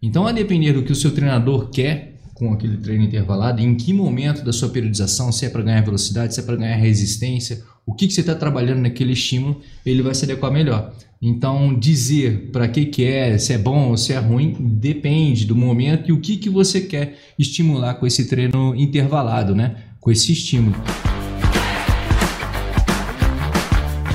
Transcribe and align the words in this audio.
Então, 0.00 0.28
a 0.28 0.32
depender 0.32 0.72
do 0.72 0.84
que 0.84 0.92
o 0.92 0.94
seu 0.94 1.10
treinador 1.10 1.70
quer 1.70 2.14
com 2.32 2.52
aquele 2.52 2.76
treino 2.76 3.02
intervalado, 3.02 3.60
em 3.60 3.74
que 3.74 3.92
momento 3.92 4.44
da 4.44 4.52
sua 4.52 4.68
periodização, 4.68 5.32
se 5.32 5.44
é 5.44 5.48
para 5.48 5.60
ganhar 5.60 5.80
velocidade, 5.80 6.32
se 6.32 6.38
é 6.38 6.42
para 6.44 6.54
ganhar 6.54 6.76
resistência, 6.76 7.64
o 7.84 7.92
que, 7.92 8.06
que 8.06 8.12
você 8.12 8.20
está 8.20 8.32
trabalhando 8.32 8.78
naquele 8.78 9.12
estímulo, 9.12 9.60
ele 9.84 10.00
vai 10.00 10.14
se 10.14 10.24
adequar 10.24 10.52
melhor. 10.52 10.94
Então, 11.20 11.76
dizer 11.76 12.50
para 12.52 12.68
que, 12.68 12.86
que 12.86 13.04
é, 13.04 13.36
se 13.38 13.52
é 13.52 13.58
bom 13.58 13.88
ou 13.88 13.96
se 13.96 14.12
é 14.12 14.18
ruim, 14.18 14.54
depende 14.60 15.44
do 15.44 15.56
momento 15.56 16.10
e 16.10 16.12
o 16.12 16.20
que, 16.20 16.36
que 16.36 16.48
você 16.48 16.82
quer 16.82 17.18
estimular 17.36 17.94
com 17.94 18.06
esse 18.06 18.28
treino 18.28 18.76
intervalado, 18.76 19.52
né? 19.52 19.78
com 19.98 20.12
esse 20.12 20.32
estímulo. 20.32 20.76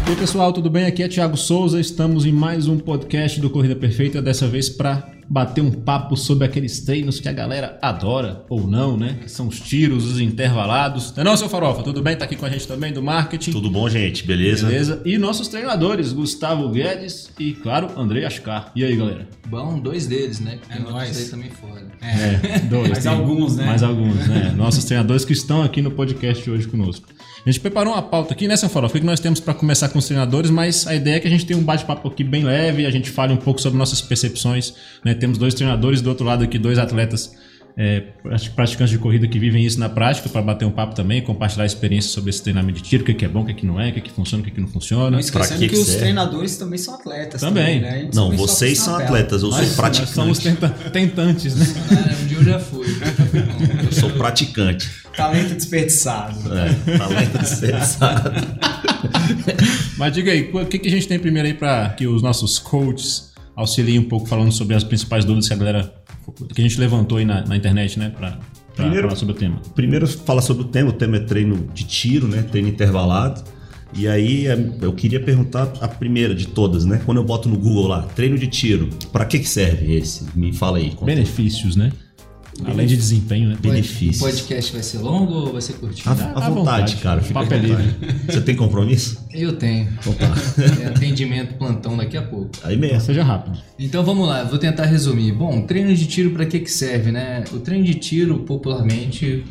Aí, 0.06 0.16
pessoal, 0.16 0.54
tudo 0.54 0.70
bem? 0.70 0.86
Aqui 0.86 1.04
é 1.04 1.10
Thiago 1.10 1.36
Souza. 1.36 1.78
Estamos 1.78 2.26
em 2.26 2.32
mais 2.32 2.68
um 2.68 2.78
podcast 2.78 3.42
do 3.42 3.50
Corrida 3.50 3.76
Perfeita, 3.76 4.22
dessa 4.22 4.48
vez 4.48 4.70
para 4.70 5.13
bater 5.30 5.62
um 5.62 5.72
papo 5.72 6.16
sobre 6.16 6.46
aqueles 6.46 6.82
treinos 6.82 7.20
que 7.20 7.30
a 7.30 7.34
galera 7.34 7.78
adora 7.82 8.46
ou 8.50 8.68
não, 8.68 8.98
né? 8.98 9.18
Que 9.22 9.30
são 9.30 9.48
os 9.48 9.60
tiros, 9.60 10.06
os 10.06 10.20
intervalados. 10.20 11.14
Não 11.16 11.22
é 11.22 11.24
não, 11.24 11.38
seu 11.38 11.50
Farofa? 11.50 11.84
Tudo 11.84 12.02
bem? 12.02 12.16
Tá 12.16 12.26
aqui 12.26 12.36
com 12.36 12.46
a 12.46 12.50
gente 12.50 12.68
também 12.68 12.92
do 12.94 13.02
marketing. 13.02 13.52
Tudo 13.52 13.70
bom, 13.70 13.88
gente? 13.90 14.26
Beleza? 14.26 14.68
Beleza. 14.68 15.02
E 15.06 15.18
nossos 15.18 15.48
treinadores, 15.48 16.14
Gustavo 16.14 16.70
Guedes 16.70 17.32
e, 17.40 17.54
claro, 17.54 17.90
André 17.98 18.26
Ascar. 18.26 18.72
E 18.76 18.84
aí, 18.84 18.96
galera? 18.96 19.28
Bom, 19.48 19.80
dois 19.80 20.08
deles, 20.08 20.40
né? 20.40 20.60
É 20.70 20.80
nóis. 20.80 21.18
aí 21.18 21.30
também 21.30 21.50
fora. 21.50 21.84
É, 22.02 22.60
dois. 22.60 22.90
Mais 23.04 23.08
alguns, 23.08 23.56
né? 23.56 23.66
Mais 23.66 23.84
alguns, 23.84 24.28
né? 24.28 24.54
Nossos 24.56 24.84
treinadores 24.86 25.26
que 25.26 25.34
estão 25.34 25.62
aqui 25.62 25.82
no 25.82 25.92
podcast 25.92 26.50
hoje 26.50 26.68
conosco. 26.68 27.08
A 27.46 27.52
gente 27.52 27.60
preparou 27.60 27.94
uma 27.94 28.02
pauta 28.02 28.34
aqui, 28.34 28.48
né, 28.48 28.56
seu 28.56 28.70
Farofa? 28.70 28.98
O 28.98 29.00
que 29.02 29.06
nós 29.06 29.20
temos 29.20 29.42
para 29.42 29.54
começar 29.54 29.90
com 29.90 30.00
os 30.00 30.06
treinadores, 30.06 30.50
mas 30.50 30.88
a 30.88 30.96
ideia 30.96 31.18
é 31.18 31.20
que 31.20 31.28
a 31.28 31.30
gente 31.30 31.46
tenha 31.46 31.60
um 31.60 31.64
bate-papo 31.64 32.08
aqui 32.08 32.24
bem 32.24 32.44
leve, 32.44 32.86
a 32.86 32.90
gente 32.90 33.10
fale 33.10 33.34
um 33.34 33.38
pouco 33.38 33.60
sobre 33.60 33.78
nossas 33.78 34.02
percepções, 34.02 34.74
né? 35.04 35.14
Temos 35.14 35.38
dois 35.38 35.54
treinadores, 35.54 36.02
do 36.02 36.10
outro 36.10 36.26
lado 36.26 36.42
aqui 36.42 36.58
dois 36.58 36.80
atletas 36.80 37.36
é, 37.76 38.02
praticantes 38.56 38.92
de 38.92 39.00
corrida 39.00 39.28
que 39.28 39.40
vivem 39.40 39.66
isso 39.66 39.80
na 39.80 39.90
prática 39.90 40.30
para 40.30 40.42
bater 40.42 40.64
um 40.66 40.72
papo 40.72 40.94
também, 40.94 41.22
compartilhar 41.22 41.66
experiência 41.66 42.12
sobre 42.12 42.30
esse 42.30 42.42
treinamento 42.44 42.80
de 42.82 42.88
tiro, 42.88 43.02
o 43.02 43.06
que, 43.06 43.14
que 43.16 43.26
é 43.26 43.28
bom, 43.28 43.42
o 43.42 43.46
que, 43.46 43.54
que 43.56 43.66
não 43.66 43.80
é, 43.82 43.90
o 43.90 43.94
que, 43.94 44.02
que 44.02 44.12
funciona, 44.12 44.42
o 44.42 44.46
que, 44.46 44.52
que 44.52 44.62
não 44.62 44.68
funciona. 44.68 45.10
Não 45.12 45.20
esquecendo 45.20 45.60
que 45.60 45.68
que, 45.70 45.74
que 45.76 45.80
os 45.82 45.86
serve? 45.88 46.02
treinadores 46.02 46.56
também 46.58 46.78
são 46.78 46.94
atletas. 46.96 47.42
Também. 47.42 47.82
né? 47.82 47.90
A 47.90 47.98
gente 48.00 48.16
Não, 48.16 48.26
também 48.26 48.38
vocês 48.38 48.80
são 48.80 48.96
atletas, 48.96 49.42
eu 49.42 49.50
Nós- 49.50 49.58
sou 49.58 49.66
Nós 49.68 49.76
praticante. 49.76 50.12
somos 50.14 50.38
tenta- 50.40 50.70
tentantes, 50.70 51.56
né? 51.56 51.66
Um 52.22 52.28
dia 52.28 52.38
eu 52.38 52.44
já 52.44 52.60
fui. 52.60 52.86
Eu 53.86 53.92
sou 53.92 54.10
praticante. 54.12 54.90
Talento 55.18 55.56
desperdiçado. 55.56 56.40
É, 56.58 56.98
talento 56.98 57.38
desperdiçado. 57.40 58.32
Mas 59.98 60.14
diga 60.14 60.32
aí, 60.32 60.50
o 60.54 60.66
que, 60.66 60.80
que 60.80 60.88
a 60.88 60.92
gente 60.92 61.08
tem 61.08 61.20
primeiro 61.20 61.48
aí 61.48 61.54
para 61.54 61.90
que 61.90 62.08
os 62.08 62.22
nossos 62.22 62.60
coaches 62.60 63.32
auxiliem 63.56 64.00
um 64.00 64.04
pouco 64.10 64.26
falando 64.28 64.52
sobre 64.52 64.76
as 64.76 64.84
principais 64.84 65.26
dúvidas 65.26 65.48
que 65.48 65.54
a 65.54 65.58
galera 65.58 65.94
que 66.54 66.62
a 66.62 66.64
gente 66.64 66.80
levantou 66.80 67.18
aí 67.18 67.26
na, 67.26 67.46
na 67.46 67.56
internet, 67.58 68.00
né, 68.00 68.10
para 68.10 68.40
Primeiro- 68.76 69.04
falar 69.04 69.16
sobre 69.16 69.36
o 69.36 69.38
tema. 69.38 69.62
Primeiro 69.76 70.08
fala 70.08 70.42
sobre 70.42 70.64
o 70.64 70.68
tema, 70.68 70.90
o 70.90 70.94
tema 70.94 71.18
é 71.18 71.20
treino 71.20 71.68
de 71.74 71.84
tiro, 71.84 72.28
né? 72.28 72.42
Treino 72.44 72.68
intervalado. 72.70 73.44
E 73.96 74.08
aí 74.08 74.48
é, 74.48 74.58
eu 74.82 74.92
queria 74.94 75.20
perguntar 75.20 75.72
a 75.80 75.88
primeira 75.88 76.34
de 76.34 76.48
todas, 76.48 76.84
né? 76.84 77.00
Quando 77.06 77.18
eu 77.18 77.24
boto 77.24 77.48
no 77.48 77.56
Google 77.58 77.88
lá, 77.88 78.02
treino 78.16 78.36
de 78.40 78.48
tiro, 78.48 78.90
para 79.12 79.26
que 79.26 79.38
que 79.38 79.48
serve 79.48 79.94
esse? 79.96 80.26
Me 80.36 80.52
fala 80.52 80.80
aí. 80.80 80.92
Benefícios, 81.04 81.76
né? 81.76 81.92
Além 82.66 82.86
de 82.86 82.96
desempenho, 82.96 83.50
né? 83.50 83.56
O 83.56 83.58
Benefícios. 83.62 84.20
podcast 84.20 84.72
vai 84.74 84.84
ser 84.84 85.00
longo 85.00 85.34
ou 85.34 85.54
vai 85.54 85.62
ser 85.62 85.74
curtinho? 85.74 86.10
À, 86.10 86.14
vontade, 86.14 86.50
vontade. 86.52 86.96
cara. 86.98 87.20
O 87.20 87.24
fica 87.24 87.40
à 87.40 87.42
papo 87.42 87.54
é 87.54 87.60
vontade. 87.60 87.96
Você 88.28 88.42
tem 88.42 88.56
compromisso? 88.56 89.20
Eu 89.34 89.54
tenho. 89.54 89.88
Então 90.00 90.14
tá. 90.14 90.34
É 90.84 90.88
atendimento 90.88 91.56
plantão 91.56 91.98
daqui 91.98 92.16
a 92.16 92.22
pouco. 92.22 92.52
Aí 92.64 92.76
Então 92.76 92.90
mesmo. 92.90 93.02
seja 93.02 93.24
rápido. 93.24 93.58
Então 93.80 94.04
vamos 94.04 94.28
lá, 94.28 94.44
vou 94.44 94.60
tentar 94.60 94.86
resumir. 94.86 95.32
Bom, 95.32 95.62
treino 95.66 95.94
de 95.96 96.06
tiro 96.06 96.32
para 96.32 96.46
que 96.46 96.60
que 96.60 96.70
serve, 96.72 97.12
né? 97.12 97.44
O 97.52 97.60
treino 97.60 97.84
de 97.84 97.96
tiro, 97.96 98.40
popularmente 98.40 99.44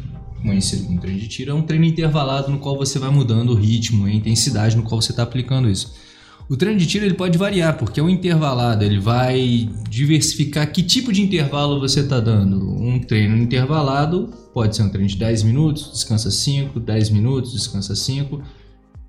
conhecido 0.43 0.85
como 0.87 1.01
treino 1.01 1.21
de 1.21 1.29
tiro, 1.29 1.51
é 1.53 1.55
um 1.55 1.63
treino 1.63 1.85
intervalado 1.85 2.51
no 2.51 2.59
qual 2.59 2.77
você 2.77 2.99
vai 2.99 3.11
mudando 3.11 3.51
o 3.51 3.55
ritmo 3.55 4.09
e 4.09 4.13
a 4.13 4.15
intensidade 4.15 4.77
no 4.77 4.83
qual 4.83 5.01
você 5.01 5.13
está 5.13 5.23
aplicando 5.23 5.69
isso. 5.71 5.95
O 6.49 6.57
treino 6.57 6.79
de 6.79 6.87
tiro 6.87 7.05
ele 7.05 7.15
pode 7.15 7.39
variar, 7.39 7.77
porque 7.79 8.01
é 8.01 8.03
um 8.03 8.09
intervalado, 8.09 8.85
ele 8.85 8.99
vai 8.99 9.71
diversificar 9.89 10.71
que 10.71 10.83
tipo 10.83 11.13
de 11.13 11.23
intervalo 11.23 11.81
você 11.81 12.01
está 12.01 12.21
dando. 12.21 12.59
Um 12.59 12.99
treino 13.01 13.37
intervalado 13.37 14.31
pode 14.53 14.77
ser 14.77 14.83
um 14.83 14.89
treino 14.89 15.09
de 15.09 15.17
10 15.17 15.43
minutos, 15.45 15.91
descansa 15.93 16.31
5, 16.31 16.79
10 16.79 17.11
minutos, 17.11 17.53
descansa 17.53 17.95
5. 17.95 18.43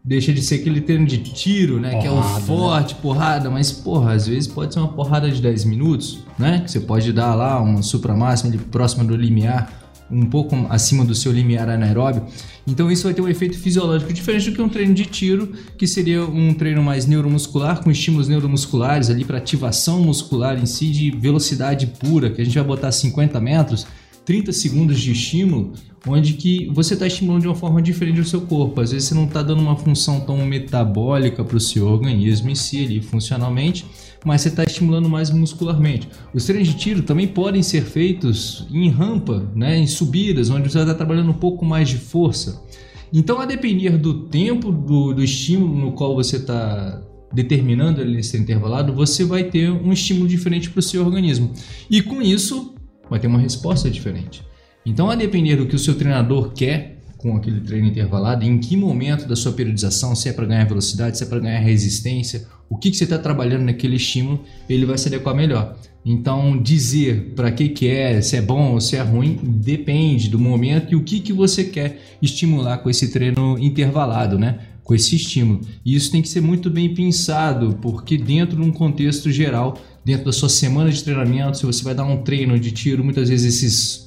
Deixa 0.05 0.33
de 0.33 0.41
ser 0.41 0.55
aquele 0.55 0.81
treino 0.81 1.05
de 1.05 1.17
tiro, 1.17 1.79
né? 1.79 2.01
que 2.01 2.07
é 2.07 2.11
o 2.11 2.15
Porrada, 2.15 2.39
né? 2.39 2.45
forte, 2.45 2.95
porrada, 2.95 3.49
mas 3.49 3.71
porra, 3.71 4.11
às 4.13 4.27
vezes 4.27 4.47
pode 4.47 4.73
ser 4.73 4.81
uma 4.81 4.89
porrada 4.89 5.31
de 5.31 5.41
10 5.41 5.63
minutos, 5.63 6.19
né? 6.37 6.59
Que 6.59 6.69
você 6.69 6.81
pode 6.81 7.13
dar 7.13 7.33
lá 7.35 7.61
uma 7.61 7.81
supra 7.81 8.13
máxima 8.13 8.49
ali 8.49 8.57
próxima 8.57 9.05
do 9.05 9.15
limiar, 9.15 9.82
um 10.13 10.25
pouco 10.25 10.55
acima 10.69 11.03
do 11.03 11.15
seu 11.15 11.31
limiar 11.31 11.67
anaeróbio. 11.69 12.23
Então 12.67 12.91
isso 12.91 13.03
vai 13.03 13.13
ter 13.13 13.21
um 13.21 13.27
efeito 13.27 13.57
fisiológico 13.57 14.13
diferente 14.13 14.49
do 14.49 14.55
que 14.55 14.61
um 14.61 14.69
treino 14.69 14.93
de 14.93 15.05
tiro, 15.05 15.51
que 15.77 15.87
seria 15.87 16.23
um 16.23 16.53
treino 16.53 16.81
mais 16.81 17.05
neuromuscular, 17.05 17.83
com 17.83 17.91
estímulos 17.91 18.27
neuromusculares 18.27 19.09
ali 19.09 19.25
para 19.25 19.37
ativação 19.37 20.01
muscular 20.01 20.57
em 20.57 20.65
si 20.65 20.89
de 20.91 21.11
velocidade 21.11 21.87
pura, 21.87 22.29
que 22.29 22.41
a 22.41 22.45
gente 22.45 22.53
vai 22.53 22.63
botar 22.63 22.91
50 22.91 23.39
metros, 23.41 23.85
30 24.25 24.53
segundos 24.53 24.99
de 24.99 25.11
estímulo, 25.11 25.73
onde 26.07 26.33
que 26.33 26.69
você 26.73 26.93
está 26.93 27.07
estimulando 27.07 27.41
de 27.41 27.47
uma 27.47 27.55
forma 27.55 27.81
diferente 27.81 28.21
o 28.21 28.25
seu 28.25 28.41
corpo. 28.41 28.79
Às 28.79 28.91
vezes 28.91 29.09
você 29.09 29.15
não 29.15 29.25
está 29.25 29.41
dando 29.41 29.61
uma 29.61 29.75
função 29.75 30.21
tão 30.21 30.37
metabólica 30.45 31.43
para 31.43 31.57
o 31.57 31.59
seu 31.59 31.87
organismo 31.87 32.49
em 32.49 32.55
si 32.55 32.83
ali, 32.83 33.01
funcionalmente, 33.01 33.85
mas 34.25 34.41
você 34.41 34.49
está 34.49 34.63
estimulando 34.63 35.09
mais 35.09 35.29
muscularmente. 35.29 36.09
Os 36.33 36.45
treinos 36.45 36.67
de 36.69 36.75
tiro 36.75 37.03
também 37.03 37.27
podem 37.27 37.61
ser 37.61 37.83
feitos 37.83 38.67
em 38.71 38.89
rampa, 38.89 39.51
né, 39.55 39.77
em 39.77 39.87
subidas, 39.87 40.49
onde 40.49 40.71
você 40.71 40.79
está 40.79 40.93
trabalhando 40.93 41.31
um 41.31 41.35
pouco 41.35 41.65
mais 41.65 41.89
de 41.89 41.97
força. 41.97 42.63
Então, 43.11 43.39
a 43.39 43.45
depender 43.45 43.97
do 43.97 44.25
tempo 44.25 44.71
do, 44.71 45.13
do 45.13 45.23
estímulo 45.23 45.75
no 45.75 45.91
qual 45.91 46.15
você 46.15 46.37
está 46.37 47.01
determinando 47.31 48.01
ali 48.01 48.15
nesse 48.15 48.37
intervalado, 48.37 48.93
você 48.93 49.23
vai 49.23 49.43
ter 49.43 49.69
um 49.69 49.91
estímulo 49.91 50.27
diferente 50.27 50.69
para 50.69 50.79
o 50.79 50.83
seu 50.83 51.03
organismo. 51.05 51.51
E 51.89 52.01
com 52.01 52.21
isso, 52.21 52.75
vai 53.09 53.19
ter 53.19 53.27
uma 53.27 53.39
resposta 53.39 53.89
diferente. 53.89 54.43
Então, 54.85 55.09
a 55.09 55.15
depender 55.15 55.55
do 55.55 55.65
que 55.65 55.75
o 55.75 55.79
seu 55.79 55.95
treinador 55.95 56.51
quer 56.53 56.92
com 57.23 57.37
aquele 57.37 57.61
treino 57.61 57.87
intervalado, 57.87 58.43
em 58.43 58.57
que 58.57 58.75
momento 58.75 59.25
da 59.25 59.35
sua 59.35 59.53
periodização, 59.53 60.13
se 60.13 60.27
é 60.27 60.33
para 60.33 60.45
ganhar 60.45 60.65
velocidade, 60.65 61.17
se 61.17 61.23
é 61.23 61.25
para 61.25 61.39
ganhar 61.39 61.59
resistência, 61.59 62.45
o 62.69 62.75
que, 62.75 62.91
que 62.91 62.97
você 62.97 63.05
está 63.05 63.17
trabalhando 63.17 63.63
naquele 63.63 63.95
estímulo, 63.95 64.43
ele 64.69 64.85
vai 64.85 64.97
se 64.97 65.07
adequar 65.07 65.33
melhor. 65.33 65.77
Então, 66.05 66.61
dizer 66.61 67.31
para 67.33 67.49
que, 67.49 67.69
que 67.69 67.87
é, 67.87 68.21
se 68.21 68.35
é 68.35 68.41
bom 68.41 68.73
ou 68.73 68.81
se 68.81 68.97
é 68.97 69.01
ruim, 69.01 69.39
depende 69.41 70.27
do 70.27 70.37
momento 70.37 70.91
e 70.91 70.95
o 70.97 71.03
que, 71.03 71.21
que 71.21 71.31
você 71.31 71.63
quer 71.63 72.01
estimular 72.21 72.79
com 72.79 72.89
esse 72.89 73.07
treino 73.07 73.57
intervalado, 73.57 74.37
né? 74.37 74.59
Com 74.83 74.93
esse 74.93 75.15
estímulo. 75.15 75.61
E 75.85 75.95
isso 75.95 76.11
tem 76.11 76.21
que 76.21 76.27
ser 76.27 76.41
muito 76.41 76.69
bem 76.69 76.93
pensado, 76.93 77.79
porque 77.81 78.17
dentro 78.17 78.57
de 78.57 78.61
um 78.61 78.71
contexto 78.71 79.31
geral, 79.31 79.77
dentro 80.03 80.25
da 80.25 80.33
sua 80.33 80.49
semana 80.49 80.91
de 80.91 81.01
treinamento, 81.01 81.57
se 81.57 81.65
você 81.65 81.81
vai 81.81 81.95
dar 81.95 82.03
um 82.03 82.21
treino 82.21 82.59
de 82.59 82.71
tiro, 82.71 83.01
muitas 83.01 83.29
vezes 83.29 83.63
esses 83.63 84.03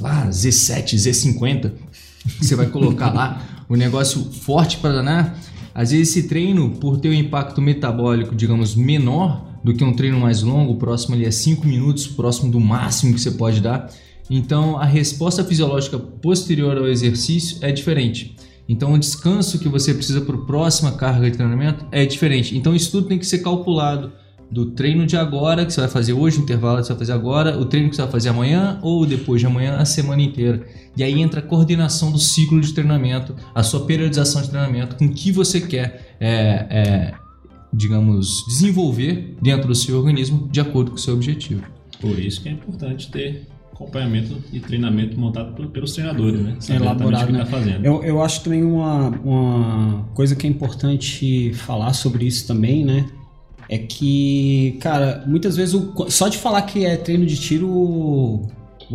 lá, 0.00 0.28
Z7, 0.28 0.96
Z50, 0.96 1.72
que 1.89 1.89
você 2.40 2.54
vai 2.54 2.66
colocar 2.66 3.12
lá, 3.12 3.42
o 3.68 3.76
negócio 3.76 4.24
forte 4.32 4.78
para 4.78 4.92
danar. 4.92 5.38
Às 5.74 5.92
vezes 5.92 6.08
esse 6.08 6.28
treino, 6.28 6.70
por 6.70 6.98
ter 6.98 7.08
um 7.08 7.14
impacto 7.14 7.60
metabólico, 7.60 8.34
digamos, 8.34 8.74
menor 8.74 9.46
do 9.62 9.74
que 9.74 9.84
um 9.84 9.92
treino 9.92 10.18
mais 10.18 10.42
longo, 10.42 10.76
próximo 10.76 11.14
ali 11.14 11.26
a 11.26 11.32
5 11.32 11.66
minutos, 11.66 12.06
próximo 12.06 12.50
do 12.50 12.58
máximo 12.58 13.14
que 13.14 13.20
você 13.20 13.30
pode 13.30 13.60
dar, 13.60 13.90
então 14.28 14.78
a 14.78 14.84
resposta 14.84 15.44
fisiológica 15.44 15.98
posterior 15.98 16.76
ao 16.76 16.88
exercício 16.88 17.58
é 17.60 17.72
diferente. 17.72 18.36
Então 18.68 18.92
o 18.92 18.98
descanso 18.98 19.58
que 19.58 19.68
você 19.68 19.92
precisa 19.92 20.20
para 20.20 20.36
a 20.36 20.40
próxima 20.42 20.92
carga 20.92 21.28
de 21.28 21.36
treinamento 21.36 21.84
é 21.90 22.06
diferente. 22.06 22.56
Então 22.56 22.74
isso 22.74 22.92
tudo 22.92 23.08
tem 23.08 23.18
que 23.18 23.26
ser 23.26 23.38
calculado 23.38 24.12
do 24.50 24.66
treino 24.72 25.06
de 25.06 25.16
agora, 25.16 25.64
que 25.64 25.72
você 25.72 25.80
vai 25.80 25.88
fazer 25.88 26.12
hoje, 26.12 26.38
o 26.38 26.42
intervalo 26.42 26.78
que 26.78 26.86
você 26.86 26.92
vai 26.92 26.98
fazer 26.98 27.12
agora, 27.12 27.58
o 27.58 27.64
treino 27.64 27.88
que 27.88 27.96
você 27.96 28.02
vai 28.02 28.10
fazer 28.10 28.30
amanhã 28.30 28.78
ou 28.82 29.06
depois 29.06 29.40
de 29.40 29.46
amanhã, 29.46 29.76
a 29.76 29.84
semana 29.84 30.20
inteira. 30.20 30.66
E 30.96 31.04
aí 31.04 31.20
entra 31.20 31.40
a 31.40 31.42
coordenação 31.42 32.10
do 32.10 32.18
ciclo 32.18 32.60
de 32.60 32.72
treinamento, 32.72 33.34
a 33.54 33.62
sua 33.62 33.86
periodização 33.86 34.42
de 34.42 34.50
treinamento, 34.50 34.96
com 34.96 35.06
o 35.06 35.12
que 35.12 35.30
você 35.30 35.60
quer, 35.60 36.16
é, 36.18 36.66
é, 36.68 37.14
digamos, 37.72 38.44
desenvolver 38.48 39.36
dentro 39.40 39.68
do 39.68 39.74
seu 39.74 39.96
organismo 39.96 40.48
de 40.50 40.60
acordo 40.60 40.90
com 40.90 40.96
o 40.96 41.00
seu 41.00 41.14
objetivo. 41.14 41.62
Por 42.00 42.18
isso 42.18 42.42
que 42.42 42.48
é 42.48 42.52
importante 42.52 43.10
ter 43.10 43.46
acompanhamento 43.72 44.36
e 44.52 44.58
treinamento 44.60 45.18
montado 45.18 45.68
pelos 45.68 45.92
treinadores, 45.92 46.40
né? 46.40 46.56
Saber 46.58 46.82
elaborado, 46.82 47.26
que 47.26 47.32
né? 47.32 47.38
tá 47.38 47.46
fazendo. 47.46 47.84
Eu, 47.84 48.02
eu 48.02 48.22
acho 48.22 48.42
também 48.42 48.62
uma, 48.62 49.08
uma 49.08 50.08
coisa 50.12 50.34
que 50.34 50.46
é 50.46 50.50
importante 50.50 51.52
falar 51.54 51.94
sobre 51.94 52.26
isso 52.26 52.46
também, 52.46 52.84
né? 52.84 53.06
É 53.72 53.78
que, 53.78 54.76
cara, 54.80 55.22
muitas 55.28 55.56
vezes 55.56 55.74
o- 55.76 55.94
só 56.08 56.26
de 56.26 56.36
falar 56.38 56.62
que 56.62 56.84
é 56.84 56.96
treino 56.96 57.24
de 57.24 57.36
tiro, 57.36 57.68
o, 57.68 58.48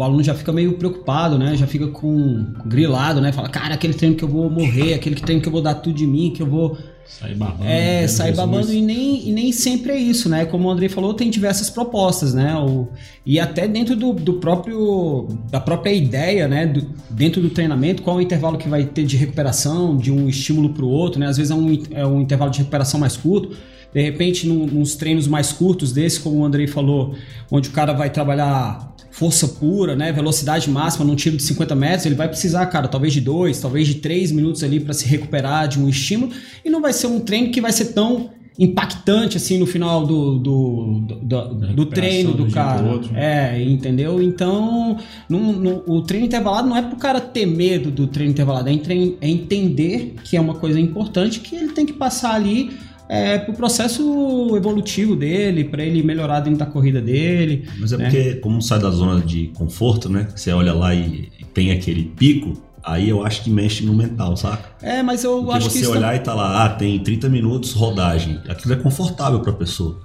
aluno 0.04 0.22
já 0.22 0.36
fica 0.36 0.52
meio 0.52 0.74
preocupado, 0.74 1.38
né? 1.40 1.56
Já 1.56 1.66
fica 1.66 1.88
com 1.88 2.46
grilado, 2.66 3.22
né? 3.22 3.32
Fala, 3.32 3.48
cara, 3.48 3.74
aquele 3.76 3.94
treino 3.94 4.18
que 4.18 4.24
eu 4.26 4.28
vou 4.28 4.50
morrer, 4.50 4.94
aquele 4.94 5.16
treino 5.16 5.42
que 5.42 5.48
eu 5.48 5.52
vou 5.54 5.62
dar 5.62 5.76
tudo 5.76 5.96
de 5.96 6.06
mim, 6.06 6.32
que 6.36 6.42
eu 6.44 6.46
vou. 6.48 6.78
Sai 7.06 7.34
babando. 7.36 7.64
É, 7.64 8.02
né, 8.02 8.08
sai 8.10 8.32
Jesus. 8.32 8.46
babando 8.46 8.74
e 8.74 8.82
nem, 8.82 9.30
e 9.30 9.32
nem 9.32 9.52
sempre 9.54 9.94
é 9.94 9.98
isso, 9.98 10.28
né? 10.28 10.44
Como 10.44 10.68
o 10.68 10.72
Andrei 10.72 10.90
falou, 10.90 11.14
tem 11.14 11.30
diversas 11.30 11.70
propostas, 11.70 12.34
né? 12.34 12.54
O, 12.58 12.90
e 13.26 13.40
até 13.40 13.70
dentro 13.70 13.96
do, 13.96 14.12
do 14.12 14.34
próprio 14.34 15.28
da 15.50 15.62
própria 15.62 15.94
ideia, 15.94 16.50
né? 16.50 16.66
Do- 16.66 16.86
dentro 17.12 17.42
do 17.42 17.50
treinamento, 17.50 18.02
qual 18.02 18.18
é 18.18 18.20
o 18.20 18.22
intervalo 18.22 18.58
que 18.58 18.68
vai 18.68 18.84
ter 18.84 19.06
de 19.06 19.16
recuperação, 19.16 19.96
de 19.96 20.12
um 20.12 20.28
estímulo 20.28 20.74
para 20.74 20.84
o 20.84 20.90
outro, 20.90 21.18
né? 21.18 21.28
Às 21.28 21.38
vezes 21.38 21.52
é 21.52 21.56
um, 21.56 21.82
é 21.92 22.06
um 22.06 22.20
intervalo 22.20 22.52
de 22.52 22.58
recuperação 22.58 23.00
mais 23.00 23.16
curto. 23.16 23.56
De 23.96 24.02
repente, 24.02 24.46
num, 24.46 24.66
nos 24.68 24.96
treinos 24.96 25.26
mais 25.26 25.54
curtos 25.54 25.94
desse, 25.94 26.20
como 26.20 26.36
o 26.40 26.46
Andrei 26.46 26.68
falou, 26.68 27.16
onde 27.50 27.70
o 27.70 27.72
cara 27.72 27.94
vai 27.94 28.10
trabalhar 28.10 28.94
força 29.10 29.48
pura, 29.48 29.96
né, 29.96 30.12
velocidade 30.12 30.70
máxima 30.70 31.06
num 31.06 31.16
tiro 31.16 31.38
de 31.38 31.44
50 31.44 31.74
metros, 31.74 32.06
ele 32.06 32.16
vai 32.16 32.28
precisar, 32.28 32.66
cara, 32.66 32.90
talvez 32.90 33.14
de 33.14 33.22
dois, 33.22 33.62
talvez 33.62 33.88
de 33.88 33.96
três 33.96 34.30
minutos 34.34 34.62
ali 34.62 34.82
para 34.82 34.94
se 34.94 35.08
recuperar 35.08 35.70
de 35.70 35.80
um 35.80 35.88
estímulo 35.88 36.34
e 36.66 36.70
não 36.70 36.82
vai 36.82 36.92
ser 36.92 37.08
um 37.08 37.22
treino 37.22 37.50
que 37.50 37.62
vai 37.62 37.72
ser 37.72 37.94
tão 37.94 38.32
impactante 38.60 39.38
assim 39.38 39.58
no 39.58 39.66
final 39.66 40.06
do, 40.06 40.38
do, 40.40 41.00
do, 41.00 41.16
do- 41.16 41.74
do 41.74 41.86
treino 41.86 42.34
do 42.34 42.44
dia 42.46 42.54
cara. 42.56 42.84
outro, 42.86 43.16
É, 43.16 43.62
entendeu? 43.62 44.22
Então, 44.22 44.98
não- 45.30 45.84
o 45.88 46.02
treino 46.02 46.26
intervalado 46.26 46.68
não 46.68 46.76
é 46.76 46.82
pro 46.82 46.98
cara 46.98 47.20
ter 47.22 47.46
medo 47.46 47.90
do 47.92 48.08
treino 48.08 48.32
intervalado, 48.32 48.68
é, 48.70 48.74
é 49.22 49.30
entender 49.30 50.16
que 50.26 50.36
é 50.36 50.42
uma 50.42 50.56
coisa 50.56 50.80
importante 50.80 51.40
que 51.40 51.56
ele 51.56 51.70
tem 51.74 51.86
que 51.86 51.94
passar 51.94 52.34
ali 52.36 52.72
é, 53.08 53.38
pro 53.38 53.54
processo 53.54 54.56
evolutivo 54.56 55.16
dele, 55.16 55.64
para 55.64 55.84
ele 55.84 56.02
melhorar 56.04 56.40
dentro 56.40 56.60
da 56.60 56.66
corrida 56.66 57.02
dele. 57.02 57.68
Mas 57.78 57.92
é 57.92 57.98
né? 57.98 58.06
porque, 58.06 58.36
como 58.36 58.62
sai 58.62 58.80
da 58.80 58.90
zona 58.90 59.22
de 59.22 59.48
conforto, 59.56 60.10
né? 60.10 60.28
Você 60.36 60.52
olha 60.52 60.74
lá 60.74 60.94
e, 60.94 61.30
e 61.40 61.46
tem 61.46 61.72
aquele 61.72 62.04
pico, 62.04 62.54
aí 62.84 63.10
eu 63.10 63.26
acho 63.26 63.44
que 63.44 63.50
mexe 63.50 63.86
no 63.86 63.94
mental, 63.94 64.36
saca? 64.36 64.70
É, 64.82 65.02
mas 65.04 65.24
eu 65.24 65.44
Porque 65.44 65.58
acho 65.58 65.70
que 65.70 65.80
você 65.80 65.88
olhar 65.88 66.16
e 66.16 66.20
tá 66.20 66.34
lá, 66.34 66.66
ah, 66.66 66.70
tem 66.70 67.00
30 67.00 67.30
minutos 67.30 67.74
rodagem. 67.74 68.40
Aquilo 68.48 68.74
é 68.74 68.78
confortável 68.78 69.40
pra 69.40 69.54
pessoa. 69.54 70.02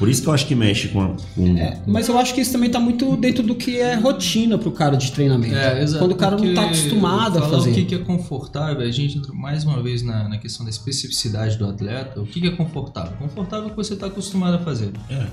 Por 0.00 0.08
isso 0.08 0.22
que 0.22 0.28
eu 0.28 0.32
acho 0.32 0.46
que 0.46 0.54
mexe 0.54 0.88
com. 0.88 1.02
a- 1.02 1.08
com 1.34 1.54
Mas 1.86 2.08
eu 2.08 2.18
acho 2.18 2.34
que 2.34 2.40
isso 2.40 2.50
também 2.50 2.70
tá 2.70 2.80
muito 2.80 3.18
dentro 3.18 3.42
do 3.42 3.54
que 3.54 3.78
é 3.78 3.94
rotina 3.96 4.56
pro 4.56 4.72
cara 4.72 4.96
de 4.96 5.12
treinamento. 5.12 5.54
É, 5.54 5.82
exato. 5.82 5.98
Quando 6.02 6.12
o 6.12 6.16
cara 6.16 6.38
não 6.38 6.54
tá 6.54 6.62
porque 6.62 6.78
acostumado 6.78 7.38
a 7.38 7.42
fazer. 7.42 7.70
O 7.70 7.74
que 7.74 7.84
que 7.84 7.94
é 7.94 7.98
confortável, 7.98 8.80
a 8.80 8.90
gente 8.90 9.18
entra 9.18 9.30
mais 9.34 9.62
uma 9.62 9.82
vez 9.82 10.02
na, 10.02 10.26
na 10.26 10.38
questão 10.38 10.64
da 10.64 10.70
especificidade 10.70 11.58
do 11.58 11.66
atleta. 11.66 12.18
O 12.18 12.24
que 12.24 12.40
que 12.40 12.46
é 12.48 12.50
confortável? 12.50 13.12
Confortável 13.18 13.64
é 13.64 13.68
o 13.68 13.70
que 13.72 13.76
você 13.76 13.92
está 13.92 14.06
acostumado 14.06 14.54
a 14.54 14.58
fazer. 14.60 14.90
É. 15.10 15.26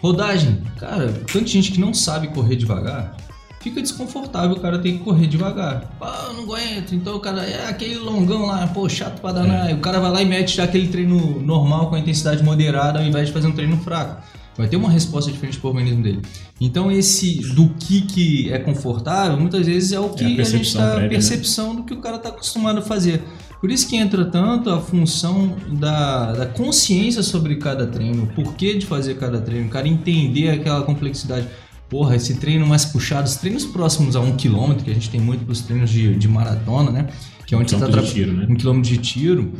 Rodagem, 0.00 0.58
cara, 0.78 1.12
tanta 1.30 1.46
gente 1.46 1.70
que 1.72 1.78
não 1.78 1.92
sabe 1.92 2.28
correr 2.28 2.56
devagar, 2.56 3.14
fica 3.64 3.80
desconfortável 3.80 4.52
o 4.52 4.60
cara 4.60 4.78
ter 4.78 4.92
que 4.92 4.98
correr 4.98 5.26
devagar. 5.26 5.90
Eu 6.28 6.34
não 6.34 6.42
aguento. 6.42 6.94
Então 6.94 7.16
o 7.16 7.20
cara 7.20 7.42
é 7.42 7.66
aquele 7.66 7.96
longão 7.96 8.44
lá, 8.44 8.66
pô, 8.66 8.86
chato 8.90 9.22
pra 9.22 9.32
danar. 9.32 9.70
E 9.70 9.72
o 9.72 9.78
cara 9.78 9.98
vai 9.98 10.10
lá 10.10 10.22
e 10.22 10.26
mete 10.26 10.56
já 10.56 10.64
aquele 10.64 10.88
treino 10.88 11.40
normal 11.40 11.88
com 11.88 11.94
a 11.94 11.98
intensidade 11.98 12.44
moderada 12.44 12.98
ao 12.98 13.06
invés 13.06 13.28
de 13.28 13.32
fazer 13.32 13.46
um 13.46 13.52
treino 13.52 13.78
fraco. 13.78 14.22
Vai 14.56 14.68
ter 14.68 14.76
uma 14.76 14.90
resposta 14.90 15.32
diferente 15.32 15.58
pro 15.58 15.70
organismo 15.70 16.02
dele. 16.02 16.20
Então 16.60 16.92
esse 16.92 17.38
do 17.54 17.70
que 17.70 18.02
que 18.02 18.52
é 18.52 18.58
confortável, 18.58 19.36
muitas 19.40 19.66
vezes 19.66 19.92
é 19.92 19.98
o 19.98 20.10
que 20.10 20.22
a 20.22 20.26
a, 20.26 20.30
gente 20.30 20.36
percepção 20.36 20.82
tá 20.82 21.00
né? 21.00 21.08
percepção 21.08 21.74
do 21.74 21.82
que 21.84 21.94
o 21.94 22.00
cara 22.00 22.18
tá 22.18 22.28
acostumado 22.28 22.78
a 22.78 22.82
fazer. 22.82 23.24
Por 23.60 23.70
isso 23.70 23.88
que 23.88 23.96
entra 23.96 24.26
tanto 24.26 24.68
a 24.68 24.78
função 24.78 25.56
da, 25.72 26.32
da 26.32 26.46
consciência 26.46 27.22
sobre 27.22 27.56
cada 27.56 27.86
treino, 27.86 28.24
o 28.24 28.26
porquê 28.26 28.74
de 28.74 28.84
fazer 28.84 29.14
cada 29.14 29.40
treino, 29.40 29.68
o 29.68 29.70
cara 29.70 29.88
entender 29.88 30.50
aquela 30.50 30.82
complexidade. 30.82 31.48
Porra, 31.88 32.16
esse 32.16 32.34
treino 32.34 32.66
mais 32.66 32.84
puxado, 32.84 33.28
os 33.28 33.36
treinos 33.36 33.64
próximos 33.64 34.16
a 34.16 34.20
um 34.20 34.36
quilômetro, 34.36 34.84
que 34.84 34.90
a 34.90 34.94
gente 34.94 35.10
tem 35.10 35.20
muito 35.20 35.44
pros 35.44 35.60
treinos 35.60 35.90
de, 35.90 36.16
de 36.16 36.26
maratona, 36.28 36.90
né? 36.90 37.06
Que 37.46 37.54
é 37.54 37.58
onde 37.58 37.70
você 37.70 37.76
tá 37.78 37.86
quilômetro 37.86 38.06
de 38.06 38.12
tra- 38.14 38.24
tiro, 38.24 38.32
né? 38.36 38.46
Um 38.50 38.54
quilômetro 38.56 38.90
de 38.90 38.98
tiro. 38.98 39.52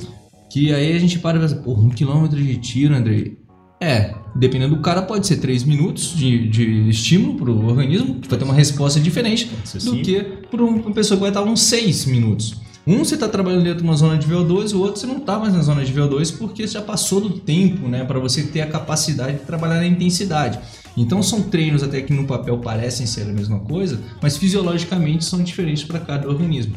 Que 0.50 0.73
aí 0.73 0.93
a 0.97 0.99
gente 0.99 1.19
para 1.19 1.37
e 1.37 1.41
pensa, 1.41 1.56
porra, 1.56 1.82
um 1.82 1.91
quilômetro 1.91 2.41
de 2.43 2.56
tiro, 2.56 2.94
Andrei. 2.94 3.38
É, 3.81 4.15
dependendo 4.35 4.76
do 4.76 4.81
cara, 4.81 5.03
pode 5.03 5.26
ser 5.26 5.37
3 5.37 5.65
minutos 5.65 6.17
de, 6.17 6.49
de 6.49 6.88
estímulo 6.88 7.35
pro 7.37 7.67
organismo, 7.67 8.21
que 8.21 8.29
vai 8.29 8.38
ter 8.38 8.44
uma 8.44 8.55
resposta 8.55 8.99
diferente 8.99 9.47
do 9.47 9.81
cinco. 9.81 10.03
que 10.03 10.20
para 10.50 10.65
uma 10.65 10.93
pessoa 10.93 11.17
que 11.19 11.20
vai 11.23 11.31
estar 11.31 11.43
uns 11.43 11.61
6 11.62 12.06
minutos. 12.06 12.55
Um 12.87 12.99
você 13.05 13.15
está 13.15 13.29
trabalhando 13.29 13.65
dentro 13.65 13.79
de 13.79 13.85
uma 13.85 13.97
zona 13.97 14.17
de 14.17 14.27
VO2, 14.27 14.75
o 14.75 14.81
outro 14.81 15.00
você 15.00 15.06
não 15.06 15.17
está 15.19 15.38
mais 15.38 15.55
na 15.55 15.62
zona 15.62 15.85
de 15.85 15.93
VO2 15.93 16.37
porque 16.38 16.67
já 16.67 16.82
passou 16.82 17.20
do 17.20 17.31
tempo, 17.31 17.88
né, 17.88 18.05
para 18.05 18.19
você 18.19 18.43
ter 18.43 18.61
a 18.61 18.67
capacidade 18.67 19.38
de 19.38 19.44
trabalhar 19.44 19.77
na 19.77 19.87
intensidade. 19.87 20.59
Então 20.96 21.23
são 21.23 21.43
treinos 21.43 21.82
até 21.82 22.00
que 22.00 22.12
no 22.12 22.26
papel 22.26 22.58
parecem 22.58 23.06
ser 23.06 23.23
a 23.23 23.32
mesma 23.32 23.58
coisa, 23.61 24.00
mas 24.23 24.37
fisiologicamente 24.37 25.25
são 25.25 25.43
diferentes 25.43 25.85
para 25.85 25.99
cada 25.99 26.29
organismo. 26.29 26.76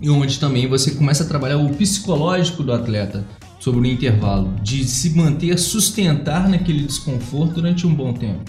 E 0.00 0.08
onde 0.08 0.38
também 0.38 0.66
você 0.66 0.92
começa 0.92 1.24
a 1.24 1.26
trabalhar 1.26 1.58
o 1.58 1.70
psicológico 1.70 2.62
do 2.62 2.72
atleta 2.72 3.24
sobre 3.58 3.80
o 3.80 3.86
intervalo, 3.86 4.54
de 4.62 4.84
se 4.84 5.10
manter, 5.10 5.58
sustentar 5.58 6.48
naquele 6.48 6.84
desconforto 6.84 7.54
durante 7.54 7.86
um 7.86 7.94
bom 7.94 8.12
tempo. 8.12 8.42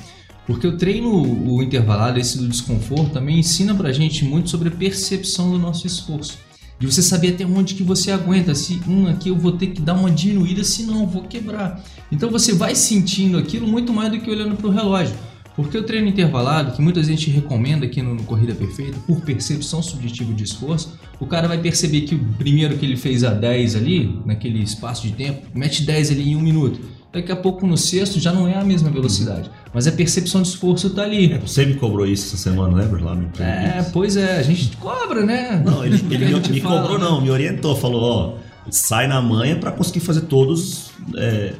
Porque 0.47 0.65
o 0.65 0.77
treino, 0.77 1.11
o 1.11 1.61
intervalado, 1.61 2.19
esse 2.19 2.37
do 2.37 2.47
desconforto, 2.47 3.11
também 3.11 3.39
ensina 3.39 3.75
pra 3.75 3.91
gente 3.91 4.25
muito 4.25 4.49
sobre 4.49 4.69
a 4.69 4.71
percepção 4.71 5.51
do 5.51 5.57
nosso 5.57 5.85
esforço. 5.85 6.37
De 6.81 6.87
você 6.87 7.03
saber 7.03 7.35
até 7.35 7.45
onde 7.45 7.75
que 7.75 7.83
você 7.83 8.09
aguenta, 8.09 8.55
se 8.55 8.81
um 8.87 9.05
aqui 9.05 9.29
eu 9.29 9.37
vou 9.37 9.51
ter 9.51 9.67
que 9.67 9.79
dar 9.79 9.93
uma 9.93 10.09
diminuída, 10.09 10.63
senão 10.63 11.01
eu 11.01 11.05
vou 11.05 11.21
quebrar. 11.21 11.79
Então 12.11 12.31
você 12.31 12.53
vai 12.53 12.73
sentindo 12.73 13.37
aquilo 13.37 13.67
muito 13.67 13.93
mais 13.93 14.11
do 14.11 14.19
que 14.19 14.27
olhando 14.27 14.55
para 14.55 14.65
o 14.65 14.71
relógio. 14.71 15.13
Porque 15.55 15.77
o 15.77 15.83
treino 15.83 16.07
intervalado, 16.07 16.71
que 16.71 16.81
muita 16.81 17.03
gente 17.03 17.29
recomenda 17.29 17.85
aqui 17.85 18.01
no, 18.01 18.15
no 18.15 18.23
Corrida 18.23 18.55
Perfeita, 18.55 18.97
por 19.05 19.21
percepção 19.21 19.83
subjetiva 19.83 20.33
de 20.33 20.43
esforço, 20.43 20.97
o 21.19 21.27
cara 21.27 21.47
vai 21.47 21.59
perceber 21.59 22.01
que 22.01 22.15
o 22.15 22.19
primeiro 22.39 22.75
que 22.75 22.83
ele 22.83 22.97
fez 22.97 23.23
a 23.23 23.31
10 23.31 23.75
ali, 23.75 24.19
naquele 24.25 24.63
espaço 24.63 25.03
de 25.03 25.13
tempo, 25.13 25.39
mete 25.53 25.83
10 25.83 26.09
ali 26.09 26.31
em 26.31 26.35
um 26.35 26.41
minuto. 26.41 26.81
Daqui 27.13 27.29
a 27.29 27.35
pouco 27.35 27.67
no 27.67 27.77
sexto 27.77 28.21
já 28.21 28.31
não 28.31 28.47
é 28.47 28.55
a 28.55 28.63
mesma 28.63 28.89
velocidade, 28.89 29.51
mas 29.73 29.85
a 29.85 29.91
percepção 29.91 30.41
de 30.41 30.47
esforço 30.47 30.89
tá 30.91 31.03
ali. 31.03 31.33
É, 31.33 31.37
você 31.39 31.65
me 31.65 31.73
cobrou 31.73 32.05
isso 32.07 32.27
essa 32.27 32.37
semana, 32.37 32.77
lembra? 32.77 33.03
Lá 33.03 33.15
no. 33.15 33.29
É, 33.37 33.83
pois 33.91 34.15
é, 34.15 34.37
a 34.37 34.41
gente 34.41 34.77
cobra, 34.77 35.25
né? 35.25 35.61
Não, 35.65 35.83
ele, 35.85 35.95
ele 36.09 36.25
me, 36.25 36.49
me 36.49 36.61
fala, 36.61 36.81
cobrou, 36.81 36.97
né? 36.97 37.03
não, 37.03 37.19
me 37.19 37.29
orientou, 37.29 37.75
falou, 37.75 38.01
ó, 38.01 38.33
sai 38.69 39.07
na 39.07 39.21
manha 39.21 39.57
pra 39.57 39.73
conseguir 39.73 39.99
fazer 39.99 40.21
todos 40.21 40.91
é, 41.17 41.53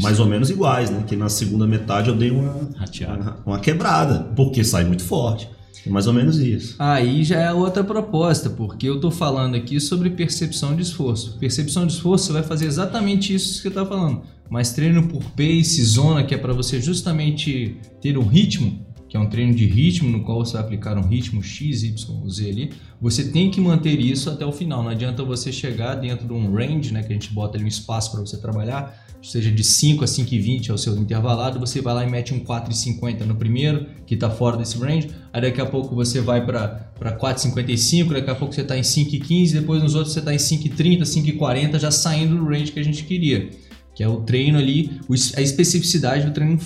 mais 0.00 0.20
ou 0.20 0.26
menos 0.26 0.50
iguais, 0.50 0.90
né? 0.90 1.04
Que 1.06 1.16
na 1.16 1.30
segunda 1.30 1.66
metade 1.66 2.10
eu 2.10 2.14
dei 2.14 2.30
uma, 2.30 2.68
Rateada. 2.76 3.14
uma, 3.14 3.36
uma 3.46 3.58
quebrada, 3.60 4.30
porque 4.36 4.62
sai 4.62 4.84
muito 4.84 5.04
forte. 5.04 5.48
É 5.86 5.90
mais 5.90 6.06
ou 6.06 6.12
menos 6.12 6.38
isso. 6.38 6.76
Aí 6.78 7.24
já 7.24 7.38
é 7.38 7.52
outra 7.52 7.82
proposta, 7.82 8.50
porque 8.50 8.88
eu 8.88 9.00
tô 9.00 9.10
falando 9.10 9.54
aqui 9.54 9.80
sobre 9.80 10.10
percepção 10.10 10.76
de 10.76 10.82
esforço. 10.82 11.38
Percepção 11.38 11.86
de 11.86 11.94
esforço 11.94 12.32
vai 12.32 12.42
fazer 12.42 12.66
exatamente 12.66 13.34
isso 13.34 13.62
que 13.62 13.68
eu 13.68 13.72
tá 13.72 13.84
falando. 13.84 14.22
Mas 14.48 14.72
treino 14.72 15.08
por 15.08 15.22
pace, 15.30 15.82
zona, 15.82 16.24
que 16.24 16.34
é 16.34 16.38
para 16.38 16.52
você 16.52 16.80
justamente 16.80 17.76
ter 18.00 18.18
um 18.18 18.26
ritmo, 18.26 18.84
que 19.08 19.16
é 19.16 19.20
um 19.20 19.28
treino 19.28 19.54
de 19.54 19.66
ritmo 19.66 20.10
no 20.10 20.24
qual 20.24 20.44
você 20.44 20.54
vai 20.54 20.62
aplicar 20.62 20.96
um 20.96 21.06
ritmo 21.06 21.42
X, 21.42 21.82
Y, 21.82 22.28
Z 22.30 22.48
ali, 22.48 22.70
você 23.00 23.24
tem 23.24 23.50
que 23.50 23.60
manter 23.60 23.98
isso 24.00 24.30
até 24.30 24.46
o 24.46 24.52
final. 24.52 24.82
Não 24.82 24.90
adianta 24.90 25.22
você 25.22 25.52
chegar 25.52 25.96
dentro 25.96 26.26
de 26.26 26.32
um 26.32 26.50
range, 26.54 26.92
né, 26.92 27.02
que 27.02 27.08
a 27.08 27.12
gente 27.12 27.32
bota 27.32 27.58
ali 27.58 27.64
um 27.64 27.68
espaço 27.68 28.10
para 28.10 28.20
você 28.20 28.38
trabalhar, 28.38 29.01
seja 29.22 29.50
de 29.50 29.62
5 29.62 30.02
a 30.02 30.06
5,20 30.06 30.70
é 30.70 30.72
o 30.72 30.78
seu 30.78 30.96
intervalado, 30.96 31.60
você 31.60 31.80
vai 31.80 31.94
lá 31.94 32.04
e 32.04 32.10
mete 32.10 32.34
um 32.34 32.40
4,50 32.40 33.24
no 33.24 33.36
primeiro, 33.36 33.86
que 34.04 34.14
está 34.14 34.28
fora 34.28 34.56
desse 34.56 34.76
range, 34.78 35.10
aí 35.32 35.40
daqui 35.40 35.60
a 35.60 35.66
pouco 35.66 35.94
você 35.94 36.20
vai 36.20 36.44
para 36.44 36.90
4,55, 37.00 38.12
daqui 38.12 38.30
a 38.30 38.34
pouco 38.34 38.52
você 38.52 38.62
está 38.62 38.76
em 38.76 38.82
5,15, 38.82 39.52
depois 39.52 39.82
nos 39.82 39.94
outros 39.94 40.12
você 40.12 40.18
está 40.18 40.34
em 40.34 40.38
5,30, 40.38 41.02
5,40, 41.02 41.78
já 41.78 41.90
saindo 41.90 42.36
do 42.36 42.44
range 42.44 42.72
que 42.72 42.80
a 42.80 42.84
gente 42.84 43.04
queria, 43.04 43.50
que 43.94 44.02
é 44.02 44.08
o 44.08 44.22
treino 44.22 44.58
ali, 44.58 45.00
a 45.36 45.40
especificidade 45.40 46.26
do 46.26 46.32
treino 46.32 46.58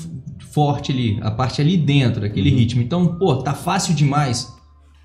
forte 0.57 0.91
ali, 0.91 1.19
a 1.21 1.31
parte 1.31 1.61
ali 1.61 1.77
dentro, 1.77 2.23
daquele 2.23 2.49
ritmo. 2.49 2.81
Então, 2.81 3.19
pô, 3.19 3.37
tá 3.37 3.53
fácil 3.53 3.95
demais. 3.95 4.51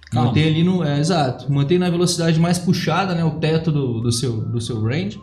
Calma. 0.10 0.30
Manter 0.30 0.48
ali 0.48 0.64
no. 0.64 0.82
É, 0.82 0.98
exato. 0.98 1.52
Manter 1.52 1.78
na 1.78 1.90
velocidade 1.90 2.40
mais 2.40 2.58
puxada, 2.58 3.14
né? 3.14 3.24
O 3.26 3.32
teto 3.32 3.72
do, 3.72 4.00
do, 4.00 4.12
seu, 4.12 4.42
do 4.50 4.62
seu 4.62 4.82
range. 4.82 5.20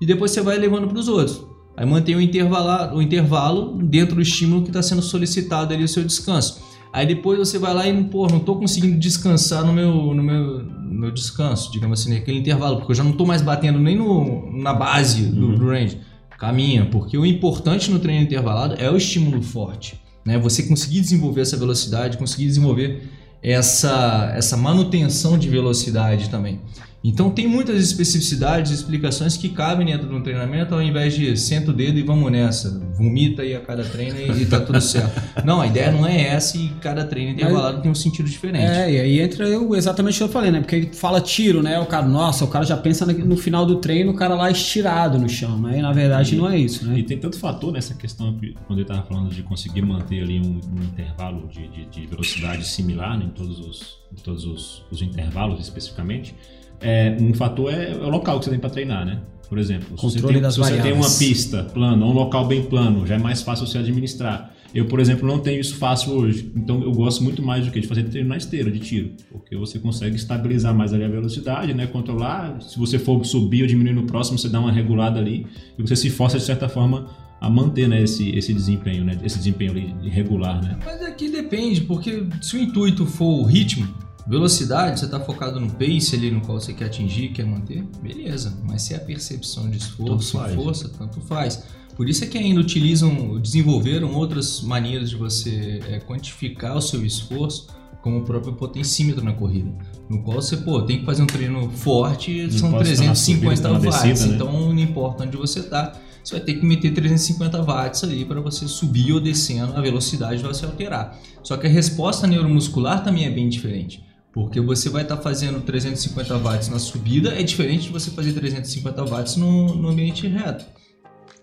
E 0.00 0.06
depois 0.06 0.30
você 0.30 0.40
vai 0.40 0.56
levando 0.56 0.86
para 0.86 0.98
os 0.98 1.08
outros. 1.08 1.51
Aí 1.76 1.86
mantém 1.86 2.14
o, 2.14 2.20
intervala, 2.20 2.94
o 2.94 3.00
intervalo 3.00 3.78
dentro 3.82 4.16
do 4.16 4.22
estímulo 4.22 4.62
que 4.62 4.68
está 4.68 4.82
sendo 4.82 5.02
solicitado 5.02 5.72
ali 5.72 5.82
o 5.82 5.88
seu 5.88 6.04
descanso. 6.04 6.62
Aí 6.92 7.06
depois 7.06 7.38
você 7.38 7.58
vai 7.58 7.72
lá 7.72 7.88
e, 7.88 8.04
pô, 8.04 8.26
não 8.26 8.36
estou 8.36 8.56
conseguindo 8.56 8.98
descansar 8.98 9.64
no 9.64 9.72
meu, 9.72 10.14
no 10.14 10.22
meu, 10.22 10.62
no 10.62 11.00
meu 11.00 11.10
descanso, 11.10 11.72
digamos 11.72 12.00
assim, 12.00 12.12
naquele 12.12 12.38
intervalo, 12.38 12.76
porque 12.76 12.92
eu 12.92 12.96
já 12.96 13.02
não 13.02 13.12
estou 13.12 13.26
mais 13.26 13.40
batendo 13.40 13.78
nem 13.78 13.96
no, 13.96 14.52
na 14.52 14.74
base 14.74 15.26
do, 15.26 15.56
do 15.56 15.66
range. 15.66 15.98
Caminha, 16.38 16.86
porque 16.86 17.16
o 17.16 17.24
importante 17.24 17.90
no 17.90 17.98
treino 17.98 18.22
intervalado 18.22 18.74
é 18.76 18.90
o 18.90 18.96
estímulo 18.96 19.40
forte. 19.40 19.98
Né? 20.24 20.38
Você 20.38 20.64
conseguir 20.64 21.00
desenvolver 21.00 21.40
essa 21.40 21.56
velocidade, 21.56 22.18
conseguir 22.18 22.46
desenvolver 22.46 23.08
essa, 23.42 24.32
essa 24.36 24.56
manutenção 24.56 25.38
de 25.38 25.48
velocidade 25.48 26.28
também. 26.28 26.60
Então 27.04 27.30
tem 27.30 27.48
muitas 27.48 27.82
especificidades, 27.82 28.70
explicações 28.70 29.36
que 29.36 29.48
cabem 29.48 29.86
dentro 29.86 30.06
de 30.08 30.14
um 30.14 30.22
treinamento, 30.22 30.72
ao 30.72 30.80
invés 30.80 31.14
de 31.14 31.36
senta 31.36 31.72
o 31.72 31.74
dedo 31.74 31.98
e 31.98 32.02
vamos 32.02 32.30
nessa, 32.30 32.78
vomita 32.94 33.42
aí 33.42 33.56
a 33.56 33.60
cada 33.60 33.82
treino 33.84 34.16
e, 34.20 34.42
e 34.42 34.46
tá 34.46 34.60
tudo 34.60 34.80
certo. 34.80 35.20
Não, 35.44 35.60
a 35.60 35.66
ideia 35.66 35.90
não 35.90 36.06
é 36.06 36.28
essa 36.28 36.56
e 36.56 36.68
cada 36.80 37.04
treino 37.04 37.32
intervalado 37.32 37.82
tem 37.82 37.90
um 37.90 37.94
sentido 37.94 38.28
diferente. 38.28 38.64
É, 38.70 38.92
e 38.92 39.00
aí 39.00 39.20
entra 39.20 39.48
eu, 39.48 39.74
exatamente 39.74 40.14
o 40.14 40.18
que 40.18 40.22
eu 40.24 40.28
falei, 40.28 40.52
né? 40.52 40.60
Porque 40.60 40.90
fala 40.92 41.20
tiro, 41.20 41.60
né? 41.62 41.78
O 41.80 41.86
cara, 41.86 42.06
nossa, 42.06 42.44
o 42.44 42.48
cara 42.48 42.64
já 42.64 42.76
pensa 42.76 43.04
no, 43.04 43.36
final 43.36 43.66
do 43.66 43.76
treino, 43.76 44.12
o 44.12 44.14
cara 44.14 44.34
lá 44.36 44.48
estirado 44.50 45.18
no 45.18 45.28
chão, 45.28 45.58
mas 45.58 45.80
na 45.82 45.92
verdade 45.92 46.34
E- 46.34 46.38
não 46.38 46.48
é 46.48 46.56
isso, 46.56 46.86
né? 46.86 46.98
E 46.98 47.02
tem 47.02 47.18
tanto 47.18 47.36
fator 47.38 47.72
nessa 47.72 47.94
questão, 47.94 48.32
que, 48.38 48.54
quando 48.66 48.78
ele 48.78 48.82
estava 48.82 49.02
falando 49.02 49.30
de 49.30 49.42
conseguir 49.42 49.82
manter 49.82 50.22
ali 50.22 50.38
um, 50.38 50.60
um 50.78 50.82
intervalo 50.84 51.48
de, 51.48 51.66
de- 51.68 51.86
de 51.86 52.06
velocidade 52.06 52.64
similar 52.64 53.18
né, 53.18 53.24
em 53.24 53.30
todos 53.30 53.58
os, 53.58 53.98
em 54.12 54.22
todos 54.22 54.44
os, 54.44 54.84
os 54.90 55.02
intervalos 55.02 55.60
especificamente. 55.60 56.34
É, 56.82 57.16
um 57.20 57.32
fator 57.34 57.72
é, 57.72 57.92
é 57.92 57.96
o 57.96 58.08
local 58.08 58.38
que 58.38 58.44
você 58.44 58.50
tem 58.50 58.58
para 58.58 58.70
treinar, 58.70 59.06
né? 59.06 59.20
Por 59.48 59.58
exemplo, 59.58 59.98
se 59.98 60.02
você, 60.02 60.20
tem, 60.20 60.40
das 60.40 60.54
se 60.54 60.60
você 60.60 60.80
tem 60.80 60.92
uma 60.92 61.10
pista 61.10 61.64
plana, 61.64 62.06
um 62.06 62.12
local 62.12 62.46
bem 62.46 62.62
plano, 62.62 63.06
já 63.06 63.16
é 63.16 63.18
mais 63.18 63.42
fácil 63.42 63.66
você 63.66 63.76
administrar. 63.76 64.50
Eu, 64.74 64.86
por 64.86 64.98
exemplo, 64.98 65.28
não 65.28 65.38
tenho 65.38 65.60
isso 65.60 65.76
fácil 65.76 66.12
hoje. 66.12 66.50
Então 66.56 66.82
eu 66.82 66.90
gosto 66.92 67.22
muito 67.22 67.42
mais 67.42 67.64
do 67.64 67.70
que 67.70 67.78
de 67.78 67.86
fazer 67.86 68.04
treino 68.04 68.30
na 68.30 68.36
esteira 68.38 68.70
de 68.70 68.78
tiro, 68.78 69.10
porque 69.30 69.54
você 69.54 69.78
consegue 69.78 70.16
estabilizar 70.16 70.74
mais 70.74 70.94
ali 70.94 71.04
a 71.04 71.08
velocidade, 71.08 71.74
né, 71.74 71.86
controlar. 71.86 72.60
Se 72.62 72.78
você 72.78 72.98
for 72.98 73.22
subir 73.24 73.62
ou 73.62 73.68
diminuir 73.68 73.92
no 73.92 74.04
próximo, 74.04 74.38
você 74.38 74.48
dá 74.48 74.58
uma 74.58 74.72
regulada 74.72 75.20
ali 75.20 75.46
e 75.78 75.82
você 75.82 75.94
se 75.94 76.08
força 76.08 76.38
de 76.38 76.44
certa 76.44 76.68
forma 76.68 77.08
a 77.38 77.50
manter, 77.50 77.88
né, 77.88 78.02
esse, 78.02 78.30
esse 78.30 78.54
desempenho, 78.54 79.04
né, 79.04 79.18
esse 79.22 79.36
desempenho 79.36 79.72
ali 79.72 80.08
regular, 80.08 80.62
né. 80.62 80.78
Mas 80.84 81.02
aqui 81.02 81.28
depende, 81.28 81.82
porque 81.82 82.24
se 82.40 82.56
o 82.56 82.58
intuito 82.58 83.04
for 83.04 83.40
o 83.40 83.44
ritmo, 83.44 83.86
velocidade, 84.26 85.00
você 85.00 85.06
está 85.06 85.20
focado 85.20 85.58
no 85.58 85.70
pace 85.70 86.14
ali 86.14 86.30
no 86.30 86.40
qual 86.40 86.60
você 86.60 86.72
quer 86.72 86.86
atingir, 86.86 87.28
quer 87.28 87.46
manter, 87.46 87.82
beleza. 88.02 88.56
Mas 88.68 88.82
se 88.82 88.94
é 88.94 88.96
a 88.96 89.00
percepção 89.00 89.68
de 89.68 89.78
esforço, 89.78 90.38
força, 90.54 90.88
tanto 90.88 91.20
faz. 91.20 91.64
Por 91.96 92.08
isso 92.08 92.24
é 92.24 92.26
que 92.26 92.38
ainda 92.38 92.60
utilizam, 92.60 93.38
desenvolveram 93.38 94.14
outras 94.14 94.62
maneiras 94.62 95.10
de 95.10 95.16
você 95.16 95.80
é, 95.88 96.00
quantificar 96.00 96.76
o 96.76 96.80
seu 96.80 97.04
esforço, 97.04 97.66
como 98.00 98.18
o 98.18 98.22
próprio 98.24 98.54
potencímetro 98.54 99.24
na 99.24 99.32
corrida, 99.32 99.72
no 100.10 100.22
qual 100.22 100.42
você 100.42 100.56
pô, 100.56 100.82
tem 100.82 100.98
que 100.98 101.04
fazer 101.04 101.22
um 101.22 101.26
treino 101.26 101.70
forte, 101.70 102.42
Não 102.42 102.50
são 102.50 102.70
pode 102.72 102.90
estar 102.90 103.04
na 103.04 103.12
350 103.12 103.56
subida, 103.56 103.68
na 103.68 103.78
watts, 103.78 104.02
descida, 104.02 104.26
né? 104.26 104.34
então 104.34 104.52
não 104.52 104.78
importa 104.78 105.22
onde 105.22 105.36
você 105.36 105.60
está, 105.60 105.92
você 106.22 106.36
vai 106.36 106.44
ter 106.44 106.54
que 106.54 106.66
meter 106.66 106.92
350 106.92 107.62
watts 107.62 108.02
ali 108.02 108.24
para 108.24 108.40
você 108.40 108.66
subir 108.66 109.12
ou 109.12 109.20
descendo, 109.20 109.76
a 109.76 109.80
velocidade 109.80 110.42
vai 110.42 110.54
se 110.54 110.64
alterar. 110.64 111.16
Só 111.42 111.56
que 111.56 111.66
a 111.66 111.70
resposta 111.70 112.26
neuromuscular 112.26 113.04
também 113.04 113.24
é 113.24 113.30
bem 113.30 113.48
diferente. 113.48 114.02
Porque 114.32 114.60
você 114.60 114.88
vai 114.88 115.02
estar 115.02 115.18
fazendo 115.18 115.60
350 115.60 116.38
watts 116.38 116.68
na 116.68 116.78
subida, 116.78 117.38
é 117.38 117.42
diferente 117.42 117.84
de 117.84 117.90
você 117.90 118.10
fazer 118.10 118.32
350 118.32 119.04
watts 119.04 119.36
no, 119.36 119.74
no 119.74 119.88
ambiente 119.88 120.26
reto. 120.26 120.64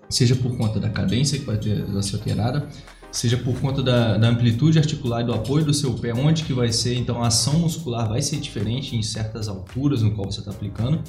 Seja 0.09 0.35
por 0.35 0.57
conta 0.57 0.79
da 0.79 0.89
cadência 0.89 1.37
que 1.37 1.45
vai 1.45 1.57
ter, 1.57 1.85
ser 2.01 2.15
alterada, 2.15 2.67
seja 3.11 3.37
por 3.37 3.59
conta 3.59 3.83
da, 3.83 4.17
da 4.17 4.27
amplitude 4.27 4.79
articular 4.79 5.21
e 5.21 5.25
do 5.25 5.33
apoio 5.33 5.63
do 5.63 5.73
seu 5.73 5.93
pé, 5.93 6.13
onde 6.13 6.43
que 6.43 6.53
vai 6.53 6.71
ser, 6.71 6.95
então 6.95 7.23
a 7.23 7.27
ação 7.27 7.59
muscular 7.59 8.09
vai 8.09 8.23
ser 8.23 8.37
diferente 8.37 8.95
em 8.95 9.03
certas 9.03 9.47
alturas 9.47 10.01
no 10.01 10.11
qual 10.11 10.31
você 10.31 10.39
está 10.39 10.49
aplicando. 10.49 11.03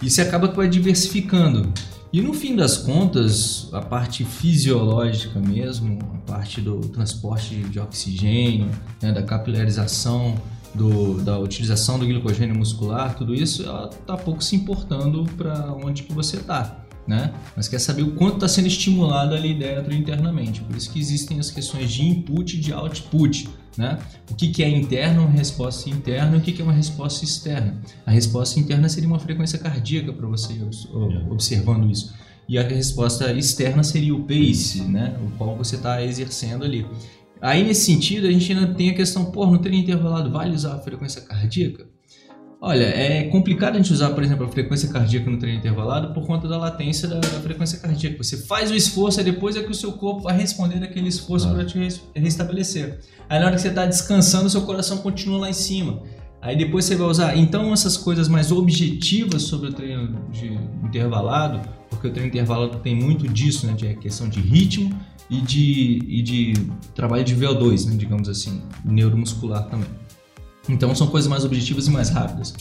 E 0.00 0.08
você 0.08 0.20
acaba 0.20 0.48
que 0.48 0.56
vai 0.56 0.68
diversificando. 0.68 1.72
E 2.12 2.20
no 2.20 2.34
fim 2.34 2.54
das 2.54 2.76
contas, 2.76 3.68
a 3.72 3.80
parte 3.80 4.24
fisiológica 4.24 5.40
mesmo, 5.40 5.98
a 6.14 6.30
parte 6.30 6.60
do 6.60 6.78
transporte 6.80 7.54
de 7.54 7.80
oxigênio, 7.80 8.68
né, 9.00 9.12
da 9.12 9.22
capilarização, 9.22 10.34
do- 10.74 11.20
da 11.22 11.38
utilização 11.38 11.98
do 11.98 12.06
glicogênio 12.06 12.56
muscular, 12.56 13.14
tudo 13.16 13.34
isso, 13.34 13.62
ela 13.64 13.88
tá 13.88 14.16
pouco 14.16 14.42
se 14.42 14.56
importando 14.56 15.24
para 15.36 15.72
onde 15.74 16.02
que 16.04 16.12
você 16.12 16.38
tá. 16.38 16.78
Né? 17.04 17.32
Mas 17.56 17.66
quer 17.66 17.80
saber 17.80 18.02
o 18.02 18.12
quanto 18.12 18.34
está 18.36 18.46
sendo 18.48 18.68
estimulado 18.68 19.34
ali 19.34 19.52
dentro 19.54 19.92
internamente. 19.92 20.60
Por 20.60 20.76
isso 20.76 20.88
que 20.92 21.00
existem 21.00 21.40
as 21.40 21.50
questões 21.50 21.90
de 21.90 22.06
input 22.06 22.56
e 22.56 22.60
de 22.60 22.72
output. 22.72 23.48
Né? 23.76 23.98
O 24.30 24.36
que, 24.36 24.48
que 24.52 24.62
é 24.62 24.68
interno, 24.68 25.22
uma 25.22 25.30
resposta 25.30 25.90
interna, 25.90 26.36
e 26.36 26.38
o 26.38 26.40
que, 26.40 26.52
que 26.52 26.60
é 26.62 26.64
uma 26.64 26.72
resposta 26.72 27.24
externa. 27.24 27.80
A 28.06 28.12
resposta 28.12 28.60
interna 28.60 28.88
seria 28.88 29.08
uma 29.08 29.18
frequência 29.18 29.58
cardíaca 29.58 30.12
para 30.12 30.28
você 30.28 30.52
o- 30.92 31.32
observando 31.32 31.90
isso. 31.90 32.14
E 32.48 32.56
a 32.56 32.62
resposta 32.62 33.32
externa 33.32 33.82
seria 33.82 34.14
o 34.14 34.22
pace, 34.22 34.82
né? 34.82 35.16
o 35.26 35.30
qual 35.36 35.56
você 35.56 35.74
está 35.76 36.00
exercendo 36.04 36.64
ali. 36.64 36.86
Aí, 37.42 37.64
nesse 37.64 37.84
sentido, 37.86 38.26
a 38.28 38.30
gente 38.30 38.52
ainda 38.52 38.72
tem 38.72 38.90
a 38.90 38.94
questão, 38.94 39.24
pô, 39.32 39.44
no 39.46 39.58
treino 39.58 39.82
intervalado 39.82 40.30
vale 40.30 40.54
usar 40.54 40.74
a 40.74 40.78
frequência 40.78 41.20
cardíaca? 41.22 41.86
Olha, 42.60 42.84
é 42.84 43.24
complicado 43.24 43.74
a 43.74 43.78
gente 43.78 43.92
usar, 43.92 44.10
por 44.10 44.22
exemplo, 44.22 44.46
a 44.46 44.48
frequência 44.48 44.88
cardíaca 44.88 45.28
no 45.28 45.36
treino 45.36 45.58
intervalado 45.58 46.14
por 46.14 46.24
conta 46.24 46.46
da 46.46 46.56
latência 46.56 47.08
da, 47.08 47.16
da 47.18 47.40
frequência 47.40 47.80
cardíaca. 47.80 48.22
Você 48.22 48.36
faz 48.36 48.70
o 48.70 48.76
esforço 48.76 49.20
e 49.20 49.24
depois 49.24 49.56
é 49.56 49.62
que 49.64 49.72
o 49.72 49.74
seu 49.74 49.90
corpo 49.94 50.20
vai 50.22 50.36
responder 50.38 50.78
daquele 50.78 51.08
esforço 51.08 51.48
Ah. 51.48 51.54
para 51.54 51.64
te 51.64 51.76
res- 51.76 52.00
restabelecer. 52.14 53.00
Aí 53.28 53.40
na 53.40 53.46
hora 53.46 53.56
que 53.56 53.60
você 53.62 53.66
está 53.68 53.84
descansando, 53.84 54.48
seu 54.48 54.62
coração 54.62 54.98
continua 54.98 55.38
lá 55.40 55.50
em 55.50 55.52
cima. 55.52 56.04
Aí 56.40 56.56
depois 56.56 56.84
você 56.84 56.94
vai 56.94 57.08
usar. 57.08 57.36
Então 57.36 57.72
essas 57.72 57.96
coisas 57.96 58.28
mais 58.28 58.52
objetivas 58.52 59.42
sobre 59.42 59.70
o 59.70 59.72
treino 59.72 60.28
de 60.30 60.46
intervalado, 60.84 61.60
porque 61.90 62.06
o 62.06 62.10
treino 62.12 62.28
intervalado 62.28 62.78
tem 62.78 62.94
muito 62.94 63.26
disso, 63.26 63.66
né, 63.66 63.72
de 63.72 63.92
questão 63.96 64.28
de 64.28 64.40
ritmo 64.40 64.96
e 65.32 65.40
de, 65.40 65.98
e 66.06 66.22
de 66.22 66.52
trabalho 66.94 67.24
de 67.24 67.34
VO2, 67.34 67.86
né, 67.86 67.96
digamos 67.96 68.28
assim, 68.28 68.60
neuromuscular 68.84 69.66
também. 69.68 69.88
Então 70.68 70.94
são 70.94 71.06
coisas 71.06 71.28
mais 71.28 71.42
objetivas 71.42 71.86
e 71.86 71.90
mais 71.90 72.10
rápidas 72.10 72.54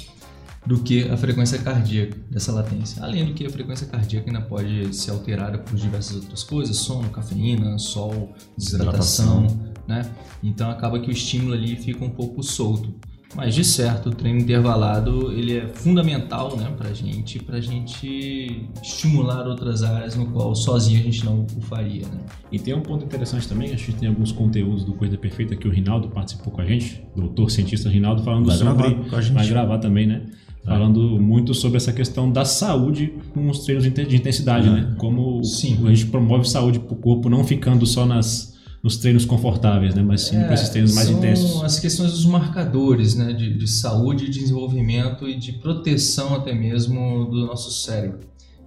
do 0.65 0.79
que 0.79 1.09
a 1.09 1.17
frequência 1.17 1.57
cardíaca 1.57 2.17
dessa 2.29 2.51
latência. 2.53 3.03
Além 3.03 3.25
do 3.25 3.33
que 3.33 3.45
a 3.45 3.49
frequência 3.49 3.85
cardíaca 3.87 4.29
ainda 4.29 4.41
pode 4.41 4.95
ser 4.95 5.11
alterada 5.11 5.57
por 5.57 5.75
diversas 5.75 6.15
outras 6.15 6.43
coisas, 6.43 6.77
sono, 6.77 7.09
cafeína, 7.09 7.77
sol, 7.77 8.33
desidratação, 8.57 9.47
né? 9.85 10.09
Então 10.41 10.71
acaba 10.71 10.97
que 10.99 11.09
o 11.09 11.11
estímulo 11.11 11.53
ali 11.53 11.75
fica 11.75 12.05
um 12.05 12.09
pouco 12.09 12.41
solto. 12.41 12.95
Mas 13.35 13.55
de 13.55 13.63
certo, 13.63 14.09
o 14.09 14.11
treino 14.11 14.39
intervalado 14.39 15.31
ele 15.31 15.57
é 15.57 15.67
fundamental, 15.67 16.57
né, 16.57 16.69
pra 16.77 16.91
gente, 16.93 17.39
pra 17.39 17.61
gente 17.61 18.67
estimular 18.83 19.47
outras 19.47 19.83
áreas 19.83 20.15
no 20.15 20.25
qual 20.27 20.53
sozinho 20.53 20.99
a 20.99 21.03
gente 21.03 21.23
não 21.23 21.45
o 21.57 21.61
faria, 21.61 22.01
né? 22.07 22.19
E 22.51 22.59
tem 22.59 22.73
um 22.73 22.81
ponto 22.81 23.05
interessante 23.05 23.47
também, 23.47 23.67
a 23.71 23.77
gente 23.77 23.93
tem 23.93 24.09
alguns 24.09 24.31
conteúdos 24.31 24.83
do 24.83 24.93
Coisa 24.93 25.17
Perfeita 25.17 25.55
que 25.55 25.67
o 25.67 25.71
Rinaldo 25.71 26.09
participou 26.09 26.51
com 26.51 26.61
a 26.61 26.65
gente, 26.65 27.01
doutor 27.15 27.49
cientista 27.49 27.89
Rinaldo, 27.89 28.21
falando 28.23 28.47
Vai 28.47 28.57
sobre. 28.57 28.89
gravar 28.89 29.09
com 29.09 29.15
a 29.15 29.21
gente. 29.21 29.33
Vai 29.33 29.47
gravar 29.47 29.77
também, 29.77 30.07
né? 30.07 30.23
Falando 30.63 30.99
muito 31.19 31.53
sobre 31.55 31.77
essa 31.77 31.91
questão 31.91 32.31
da 32.31 32.45
saúde 32.45 33.13
com 33.33 33.49
os 33.49 33.59
treinos 33.61 33.83
de 33.83 33.89
inten- 33.89 34.05
de 34.07 34.15
intensidade, 34.17 34.67
É. 34.67 34.71
né? 34.71 34.95
Como 34.97 35.43
Sim. 35.43 35.79
a 35.87 35.89
gente 35.89 36.05
promove 36.07 36.47
saúde 36.47 36.79
pro 36.79 36.95
corpo, 36.95 37.29
não 37.29 37.43
ficando 37.43 37.85
só 37.87 38.05
nas, 38.05 38.50
nos 38.83 38.97
treinos 38.97 39.25
confortáveis, 39.25 39.93
né? 39.93 40.01
Mas 40.01 40.21
sim 40.21 40.41
com 40.43 40.53
esses 40.53 40.69
treinos 40.69 40.93
mais 40.95 41.07
É, 41.07 41.11
são 41.11 41.19
intensos. 41.19 41.63
as 41.63 41.79
questões 41.79 42.11
dos 42.11 42.25
marcadores 42.25 43.13
né, 43.15 43.31
de, 43.31 43.53
de 43.55 43.67
saúde, 43.67 44.29
de 44.29 44.39
desenvolvimento 44.39 45.27
e 45.27 45.37
de 45.37 45.51
proteção 45.53 46.33
até 46.35 46.53
mesmo 46.53 47.25
do 47.25 47.45
nosso 47.45 47.71
cérebro. 47.71 48.19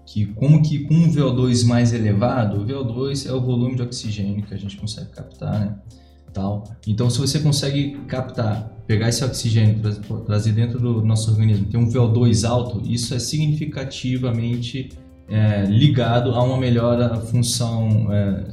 Que 0.06 0.26
como 0.26 0.62
que 0.62 0.80
com 0.80 0.94
um 0.94 1.10
VO2 1.10 1.64
mais 1.66 1.92
elevado, 1.92 2.60
o 2.60 2.64
VO2 2.66 3.28
é 3.28 3.32
o 3.32 3.40
volume 3.40 3.74
de 3.74 3.82
oxigênio 3.82 4.44
que 4.44 4.54
a 4.54 4.56
gente 4.56 4.76
consegue 4.76 5.10
captar, 5.10 5.58
né? 5.60 5.74
Tal. 6.32 6.64
Então, 6.86 7.08
se 7.08 7.18
você 7.20 7.38
consegue 7.38 7.96
captar, 8.08 8.68
pegar 8.88 9.08
esse 9.08 9.24
oxigênio, 9.24 9.78
tra- 9.80 10.16
trazer 10.26 10.52
dentro 10.52 10.78
do 10.80 11.00
nosso 11.04 11.30
organismo, 11.30 11.66
ter 11.66 11.76
um 11.76 11.88
VO2 11.88 12.46
alto, 12.48 12.82
isso 12.88 13.14
é 13.14 13.18
significativamente 13.20 14.90
é, 15.28 15.64
ligado 15.64 16.30
a 16.30 16.42
uma 16.42 16.58
melhora 16.58 17.16
função 17.16 18.12
é, 18.12 18.44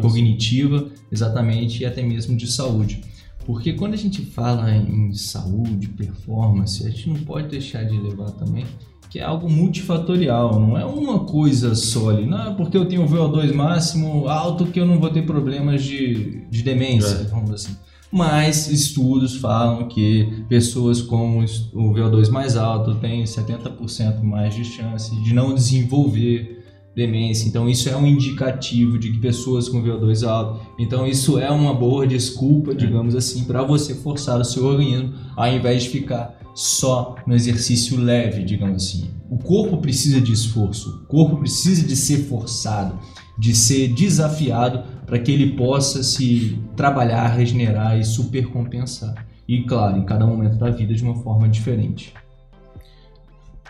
cognitiva, 0.00 0.88
exatamente, 1.10 1.82
e 1.82 1.86
até 1.86 2.02
mesmo 2.02 2.36
de 2.36 2.46
saúde. 2.46 3.02
Porque 3.44 3.74
quando 3.74 3.94
a 3.94 3.96
gente 3.96 4.22
fala 4.22 4.74
em 4.74 5.12
saúde, 5.12 5.88
performance, 5.88 6.84
a 6.84 6.90
gente 6.90 7.08
não 7.08 7.16
pode 7.16 7.48
deixar 7.48 7.84
de 7.84 7.96
levar 7.96 8.32
também 8.32 8.64
que 9.08 9.20
é 9.20 9.22
algo 9.22 9.48
multifatorial, 9.48 10.60
não 10.60 10.76
é 10.76 10.84
uma 10.84 11.20
coisa 11.20 11.74
só 11.74 12.10
ali. 12.10 12.26
Não 12.26 12.50
é 12.50 12.54
porque 12.54 12.76
eu 12.76 12.86
tenho 12.86 13.04
o 13.04 13.08
VO2 13.08 13.54
máximo 13.54 14.28
alto 14.28 14.66
que 14.66 14.80
eu 14.80 14.84
não 14.84 14.98
vou 14.98 15.10
ter 15.10 15.22
problemas 15.22 15.82
de, 15.82 16.42
de 16.50 16.62
demência, 16.62 17.22
É. 17.22 17.24
vamos 17.24 17.50
assim. 17.52 17.76
Mas 18.10 18.68
estudos 18.68 19.36
falam 19.36 19.88
que 19.88 20.44
pessoas 20.48 21.02
com 21.02 21.38
o 21.40 21.92
VO2 21.92 22.30
mais 22.30 22.56
alto 22.56 22.94
têm 22.96 23.24
70% 23.24 24.22
mais 24.22 24.54
de 24.54 24.64
chance 24.64 25.14
de 25.22 25.34
não 25.34 25.54
desenvolver 25.54 26.56
demência. 26.96 27.46
Então 27.46 27.68
isso 27.68 27.90
é 27.90 27.96
um 27.96 28.06
indicativo 28.06 28.98
de 28.98 29.12
que 29.12 29.18
pessoas 29.18 29.68
com 29.68 29.82
VO2 29.82 30.26
alto. 30.26 30.66
Então 30.78 31.06
isso 31.06 31.38
é 31.38 31.50
uma 31.50 31.74
boa 31.74 32.06
desculpa, 32.06 32.74
digamos 32.74 33.14
assim, 33.14 33.44
para 33.44 33.62
você 33.62 33.94
forçar 33.94 34.40
o 34.40 34.44
seu 34.44 34.64
organismo 34.64 35.12
ao 35.36 35.48
invés 35.48 35.82
de 35.82 35.90
ficar 35.90 36.38
só 36.54 37.16
no 37.26 37.34
exercício 37.34 38.00
leve, 38.00 38.42
digamos 38.42 38.82
assim. 38.82 39.10
O 39.28 39.36
corpo 39.36 39.76
precisa 39.76 40.20
de 40.20 40.32
esforço, 40.32 41.02
o 41.02 41.06
corpo 41.06 41.36
precisa 41.36 41.86
de 41.86 41.94
ser 41.94 42.24
forçado, 42.24 42.98
de 43.38 43.54
ser 43.54 43.88
desafiado 43.88 44.82
para 45.06 45.18
que 45.18 45.30
ele 45.30 45.52
possa 45.52 46.02
se 46.02 46.58
trabalhar, 46.76 47.28
regenerar 47.28 47.98
e 47.98 48.04
supercompensar. 48.04 49.26
E 49.48 49.62
claro, 49.62 49.98
em 49.98 50.04
cada 50.04 50.26
momento 50.26 50.56
da 50.56 50.70
vida 50.70 50.94
de 50.94 51.02
uma 51.02 51.14
forma 51.22 51.48
diferente. 51.48 52.12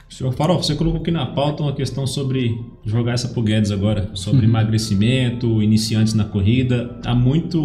Senhor 0.08 0.32
Farol, 0.32 0.62
você 0.62 0.74
colocou 0.74 1.00
aqui 1.02 1.10
na 1.10 1.26
pauta 1.26 1.62
uma 1.62 1.74
questão 1.74 2.06
sobre 2.06 2.58
jogar 2.84 3.12
essa 3.12 3.28
pro 3.28 3.42
Guedes 3.42 3.70
agora, 3.70 4.08
sobre 4.14 4.46
emagrecimento, 4.46 5.62
iniciantes 5.62 6.14
na 6.14 6.24
corrida. 6.24 6.98
Há 7.04 7.14
muito, 7.14 7.60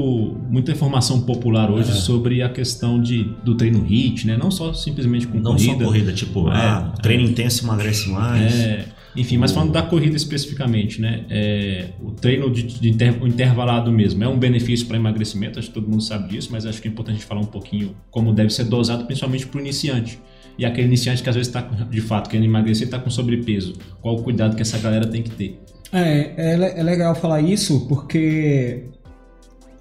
muita 0.50 0.72
informação 0.74 1.22
popular 1.22 1.72
hoje 1.72 1.94
sobre 1.94 2.42
a 2.42 2.50
questão 2.50 3.02
de, 3.02 3.24
do 3.46 3.56
treino 3.56 3.86
HIIT, 3.86 4.28
né? 4.28 4.36
Não 4.36 4.52
só 4.52 4.74
simplesmente 4.74 5.28
com 5.28 5.38
Não 5.38 5.54
corrida. 5.54 5.78
só 5.78 5.86
corrida, 5.86 6.12
tipo, 6.12 6.50
É, 6.50 6.58
ah, 6.58 6.94
treino 7.02 7.24
intenso 7.24 7.64
emagrece 7.64 8.10
mais. 8.10 8.60
É, 8.60 8.86
enfim, 9.16 9.38
mas 9.38 9.52
falando 9.52 9.72
da 9.72 9.82
corrida 9.82 10.16
especificamente, 10.16 11.02
né? 11.02 11.26
É, 11.30 11.90
o 12.02 12.12
treino 12.12 12.50
de, 12.50 12.64
de 12.64 12.90
inter- 12.90 13.22
o 13.22 13.28
intervalado 13.28 13.92
mesmo 13.92 14.24
é 14.24 14.28
um 14.28 14.38
benefício 14.40 14.86
para 14.88 14.98
emagrecimento, 14.98 15.60
acho 15.60 15.68
que 15.68 15.74
todo 15.74 15.90
mundo 15.90 16.02
sabe 16.02 16.30
disso, 16.30 16.50
mas 16.52 16.66
acho 16.66 16.82
que 16.82 16.88
é 16.88 16.92
importante 16.92 17.16
a 17.16 17.18
gente 17.20 17.28
falar 17.28 17.42
um 17.42 17.46
pouquinho 17.46 17.96
como 18.10 18.34
deve 18.34 18.50
ser 18.52 18.64
dosado, 18.66 19.06
principalmente 19.06 19.48
para 19.48 19.58
o 19.58 19.62
iniciante. 19.62 20.20
E 20.58 20.66
aquele 20.66 20.88
iniciante 20.88 21.24
que 21.24 21.30
às 21.30 21.36
vezes 21.36 21.48
está 21.48 21.62
de 21.62 22.02
fato 22.02 22.30
querendo 22.30 22.46
emagrecer 22.46 22.84
e 22.84 22.86
está 22.86 23.00
com 23.00 23.10
sobrepeso. 23.10 23.74
Qual 24.02 24.16
o 24.16 24.22
cuidado 24.22 24.56
que 24.56 24.62
essa 24.62 24.78
galera 24.78 25.08
tem 25.08 25.24
que 25.24 25.32
ter? 25.32 25.60
É, 25.92 26.34
é, 26.54 26.80
é 26.80 26.84
legal 26.84 27.16
falar 27.16 27.42
isso 27.42 27.88
porque 27.88 28.86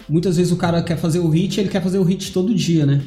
muitas 0.09 0.37
vezes 0.37 0.51
o 0.51 0.57
cara 0.57 0.81
quer 0.81 0.97
fazer 0.97 1.19
o 1.19 1.29
HIT, 1.29 1.59
ele 1.59 1.69
quer 1.69 1.81
fazer 1.81 1.99
o 1.99 2.03
HIT 2.03 2.31
todo 2.33 2.53
dia, 2.53 2.85
né? 2.85 3.01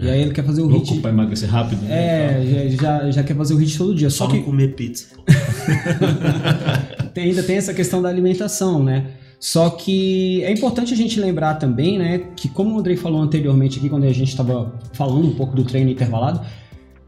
E 0.00 0.08
aí 0.08 0.20
ele 0.22 0.30
quer 0.32 0.44
fazer 0.44 0.62
o 0.62 0.66
Louco 0.68 0.92
HIT. 0.92 1.00
para 1.00 1.10
emagrecer 1.10 1.48
rápido? 1.50 1.82
né? 1.82 1.90
É, 1.90 2.68
já, 2.70 2.98
já, 3.02 3.10
já 3.10 3.22
quer 3.22 3.34
fazer 3.36 3.54
o 3.54 3.58
HIT 3.58 3.76
todo 3.78 3.94
dia. 3.94 4.08
Só 4.10 4.26
Só 4.26 4.28
não 4.32 4.38
que 4.38 4.42
comer 4.44 4.74
pizza. 4.76 5.06
tem- 7.14 7.24
ainda 7.24 7.42
tem 7.42 7.56
essa 7.56 7.74
questão 7.74 8.00
da 8.02 8.08
alimentação, 8.08 8.82
né? 8.82 9.06
Só 9.40 9.70
que 9.70 10.42
é 10.42 10.52
importante 10.52 10.92
a 10.92 10.96
gente 10.96 11.20
lembrar 11.20 11.54
também, 11.54 11.96
né, 11.98 12.22
que 12.34 12.48
como 12.48 12.74
o 12.74 12.78
Andrei 12.78 12.96
falou 12.96 13.20
anteriormente 13.22 13.78
aqui, 13.78 13.88
quando 13.88 14.02
a 14.04 14.12
gente 14.12 14.28
estava 14.30 14.72
falando 14.92 15.28
um 15.28 15.34
pouco 15.34 15.54
do 15.54 15.62
treino 15.62 15.88
intervalado, 15.90 16.40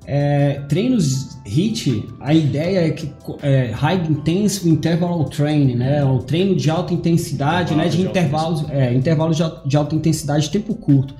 é, 0.07 0.61
treinos 0.69 1.37
HIIT, 1.45 2.05
a 2.21 2.33
ideia 2.33 2.87
é 2.87 2.91
que 2.91 3.11
é, 3.43 3.73
High 3.73 4.07
Intensive 4.09 4.71
Interval 4.71 5.25
Training, 5.25 5.75
né, 5.75 6.05
o 6.05 6.19
treino 6.19 6.55
de 6.55 6.71
alta 6.71 6.95
intensidade, 6.95 7.75
né, 7.75 7.89
de 7.89 7.97
de 7.97 8.03
intervalos, 8.05 8.65
é, 8.71 8.95
intervalos 8.95 9.37
de, 9.37 9.43
al- 9.43 9.63
de 9.67 9.77
alta 9.77 9.95
intensidade 9.97 10.45
de 10.45 10.51
tempo 10.51 10.73
curto. 10.77 11.15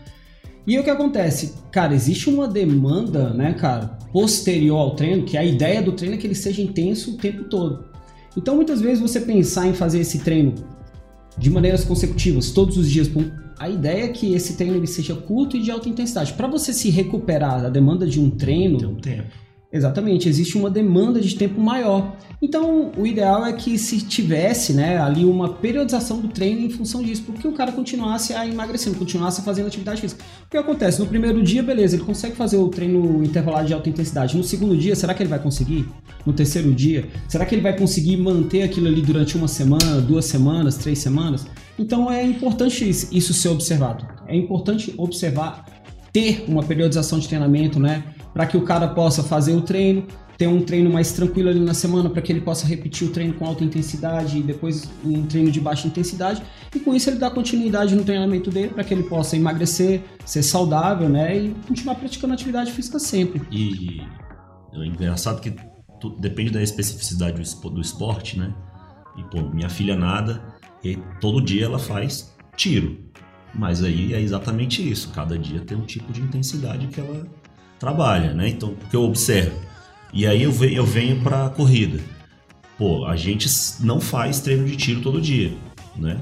E 0.67 0.79
o 0.79 0.85
que 0.85 0.91
acontece? 0.91 1.55
Cara, 1.71 1.95
existe 1.95 2.29
uma 2.29 2.47
demanda, 2.47 3.33
né, 3.33 3.55
cara, 3.55 3.99
posterior 4.13 4.79
ao 4.79 4.95
treino, 4.95 5.25
que 5.25 5.37
a 5.37 5.45
ideia 5.45 5.83
do 5.83 5.93
treino 5.93 6.17
é 6.17 6.19
que 6.19 6.27
ele 6.27 6.35
seja 6.35 6.63
intenso 6.63 7.15
o 7.15 7.17
tempo 7.17 7.45
todo. 7.45 7.85
Então, 8.37 8.57
muitas 8.57 8.81
vezes 8.81 9.01
você 9.01 9.21
pensar 9.21 9.67
em 9.67 9.75
fazer 9.75 10.01
esse 10.01 10.21
treino 10.21 10.55
de 11.37 11.51
maneiras 11.51 11.85
consecutivas, 11.85 12.51
todos 12.51 12.77
os 12.77 12.89
dias, 12.91 13.11
a 13.59 13.69
ideia 13.69 14.05
é 14.05 14.09
que 14.09 14.35
esse 14.35 14.57
treino 14.57 14.77
ele 14.77 14.87
seja 14.87 15.15
curto 15.15 15.57
e 15.57 15.63
de 15.63 15.71
alta 15.71 15.89
intensidade. 15.89 16.33
Para 16.35 16.49
você 16.49 16.73
se 16.73 16.91
recuperar 16.91 17.63
da 17.63 17.69
demanda 17.69 18.07
de 18.07 18.21
um 18.21 18.31
treino, 18.31 18.79
Tem 18.79 18.89
um 18.89 18.95
tempo. 18.95 19.50
Exatamente, 19.73 20.29
existe 20.29 20.59
uma 20.59 20.69
demanda 20.69 21.21
de 21.21 21.37
tempo 21.37 21.61
maior. 21.61 22.17
Então, 22.43 22.91
o 22.97 23.07
ideal 23.07 23.47
é 23.47 23.53
que 23.53 23.79
se 23.79 24.01
tivesse 24.01 24.73
né, 24.73 24.99
ali 24.99 25.25
uma 25.25 25.49
periodização 25.49 26.21
do 26.21 26.27
treino 26.27 26.63
em 26.63 26.71
função 26.71 27.01
disso, 27.01 27.23
porque 27.25 27.47
o 27.47 27.53
cara 27.53 27.71
continuasse 27.71 28.35
a 28.35 28.45
emagrecendo, 28.45 28.97
continuasse 28.97 29.43
fazendo 29.43 29.69
atividade 29.69 30.01
física. 30.01 30.25
O 30.45 30.51
que 30.51 30.57
acontece? 30.57 30.99
No 30.99 31.07
primeiro 31.07 31.41
dia, 31.41 31.63
beleza, 31.63 31.95
ele 31.95 32.05
consegue 32.05 32.35
fazer 32.35 32.57
o 32.57 32.67
treino 32.67 33.23
intervalado 33.23 33.69
de 33.69 33.73
alta 33.73 33.89
intensidade. 33.89 34.37
No 34.37 34.43
segundo 34.43 34.77
dia, 34.77 34.97
será 34.97 35.15
que 35.15 35.23
ele 35.23 35.31
vai 35.31 35.39
conseguir? 35.39 35.87
No 36.27 36.33
terceiro 36.33 36.75
dia, 36.75 37.09
será 37.29 37.47
que 37.47 37.55
ele 37.55 37.63
vai 37.63 37.77
conseguir 37.77 38.17
manter 38.17 38.63
aquilo 38.63 38.89
ali 38.89 39.03
durante 39.03 39.37
uma 39.37 39.47
semana, 39.47 40.01
duas 40.01 40.25
semanas, 40.25 40.79
três 40.79 40.99
semanas? 40.99 41.47
Então, 41.79 42.11
é 42.11 42.25
importante 42.25 42.89
isso 42.89 43.33
ser 43.33 43.51
observado. 43.51 44.05
É 44.27 44.35
importante 44.35 44.93
observar 44.97 45.65
ter 46.13 46.45
uma 46.49 46.63
periodização 46.63 47.19
de 47.21 47.29
treinamento, 47.29 47.79
né? 47.79 48.03
Para 48.33 48.47
que 48.47 48.57
o 48.57 48.63
cara 48.63 48.89
possa 48.89 49.23
fazer 49.23 49.55
o 49.55 49.61
treino, 49.61 50.07
ter 50.39 50.47
um 50.47 50.63
treino 50.63 50.89
mais 50.91 51.13
tranquilo 51.13 51.49
ali 51.51 51.61
na 51.61 51.75
semana, 51.75 52.09
para 52.09 52.23
que 52.23 52.33
ele 52.33 52.41
possa 52.41 52.67
repetir 52.67 53.07
o 53.09 53.11
treino 53.11 53.35
com 53.35 53.45
alta 53.45 53.63
intensidade 53.65 54.39
e 54.39 54.43
depois 54.43 54.89
um 55.05 55.27
treino 55.27 55.51
de 55.51 55.61
baixa 55.61 55.87
intensidade. 55.87 56.43
E 56.75 56.79
com 56.81 56.95
isso 56.95 57.11
ele 57.11 57.19
dá 57.19 57.31
continuidade 57.31 57.95
no 57.95 58.05
treinamento 58.05 58.51
dele 58.51 58.69
para 58.69 58.83
que 58.85 58.95
ele 58.95 59.03
possa 59.03 59.37
emagrecer, 59.37 60.01
ser 60.25 60.43
saudável, 60.43 61.09
né? 61.09 61.37
E 61.37 61.55
continuar 61.69 61.97
praticando 61.97 62.33
atividade 62.33 62.73
física 62.73 62.99
sempre. 62.99 63.43
E 63.51 64.01
é 64.73 64.87
engraçado 64.87 65.41
que 65.41 65.53
tu- 66.01 66.11
depende 66.19 66.51
da 66.51 66.63
especificidade 66.63 67.43
do 67.71 67.81
esporte, 67.81 68.39
né? 68.39 68.55
E, 69.19 69.25
pô, 69.25 69.43
minha 69.51 69.69
filha 69.69 69.97
nada 69.97 70.43
e 70.83 70.97
todo 71.21 71.43
dia 71.43 71.65
ela 71.67 71.79
faz 71.79 72.33
tiro. 72.57 72.97
Mas 73.53 73.83
aí 73.83 74.15
é 74.15 74.21
exatamente 74.21 74.89
isso. 74.89 75.11
Cada 75.11 75.37
dia 75.37 75.61
tem 75.61 75.77
um 75.77 75.85
tipo 75.85 76.13
de 76.13 76.23
intensidade 76.23 76.87
que 76.87 77.01
ela 77.01 77.27
trabalha, 77.81 78.33
né? 78.35 78.49
Então, 78.51 78.69
o 78.71 78.77
que 78.91 78.95
eu 78.95 79.03
observo. 79.03 79.57
E 80.13 80.27
aí 80.27 80.43
eu 80.43 80.53
venho, 80.53 80.75
eu 80.75 80.85
venho 80.87 81.21
pra 81.23 81.49
corrida. 81.49 81.99
Pô, 82.79 83.05
a 83.07 83.17
gente 83.17 83.49
não 83.81 84.01
faz 84.01 84.41
treino 84.41 84.67
de 84.67 84.77
tiro 84.77 85.01
todo 85.01 85.21
dia, 85.21 85.53
né? 85.97 86.21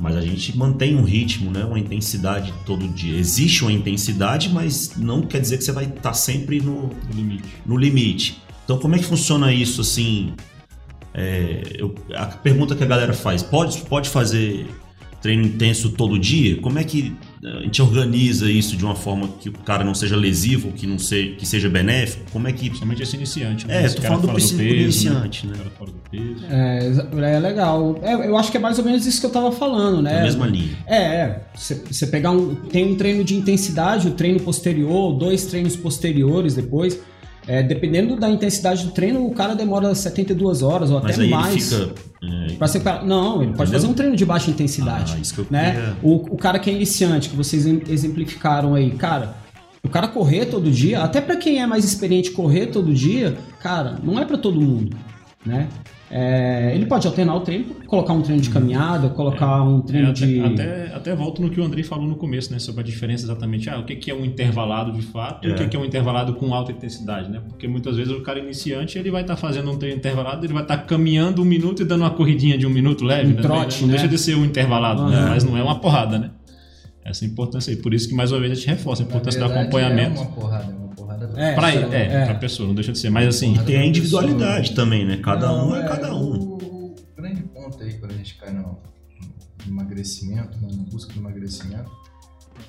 Mas 0.00 0.16
a 0.16 0.20
gente 0.20 0.56
mantém 0.58 0.96
um 0.96 1.02
ritmo, 1.04 1.50
né? 1.52 1.64
Uma 1.64 1.78
intensidade 1.78 2.52
todo 2.66 2.88
dia. 2.88 3.16
Existe 3.16 3.62
uma 3.62 3.72
intensidade, 3.72 4.48
mas 4.48 4.96
não 4.96 5.22
quer 5.22 5.40
dizer 5.40 5.58
que 5.58 5.64
você 5.64 5.70
vai 5.72 5.84
estar 5.84 6.14
sempre 6.14 6.60
no, 6.60 6.88
No 6.88 7.12
limite. 7.14 7.44
no 7.64 7.76
limite. 7.76 8.42
Então, 8.64 8.78
como 8.78 8.96
é 8.96 8.98
que 8.98 9.04
funciona 9.04 9.52
isso 9.52 9.80
assim? 9.82 10.32
É, 11.12 11.62
eu- 11.78 11.94
a 12.16 12.26
pergunta 12.26 12.74
que 12.74 12.82
a 12.82 12.86
galera 12.86 13.12
faz: 13.12 13.42
pode, 13.42 13.78
pode 13.82 14.08
fazer 14.08 14.66
treino 15.24 15.42
intenso 15.42 15.88
todo 15.92 16.18
dia? 16.18 16.58
Como 16.60 16.78
é 16.78 16.84
que 16.84 17.16
a 17.42 17.62
gente 17.62 17.80
organiza 17.80 18.50
isso 18.50 18.76
de 18.76 18.84
uma 18.84 18.94
forma 18.94 19.26
que 19.40 19.48
o 19.48 19.52
cara 19.52 19.82
não 19.82 19.94
seja 19.94 20.14
lesivo, 20.14 20.70
que 20.72 20.86
não 20.86 20.98
seja, 20.98 21.34
que 21.36 21.46
seja 21.46 21.66
benéfico? 21.66 22.24
Como 22.30 22.46
é 22.46 22.52
que. 22.52 22.66
Principalmente 22.66 23.02
esse 23.02 23.16
iniciante. 23.16 23.64
É, 23.66 23.86
Esse 23.86 23.96
tô 23.96 24.02
falando 24.02 24.20
do 24.20 24.26
fora 24.26 24.34
princípio 24.34 24.66
do 24.66 24.74
peso, 24.74 25.08
iniciante, 25.08 25.46
né? 25.46 25.54
Cara 25.56 25.70
fora 25.70 25.90
do 25.90 26.10
peso. 26.10 26.44
É, 26.50 27.36
é 27.36 27.40
legal. 27.40 27.98
É, 28.02 28.28
eu 28.28 28.36
acho 28.36 28.50
que 28.50 28.58
é 28.58 28.60
mais 28.60 28.78
ou 28.78 28.84
menos 28.84 29.06
isso 29.06 29.18
que 29.18 29.24
eu 29.24 29.30
tava 29.30 29.50
falando, 29.50 30.02
né? 30.02 30.12
Na 30.12 30.22
mesma 30.24 30.46
linha. 30.46 30.76
É, 30.86 30.96
é. 30.96 31.42
Você 31.54 31.82
você 31.90 32.06
pegar 32.06 32.30
um. 32.30 32.54
Tem 32.54 32.84
um 32.84 32.94
treino 32.94 33.24
de 33.24 33.34
intensidade, 33.34 34.08
o 34.08 34.10
treino 34.10 34.40
posterior, 34.40 35.16
dois 35.16 35.46
treinos 35.46 35.74
posteriores 35.74 36.54
depois. 36.54 37.00
É, 37.46 37.62
dependendo 37.62 38.16
da 38.16 38.28
intensidade 38.30 38.84
do 38.84 38.90
treino, 38.90 39.26
o 39.26 39.30
cara 39.34 39.54
demora 39.54 39.94
72 39.94 40.62
horas 40.62 40.90
ou 40.90 40.98
até 40.98 41.14
mais. 41.26 41.72
ele 41.72 41.84
fica. 41.86 42.00
é, 42.50 42.52
Pra 42.54 42.66
ser, 42.66 42.82
não, 43.04 43.42
ele 43.42 43.52
pode 43.52 43.62
Entendeu? 43.64 43.80
fazer 43.80 43.86
um 43.86 43.92
treino 43.92 44.16
de 44.16 44.24
baixa 44.24 44.50
intensidade. 44.50 45.12
Ah, 45.16 45.20
isso 45.20 45.34
que 45.34 45.40
eu 45.40 45.46
né? 45.50 45.72
queria- 45.72 45.96
O, 46.02 46.14
o 46.34 46.36
cara 46.38 46.58
que 46.58 46.70
é 46.70 46.72
iniciante, 46.72 47.28
que 47.28 47.36
vocês 47.36 47.66
em- 47.66 47.82
exemplificaram 47.88 48.74
aí, 48.74 48.90
cara, 48.92 49.34
o 49.82 49.88
cara 49.90 50.08
correr 50.08 50.46
todo 50.46 50.70
dia, 50.70 51.00
até 51.02 51.20
pra 51.20 51.36
quem 51.36 51.60
é 51.60 51.66
mais 51.66 51.84
experiente 51.84 52.30
correr 52.30 52.68
todo 52.68 52.94
dia, 52.94 53.36
cara, 53.60 53.98
não 54.02 54.18
é 54.18 54.24
pra 54.24 54.38
todo 54.38 54.58
mundo, 54.58 54.96
né? 55.44 55.68
É, 56.10 56.72
ele 56.74 56.86
pode 56.86 57.06
alternar 57.06 57.34
o 57.34 57.40
treino, 57.40 57.64
colocar 57.86 58.12
um 58.12 58.20
treino 58.22 58.40
de 58.40 58.50
caminhada, 58.50 59.08
colocar 59.08 59.62
um 59.62 59.78
É, 59.78 59.82
treino 59.82 60.10
até, 60.10 60.26
de. 60.26 60.40
até, 60.40 60.92
até 60.94 61.14
volto 61.16 61.40
no 61.42 61.50
que 61.50 61.58
o 61.60 61.64
Andrei 61.64 61.82
falou 61.82 62.06
no 62.06 62.14
começo, 62.14 62.52
né? 62.52 62.58
Sobre 62.58 62.82
a 62.82 62.84
diferença 62.84 63.24
exatamente. 63.24 63.68
Ah, 63.70 63.78
o 63.78 63.84
que, 63.84 63.96
que 63.96 64.10
é 64.10 64.14
um 64.14 64.24
intervalado 64.24 64.92
de 64.92 65.02
fato 65.02 65.46
e 65.46 65.50
o 65.50 65.54
É. 65.54 65.56
que, 65.56 65.66
que 65.68 65.76
é 65.76 65.80
um 65.80 65.84
intervalado 65.84 66.34
com 66.34 66.52
alta 66.54 66.72
intensidade, 66.72 67.30
né? 67.30 67.40
Porque 67.48 67.66
muitas 67.66 67.96
vezes 67.96 68.12
o 68.12 68.20
cara 68.22 68.38
iniciante 68.38 68.98
ele 68.98 69.10
vai 69.10 69.22
estar 69.22 69.36
fazendo 69.36 69.70
um 69.70 69.76
treino 69.76 69.96
intervalado, 69.96 70.44
ele 70.44 70.52
vai 70.52 70.62
estar 70.62 70.76
caminhando 70.78 71.40
um 71.42 71.44
minuto 71.44 71.82
e 71.82 71.84
dando 71.84 72.02
uma 72.02 72.10
corridinha 72.10 72.56
de 72.58 72.66
um 72.66 72.70
minuto 72.70 73.02
leve, 73.04 73.32
Um 73.32 73.36
né? 73.36 73.42
trote, 73.42 73.80
não 73.80 73.88
né? 73.88 73.94
deixa 73.94 74.06
de 74.08 74.18
ser 74.18 74.36
um 74.36 74.44
intervalado, 74.44 75.06
né? 75.08 75.16
Aham. 75.16 75.28
Mas 75.30 75.42
não 75.44 75.56
é 75.56 75.62
uma 75.62 75.80
porrada, 75.80 76.18
né? 76.18 76.30
Essa 77.04 77.24
é 77.24 77.28
a 77.28 77.30
importância 77.30 77.70
aí. 77.70 77.76
Por 77.76 77.92
isso 77.92 78.08
que 78.08 78.14
mais 78.14 78.30
uma 78.30 78.40
vez 78.40 78.52
a 78.52 78.54
gente 78.54 78.66
reforça 78.66 79.02
a 79.02 79.06
importância 79.06 79.38
do 79.40 79.46
acompanhamento. 79.46 80.18
É 80.18 80.22
uma 80.22 80.30
porrada, 80.30 80.72
é 81.24 81.26
porrada. 81.26 81.42
É, 81.42 81.54
Pra, 81.54 81.96
é, 81.96 82.02
é, 82.02 82.22
é. 82.22 82.24
pra 82.26 82.34
pessoa, 82.36 82.66
não 82.66 82.74
deixa 82.74 82.92
de 82.92 82.98
ser. 82.98 83.10
Mas 83.10 83.28
assim, 83.28 83.54
Tem 83.64 83.76
a 83.76 83.86
individualidade 83.86 84.74
também, 84.74 85.06
né? 85.06 85.18
Cada 85.18 85.48
Não, 85.48 85.70
um 85.70 85.76
é 85.76 85.86
cada 85.86 86.14
um. 86.14 86.32
O, 86.32 86.94
grande 87.16 87.42
ponto 87.42 87.82
aí, 87.82 87.94
quando 87.94 88.12
a 88.12 88.16
gente 88.16 88.34
cai 88.36 88.52
no, 88.52 88.78
no 89.66 89.72
emagrecimento, 89.72 90.58
né, 90.60 90.68
na 90.70 90.82
busca 90.84 91.12
do 91.12 91.20
emagrecimento, 91.20 91.90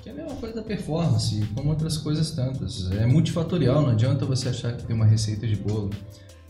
que 0.02 0.08
é 0.08 0.12
a 0.12 0.14
mesma 0.14 0.34
coisa 0.36 0.54
da 0.54 0.62
performance, 0.62 1.46
como 1.54 1.70
outras 1.70 1.98
coisas 1.98 2.30
tantas. 2.30 2.90
É 2.92 3.06
multifatorial, 3.06 3.82
não 3.82 3.90
adianta 3.90 4.24
você 4.24 4.48
achar 4.48 4.72
que 4.76 4.84
tem 4.84 4.94
uma 4.94 5.06
receita 5.06 5.46
de 5.46 5.56
bolo. 5.56 5.90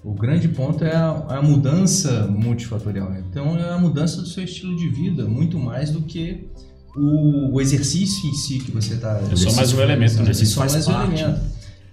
O 0.05 0.15
grande 0.15 0.47
ponto 0.49 0.85
é 0.85 0.95
a, 0.95 1.11
a 1.11 1.43
mudança 1.43 2.29
multifatorial. 2.29 3.13
Então, 3.17 3.59
é 3.59 3.71
a 3.71 3.79
mudança 3.79 4.21
do 4.21 4.29
seu 4.29 4.45
estilo 4.45 4.77
de 4.77 4.89
vida, 4.89 5.25
muito 5.25 5.59
mais 5.59 5.91
do 5.91 6.03
que 6.03 6.49
o, 6.95 7.55
o 7.55 7.61
exercício 7.61 8.29
em 8.29 8.35
si 8.35 8.59
que 8.61 8.71
você 8.71 8.95
está. 8.95 9.21
É 9.31 9.37
só 9.37 9.53
mais 9.53 9.73
um 9.73 9.81
elemento, 9.81 10.15
né? 10.15 10.21
É 10.21 10.23
Exercício 10.23 10.55
só 10.55 10.61
faz 10.61 10.73
mais 10.73 10.89
um 10.89 10.93
elemento. 10.93 11.41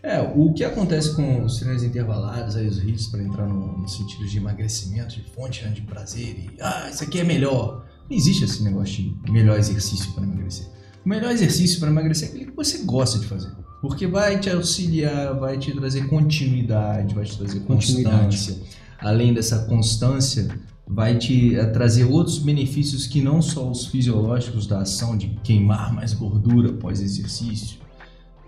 É, 0.03 0.19
o 0.19 0.51
que 0.51 0.65
acontece 0.65 1.15
com 1.15 1.45
os 1.45 1.59
treinos 1.59 1.81
intervalados, 1.81 2.57
aí 2.57 2.67
os 2.67 2.77
hits 2.83 3.07
para 3.07 3.23
entrar 3.23 3.47
no, 3.47 3.77
no 3.79 3.87
sentido 3.87 4.27
de 4.27 4.37
emagrecimento, 4.37 5.15
de 5.15 5.21
fonte 5.33 5.63
né, 5.63 5.69
de 5.71 5.81
prazer, 5.81 6.35
e 6.37 6.49
ah, 6.59 6.89
isso 6.91 7.03
aqui 7.05 7.21
é 7.21 7.23
melhor. 7.23 7.85
Não 8.09 8.17
existe 8.17 8.43
esse 8.43 8.61
negócio 8.63 9.01
de 9.23 9.31
melhor 9.31 9.57
exercício 9.57 10.11
para 10.11 10.23
emagrecer. 10.25 10.67
O 11.05 11.09
melhor 11.09 11.31
exercício 11.31 11.79
para 11.79 11.89
emagrecer 11.89 12.27
é 12.27 12.31
aquele 12.31 12.45
que 12.47 12.55
você 12.55 12.79
gosta 12.79 13.17
de 13.17 13.27
fazer. 13.27 13.51
Porque 13.81 14.05
vai 14.05 14.39
te 14.39 14.49
auxiliar, 14.49 15.37
vai 15.39 15.57
te 15.57 15.71
trazer 15.71 16.07
continuidade, 16.07 17.15
vai 17.15 17.23
te 17.23 17.37
trazer 17.37 17.59
Continuidade. 17.61 18.37
constância. 18.37 18.57
Além 18.99 19.33
dessa 19.33 19.65
constância, 19.65 20.47
vai 20.87 21.17
te 21.17 21.55
eh, 21.55 21.65
trazer 21.65 22.05
outros 22.05 22.39
benefícios 22.39 23.07
que 23.07 23.21
não 23.21 23.41
só 23.41 23.69
os 23.69 23.87
fisiológicos 23.87 24.67
da 24.67 24.79
ação 24.79 25.17
de 25.17 25.27
queimar 25.43 25.93
mais 25.93 26.13
gordura 26.13 26.69
após 26.69 27.01
exercício, 27.01 27.77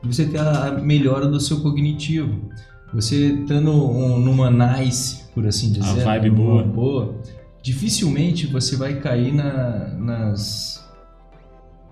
você 0.08 0.26
ter 0.26 0.39
a 0.39 0.72
melhora 0.72 1.28
do 1.28 1.39
seu 1.39 1.62
cognitivo. 1.62 2.50
você 2.94 3.34
estando 3.34 3.72
um, 3.72 4.20
numa 4.20 4.50
nice, 4.50 5.24
por 5.34 5.46
assim 5.46 5.72
dizer, 5.72 6.04
vibe 6.06 6.30
numa 6.30 6.63
boa. 6.63 7.15
dificilmente 7.62 8.48
você 8.48 8.76
vai 8.78 9.00
cair 9.02 9.34
na- 9.34 9.89
nas 9.98 10.84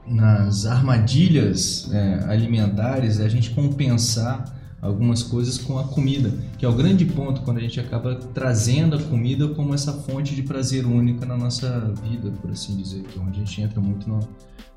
nas 0.06 0.65
armadilhas 0.65 1.89
é, 1.93 2.26
alimentares, 2.28 3.19
a 3.21 3.28
gente 3.30 3.52
compensar 3.52 4.54
algumas 4.82 5.23
coisas 5.23 5.58
com 5.58 5.80
a 5.80 5.86
comida, 5.86 6.30
que 6.58 6.65
é 6.65 6.67
o 6.67 6.73
grande 6.73 7.06
ponto 7.06 7.41
quando 7.43 7.58
a 7.58 7.62
gente 7.62 7.80
acaba 7.80 8.15
trazendo 8.34 8.97
a 8.97 9.02
comida 9.02 9.47
como 9.49 9.73
essa 9.73 9.93
fonte 9.93 10.36
de 10.36 10.43
prazer 10.43 10.86
única 10.86 11.26
na 11.26 11.38
nossa 11.38 11.93
vida, 12.04 12.32
por 12.41 12.52
assim 12.52 12.76
dizer, 12.76 13.04
que 13.04 13.17
é 13.17 13.21
onde 13.21 13.39
a 13.41 13.45
gente 13.45 13.62
entra 13.62 13.80
muito 13.80 14.10
no, 14.10 14.19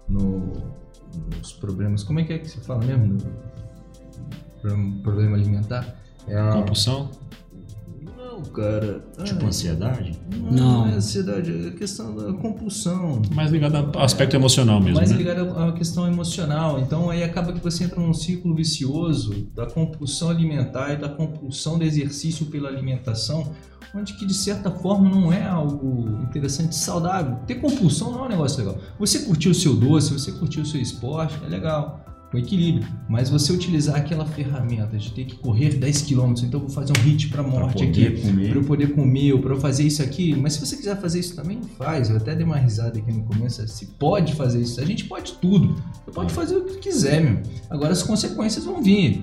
no- 0.08 0.52
nos 1.36 1.52
problemas. 1.52 2.02
Como 2.02 2.20
é 2.20 2.24
que 2.24 2.32
é 2.32 2.38
que 2.38 2.48
se 2.48 2.60
fala 2.60 2.84
mesmo? 2.84 3.18
Problema 5.02 5.36
alimentar? 5.36 5.96
É 6.26 6.36
a... 6.38 6.50
Compulsão? 6.52 7.10
Não, 8.16 8.42
cara. 8.42 9.04
Tipo 9.24 9.42
Ai, 9.42 9.46
ansiedade. 9.48 10.18
não, 10.30 10.50
Não. 10.52 10.86
é 10.88 10.94
ansiedade, 10.94 11.68
é 11.68 11.70
questão 11.70 12.14
da 12.14 12.32
compulsão. 12.34 13.22
Mais 13.32 13.50
ligado 13.50 13.76
ao 13.76 14.02
aspecto 14.02 14.34
emocional 14.34 14.80
mesmo, 14.80 14.96
mais 14.96 15.10
né? 15.10 15.16
ligado 15.16 15.56
à 15.58 15.72
questão 15.72 16.06
emocional. 16.06 16.80
Então 16.80 17.08
aí 17.08 17.22
acaba 17.22 17.52
que 17.52 17.62
você 17.62 17.84
entra 17.84 18.00
num 18.00 18.12
ciclo 18.12 18.54
vicioso 18.54 19.46
da 19.54 19.66
compulsão 19.66 20.28
alimentar 20.28 20.92
e 20.92 20.96
da 20.96 21.08
compulsão 21.08 21.78
do 21.78 21.84
exercício 21.84 22.46
pela 22.46 22.68
alimentação, 22.68 23.52
onde 23.96 24.14
que 24.14 24.26
de 24.26 24.34
certa 24.34 24.70
forma 24.70 25.08
não 25.08 25.32
é 25.32 25.44
algo 25.44 26.20
interessante, 26.22 26.74
saudável. 26.74 27.38
Ter 27.46 27.56
compulsão 27.56 28.12
não 28.12 28.24
é 28.24 28.26
um 28.26 28.28
negócio 28.28 28.58
legal. 28.58 28.78
Você 28.98 29.20
curtiu 29.20 29.52
o 29.52 29.54
seu 29.54 29.74
doce, 29.74 30.12
você 30.12 30.32
curtiu 30.32 30.62
o 30.62 30.66
seu 30.66 30.80
esporte, 30.80 31.38
é 31.44 31.48
legal. 31.48 32.02
Com 32.30 32.38
equilíbrio, 32.38 32.84
mas 33.08 33.30
você 33.30 33.52
utilizar 33.52 33.94
aquela 33.94 34.26
ferramenta 34.26 34.98
de 34.98 35.12
ter 35.12 35.26
que 35.26 35.36
correr 35.36 35.76
10 35.76 36.02
km, 36.02 36.34
então 36.42 36.54
eu 36.54 36.60
vou 36.60 36.68
fazer 36.68 36.92
um 36.98 37.00
hit 37.02 37.28
para 37.28 37.44
Pra 37.44 37.52
morte 37.52 37.84
aqui, 37.84 38.10
para 38.10 38.58
eu 38.58 38.64
poder 38.64 38.94
comer, 38.94 39.32
ou 39.32 39.38
para 39.38 39.54
eu 39.54 39.60
fazer 39.60 39.84
isso 39.84 40.02
aqui. 40.02 40.34
Mas 40.34 40.54
se 40.54 40.66
você 40.66 40.76
quiser 40.76 41.00
fazer 41.00 41.20
isso 41.20 41.36
também, 41.36 41.60
faz. 41.78 42.10
Eu 42.10 42.16
até 42.16 42.34
dei 42.34 42.44
uma 42.44 42.56
risada 42.56 42.98
aqui 42.98 43.12
no 43.12 43.22
começo. 43.22 43.66
Se 43.68 43.86
pode 43.86 44.34
fazer 44.34 44.60
isso, 44.60 44.80
a 44.80 44.84
gente 44.84 45.04
pode 45.04 45.34
tudo. 45.34 45.76
Você 46.04 46.10
pode 46.10 46.34
fazer 46.34 46.56
o 46.56 46.64
que 46.64 46.78
quiser, 46.78 47.22
meu. 47.22 47.42
Agora 47.70 47.92
as 47.92 48.02
consequências 48.02 48.64
vão 48.64 48.82
vir. 48.82 49.22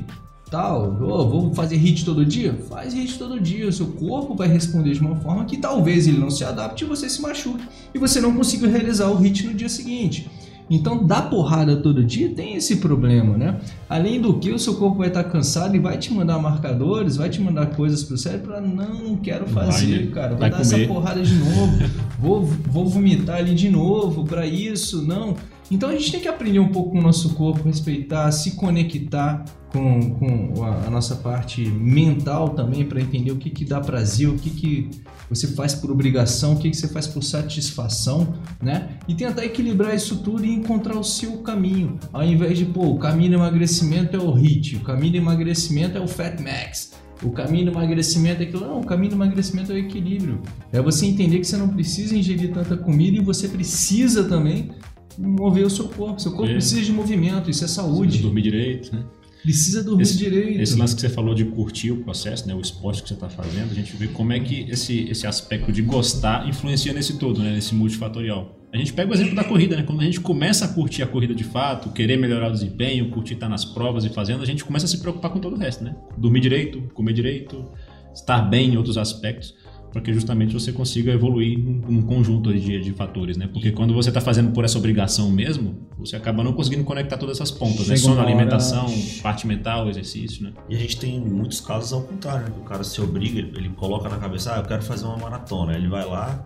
Tal, 0.53 0.95
Ô, 1.01 1.27
vou 1.27 1.51
fazer 1.55 1.77
hit 1.77 2.05
todo 2.05 2.23
dia? 2.23 2.53
Faz 2.69 2.93
hit 2.93 3.17
todo 3.17 3.39
dia. 3.39 3.67
O 3.67 3.73
seu 3.73 3.87
corpo 3.87 4.35
vai 4.35 4.47
responder 4.47 4.91
de 4.91 4.99
uma 4.99 5.15
forma 5.15 5.45
que 5.45 5.57
talvez 5.57 6.07
ele 6.07 6.19
não 6.19 6.29
se 6.29 6.43
adapte 6.43 6.83
e 6.83 6.87
você 6.87 7.09
se 7.09 7.19
machuque. 7.23 7.63
E 7.91 7.97
você 7.97 8.21
não 8.21 8.35
consiga 8.35 8.67
realizar 8.67 9.09
o 9.09 9.15
hit 9.15 9.47
no 9.47 9.53
dia 9.55 9.67
seguinte. 9.67 10.29
Então, 10.69 11.03
dar 11.07 11.23
porrada 11.27 11.77
todo 11.77 12.03
dia 12.03 12.29
tem 12.29 12.55
esse 12.55 12.75
problema, 12.75 13.35
né? 13.35 13.59
Além 13.89 14.21
do 14.21 14.35
que, 14.35 14.51
o 14.51 14.59
seu 14.59 14.75
corpo 14.75 14.99
vai 14.99 15.07
estar 15.07 15.23
cansado 15.23 15.75
e 15.75 15.79
vai 15.79 15.97
te 15.97 16.13
mandar 16.13 16.37
marcadores, 16.37 17.17
vai 17.17 17.31
te 17.31 17.41
mandar 17.41 17.75
coisas 17.75 18.03
pro 18.03 18.15
cérebro 18.15 18.51
para 18.51 18.61
não, 18.61 18.93
não 18.93 19.17
quero 19.17 19.47
fazer, 19.47 19.95
Vai, 19.95 20.05
né? 20.05 20.11
cara. 20.11 20.29
Vou 20.29 20.37
Vai 20.37 20.51
dar 20.51 20.61
comer. 20.61 20.75
essa 20.75 20.87
porrada 20.87 21.21
de 21.23 21.33
novo, 21.33 21.89
vou, 22.19 22.43
vou 22.43 22.85
vomitar 22.85 23.37
ali 23.37 23.55
de 23.55 23.71
novo 23.71 24.23
para 24.23 24.45
isso, 24.45 25.01
não. 25.01 25.35
Então 25.71 25.89
a 25.89 25.93
gente 25.93 26.11
tem 26.11 26.21
que 26.21 26.27
aprender 26.27 26.59
um 26.59 26.69
pouco 26.69 26.91
com 26.91 26.99
o 26.99 27.01
nosso 27.01 27.33
corpo, 27.33 27.63
respeitar, 27.67 28.31
se 28.31 28.51
conectar 28.55 29.43
com, 29.73 30.12
com 30.12 30.63
a, 30.63 30.86
a 30.86 30.89
nossa 30.89 31.15
parte 31.15 31.65
mental 31.65 32.49
também 32.49 32.86
para 32.86 33.01
entender 33.01 33.31
o 33.31 33.38
que, 33.38 33.49
que 33.49 33.65
dá 33.65 33.81
prazer, 33.81 34.29
o 34.29 34.36
que, 34.36 34.51
que 34.51 34.89
você 35.27 35.47
faz 35.47 35.73
por 35.73 35.89
obrigação, 35.89 36.53
o 36.53 36.57
que, 36.59 36.69
que 36.69 36.77
você 36.77 36.88
faz 36.88 37.07
por 37.07 37.23
satisfação, 37.23 38.36
né? 38.62 38.89
E 39.07 39.15
tentar 39.15 39.43
equilibrar 39.43 39.95
isso 39.95 40.17
tudo 40.17 40.45
e 40.45 40.51
encontrar 40.53 40.97
o 40.97 41.03
seu 41.03 41.38
caminho. 41.39 41.97
Ao 42.12 42.23
invés 42.23 42.57
de, 42.57 42.65
pô, 42.65 42.86
o 42.86 42.99
caminho 42.99 43.31
do 43.31 43.38
emagrecimento 43.38 44.15
é 44.15 44.19
o 44.19 44.31
HIIT, 44.31 44.75
o 44.77 44.79
caminho 44.81 45.13
do 45.13 45.17
emagrecimento 45.17 45.97
é 45.97 46.01
o 46.01 46.07
Fat 46.07 46.39
Max. 46.39 46.93
O 47.23 47.31
caminho 47.31 47.65
do 47.65 47.71
emagrecimento 47.71 48.43
é 48.43 48.45
aquilo. 48.45 48.67
Não, 48.67 48.81
o 48.81 48.86
caminho 48.86 49.12
do 49.12 49.15
emagrecimento 49.15 49.71
é 49.71 49.75
o 49.75 49.77
equilíbrio. 49.77 50.41
É 50.71 50.81
você 50.81 51.05
entender 51.05 51.39
que 51.39 51.45
você 51.47 51.57
não 51.57 51.69
precisa 51.69 52.15
ingerir 52.15 52.53
tanta 52.53 52.75
comida 52.75 53.17
e 53.17 53.21
você 53.21 53.47
precisa 53.47 54.25
também 54.25 54.71
mover 55.17 55.65
o 55.65 55.69
seu 55.69 55.88
corpo. 55.88 56.21
Seu 56.21 56.31
corpo 56.33 56.51
É. 56.51 56.53
precisa 56.53 56.81
de 56.81 56.91
movimento, 56.91 57.49
isso 57.49 57.63
é 57.63 57.67
saúde. 57.67 58.19
dormir 58.21 58.41
direito, 58.41 58.93
né? 58.93 59.03
Precisa 59.43 59.84
dormir 59.84 60.03
Esse- 60.03 60.17
direito. 60.17 60.62
Esse 60.62 60.75
lance 60.75 60.95
que 60.95 61.01
você 61.01 61.10
falou 61.10 61.36
de 61.36 61.43
curtir 61.45 61.91
o 61.91 61.97
processo, 61.97 62.47
né, 62.47 62.56
o 62.56 62.62
esporte 62.62 63.03
que 63.03 63.10
você 63.10 63.13
está 63.13 63.29
fazendo, 63.29 63.71
a 63.71 63.75
gente 63.75 63.95
vê 63.95 64.08
como 64.08 64.32
é 64.34 64.39
que 64.39 64.62
esse, 64.69 65.01
esse 65.10 65.27
aspecto 65.27 65.71
de 65.71 65.82
gostar 65.82 66.47
influencia 66.47 66.93
nesse 66.93 67.17
todo, 67.19 67.41
né, 67.41 67.51
nesse 67.51 67.75
multifatorial. 67.75 68.58
A 68.71 68.77
gente 68.77 68.91
pega 68.93 69.12
o 69.12 69.13
exemplo 69.13 69.36
da 69.36 69.43
corrida, 69.43 69.75
né? 69.75 69.84
Quando 69.84 70.01
a 70.01 70.03
gente 70.03 70.19
começa 70.19 70.65
a 70.65 70.67
curtir 70.67 71.03
a 71.03 71.06
corrida 71.06 71.36
de 71.36 71.43
fato, 71.43 71.89
querer 71.91 72.17
melhorar 72.17 72.47
o 72.49 72.51
desempenho, 72.51 73.08
curtir 73.12 73.36
estar 73.36 73.47
nas 73.47 73.63
provas 73.63 74.03
e 74.03 74.10
fazendo, 74.10 74.41
a 74.41 74.45
gente 74.47 74.63
começa 74.65 74.86
a 74.86 74.89
se 74.89 74.97
preocupar 74.99 75.29
com 75.29 75.39
todo 75.39 75.56
o 75.56 75.60
resto, 75.60 75.84
né? 75.84 75.95
Dormir 76.17 76.39
direito, 76.39 76.82
comer 76.95 77.13
direito, 77.13 77.69
estar 78.15 78.41
bem 78.41 78.73
em 78.73 78.77
outros 78.77 78.97
aspectos, 78.97 79.53
para 79.93 80.01
que 80.01 80.12
justamente 80.12 80.51
você 80.53 80.73
consiga 80.73 81.12
evoluir 81.13 81.58
num, 81.58 81.79
num 81.88 82.01
conjunto 82.01 82.51
de, 82.51 82.82
de 82.82 82.91
fatores, 82.93 83.38
né? 83.38 83.47
Porque 83.47 83.71
quando 83.71 83.93
você 83.93 84.10
está 84.10 84.19
fazendo 84.19 84.51
por 84.51 84.65
essa 84.65 84.77
obrigação 84.77 85.29
mesmo, 85.32 85.75
você 85.97 86.15
acaba 86.15 86.43
não 86.43 86.51
conseguindo 86.51 86.84
conectar 86.84 87.15
todas 87.17 87.38
essas 87.38 87.51
pontas, 87.51 87.88
né? 87.88 87.95
Chega 87.95 87.99
Sono, 87.99 88.15
uma 88.15 88.21
hora- 88.23 88.32
alimentação, 88.32 88.88
parte 89.21 89.45
mental, 89.45 89.88
exercício, 89.88 90.43
né? 90.43 90.51
E 90.67 90.75
a 90.75 90.79
gente 90.79 90.97
tem 90.97 91.19
muitos 91.19 91.62
casos 91.62 91.93
ao 91.93 92.01
contrário, 92.01 92.47
né? 92.47 92.53
O 92.60 92.63
cara 92.65 92.84
se 92.84 92.99
obriga, 92.99 93.39
ele 93.39 93.69
coloca 93.69 94.10
na 94.10 94.17
cabeça, 94.17 94.56
ah, 94.56 94.58
eu 94.58 94.63
quero 94.63 94.82
fazer 94.82 95.06
uma 95.06 95.17
maratona. 95.17 95.77
Ele 95.77 95.88
vai 95.88 96.03
lá, 96.06 96.43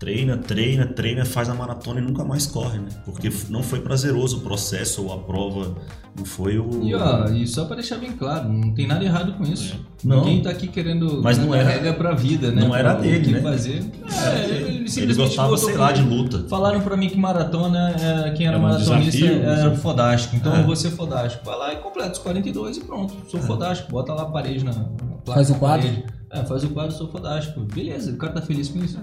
treina, 0.00 0.38
treina, 0.38 0.86
treina, 0.86 1.24
faz 1.26 1.48
a 1.50 1.54
maratona 1.54 2.00
e 2.00 2.02
nunca 2.02 2.24
mais 2.24 2.46
corre, 2.46 2.78
né? 2.78 2.88
Porque 3.04 3.30
não 3.50 3.62
foi 3.62 3.80
prazeroso 3.80 4.38
o 4.38 4.40
processo 4.40 5.04
ou 5.04 5.12
a 5.12 5.18
prova, 5.18 5.76
não 6.18 6.24
foi 6.24 6.58
o... 6.58 6.82
E, 6.82 6.94
ó, 6.94 7.26
e 7.28 7.46
só 7.46 7.66
para 7.66 7.76
deixar 7.76 7.98
bem 7.98 8.12
claro, 8.12 8.48
não 8.48 8.72
tem 8.72 8.86
nada 8.86 9.04
errado 9.04 9.34
com 9.34 9.44
isso. 9.44 9.78
Não. 10.02 10.20
Ninguém 10.24 10.42
tá 10.42 10.48
aqui 10.48 10.68
querendo 10.68 11.20
Mas 11.22 11.36
não 11.36 11.50
dar 11.50 11.58
era- 11.58 11.68
regra 11.68 11.92
pra 11.92 12.12
vida, 12.14 12.50
né? 12.50 12.62
não 12.62 12.74
era 12.74 12.94
Pra- 12.94 13.02
dele, 13.02 13.18
o 13.18 13.22
que 13.24 13.30
né? 13.32 13.40
fazer. 13.42 13.84
É, 14.10 14.44
ele, 14.48 14.76
Ele 14.80 14.88
simplesmente 14.88 15.26
gostava, 15.28 15.48
botou 15.50 15.68
sei 15.68 15.76
lá, 15.76 15.92
de 15.92 16.02
luta. 16.02 16.46
Falaram 16.48 16.80
pra 16.80 16.96
mim 16.96 17.10
que 17.10 17.18
maratona, 17.18 17.90
é, 17.90 18.30
quem 18.30 18.46
era, 18.46 18.56
Era 18.56 18.58
um 18.58 18.62
maratonista 18.68 19.10
desafio, 19.20 19.42
era 19.42 19.66
assim. 19.72 19.76
fodástico. 19.82 20.36
Então 20.36 20.56
É. 20.56 20.60
eu 20.60 20.64
vou 20.64 20.74
ser 20.76 20.90
fodástico. 20.92 21.44
Vai 21.44 21.58
lá 21.58 21.74
e 21.74 21.76
completa 21.76 22.12
os 22.12 22.18
42 22.18 22.78
e 22.78 22.80
pronto. 22.80 23.14
Sou 23.30 23.38
fodástico. 23.42 23.92
Bota 23.92 24.14
lá 24.14 24.22
a 24.22 24.26
parede 24.26 24.64
na, 24.64 24.72
na 24.72 24.82
placa. 24.82 25.34
Faz 25.34 25.50
o 25.50 25.54
quadro? 25.56 25.86
parede. 25.86 26.19
É, 26.32 26.44
faz 26.44 26.62
o 26.62 26.70
quadro, 26.70 26.96
sou 26.96 27.08
fodástico. 27.08 27.60
Beleza, 27.60 28.12
o 28.12 28.16
cara 28.16 28.34
tá 28.34 28.42
feliz 28.42 28.68
com 28.68 28.78
isso? 28.78 28.98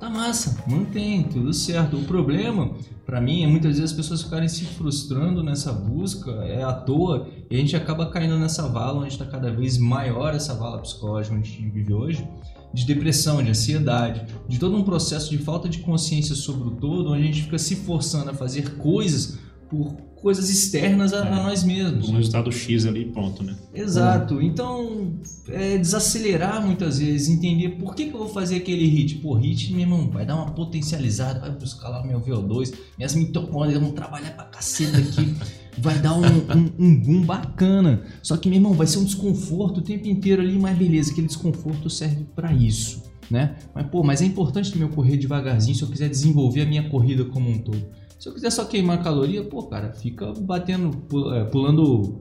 Tá 0.00 0.10
massa, 0.10 0.64
mantém, 0.66 1.22
tudo 1.22 1.52
certo. 1.52 1.96
O 1.96 2.04
problema, 2.04 2.74
pra 3.06 3.20
mim, 3.20 3.44
é 3.44 3.46
muitas 3.46 3.78
vezes 3.78 3.92
as 3.92 3.96
pessoas 3.96 4.22
ficarem 4.22 4.48
se 4.48 4.64
frustrando 4.64 5.44
nessa 5.44 5.72
busca, 5.72 6.32
é 6.44 6.64
à 6.64 6.72
toa, 6.72 7.28
e 7.48 7.54
a 7.54 7.58
gente 7.58 7.76
acaba 7.76 8.10
caindo 8.10 8.36
nessa 8.36 8.66
vala 8.66 8.98
onde 8.98 9.12
está 9.12 9.24
cada 9.24 9.52
vez 9.52 9.78
maior 9.78 10.34
essa 10.34 10.54
vala 10.54 10.78
psicológica 10.78 11.36
onde 11.36 11.48
a 11.48 11.52
gente 11.52 11.70
vive 11.70 11.94
hoje, 11.94 12.28
de 12.74 12.84
depressão, 12.84 13.40
de 13.40 13.50
ansiedade, 13.50 14.26
de 14.48 14.58
todo 14.58 14.76
um 14.76 14.82
processo 14.82 15.30
de 15.30 15.38
falta 15.38 15.68
de 15.68 15.78
consciência 15.78 16.34
sobre 16.34 16.66
o 16.66 16.72
todo, 16.72 17.12
onde 17.12 17.22
a 17.22 17.26
gente 17.26 17.42
fica 17.44 17.58
se 17.58 17.76
forçando 17.76 18.30
a 18.30 18.34
fazer 18.34 18.76
coisas 18.78 19.38
por 19.70 19.94
coisas 20.22 20.48
externas 20.48 21.12
a, 21.12 21.22
a 21.26 21.42
nós 21.42 21.64
mesmos. 21.64 22.08
Um 22.08 22.16
resultado 22.16 22.50
X 22.52 22.86
ali 22.86 23.02
e 23.02 23.04
pronto, 23.06 23.42
né? 23.42 23.56
Exato. 23.74 24.40
Então, 24.40 25.14
é 25.48 25.76
desacelerar 25.76 26.64
muitas 26.64 27.00
vezes, 27.00 27.28
entender 27.28 27.70
por 27.70 27.94
que, 27.94 28.06
que 28.06 28.14
eu 28.14 28.20
vou 28.20 28.28
fazer 28.28 28.56
aquele 28.56 28.86
hit. 28.86 29.16
Pô, 29.16 29.34
hit, 29.34 29.72
meu 29.72 29.80
irmão, 29.80 30.08
vai 30.08 30.24
dar 30.24 30.36
uma 30.36 30.52
potencializada, 30.52 31.40
vai 31.40 31.50
buscar 31.50 31.88
lá 31.88 32.04
meu 32.04 32.20
VO2, 32.20 32.72
minhas 32.96 33.14
mitocôndrias 33.14 33.80
vão 33.80 33.90
trabalhar 33.90 34.30
pra 34.30 34.44
caceta 34.44 34.96
aqui, 34.96 35.34
vai 35.76 35.98
dar 35.98 36.14
um, 36.14 36.24
um, 36.24 36.72
um 36.78 37.00
boom 37.00 37.22
bacana. 37.22 38.04
Só 38.22 38.36
que, 38.36 38.48
meu 38.48 38.58
irmão, 38.58 38.74
vai 38.74 38.86
ser 38.86 38.98
um 38.98 39.04
desconforto 39.04 39.78
o 39.78 39.82
tempo 39.82 40.06
inteiro 40.06 40.40
ali, 40.40 40.56
mas 40.56 40.78
beleza, 40.78 41.10
aquele 41.10 41.26
desconforto 41.26 41.90
serve 41.90 42.24
pra 42.36 42.52
isso. 42.52 43.11
Né? 43.32 43.56
Mas, 43.74 43.86
pô, 43.86 44.04
mas 44.04 44.20
é 44.20 44.26
importante 44.26 44.70
também 44.70 44.86
eu 44.86 44.94
correr 44.94 45.16
devagarzinho 45.16 45.74
se 45.74 45.82
eu 45.82 45.88
quiser 45.88 46.10
desenvolver 46.10 46.60
a 46.60 46.66
minha 46.66 46.90
corrida 46.90 47.24
como 47.24 47.48
um 47.48 47.58
todo. 47.58 47.82
Se 48.18 48.28
eu 48.28 48.34
quiser 48.34 48.50
só 48.50 48.66
queimar 48.66 49.02
caloria, 49.02 49.42
pô, 49.42 49.62
cara, 49.62 49.90
fica 49.90 50.34
batendo, 50.34 50.90
é, 51.34 51.44
pulando. 51.44 52.20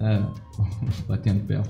É, 0.00 0.22
batendo 1.06 1.40
pé. 1.44 1.60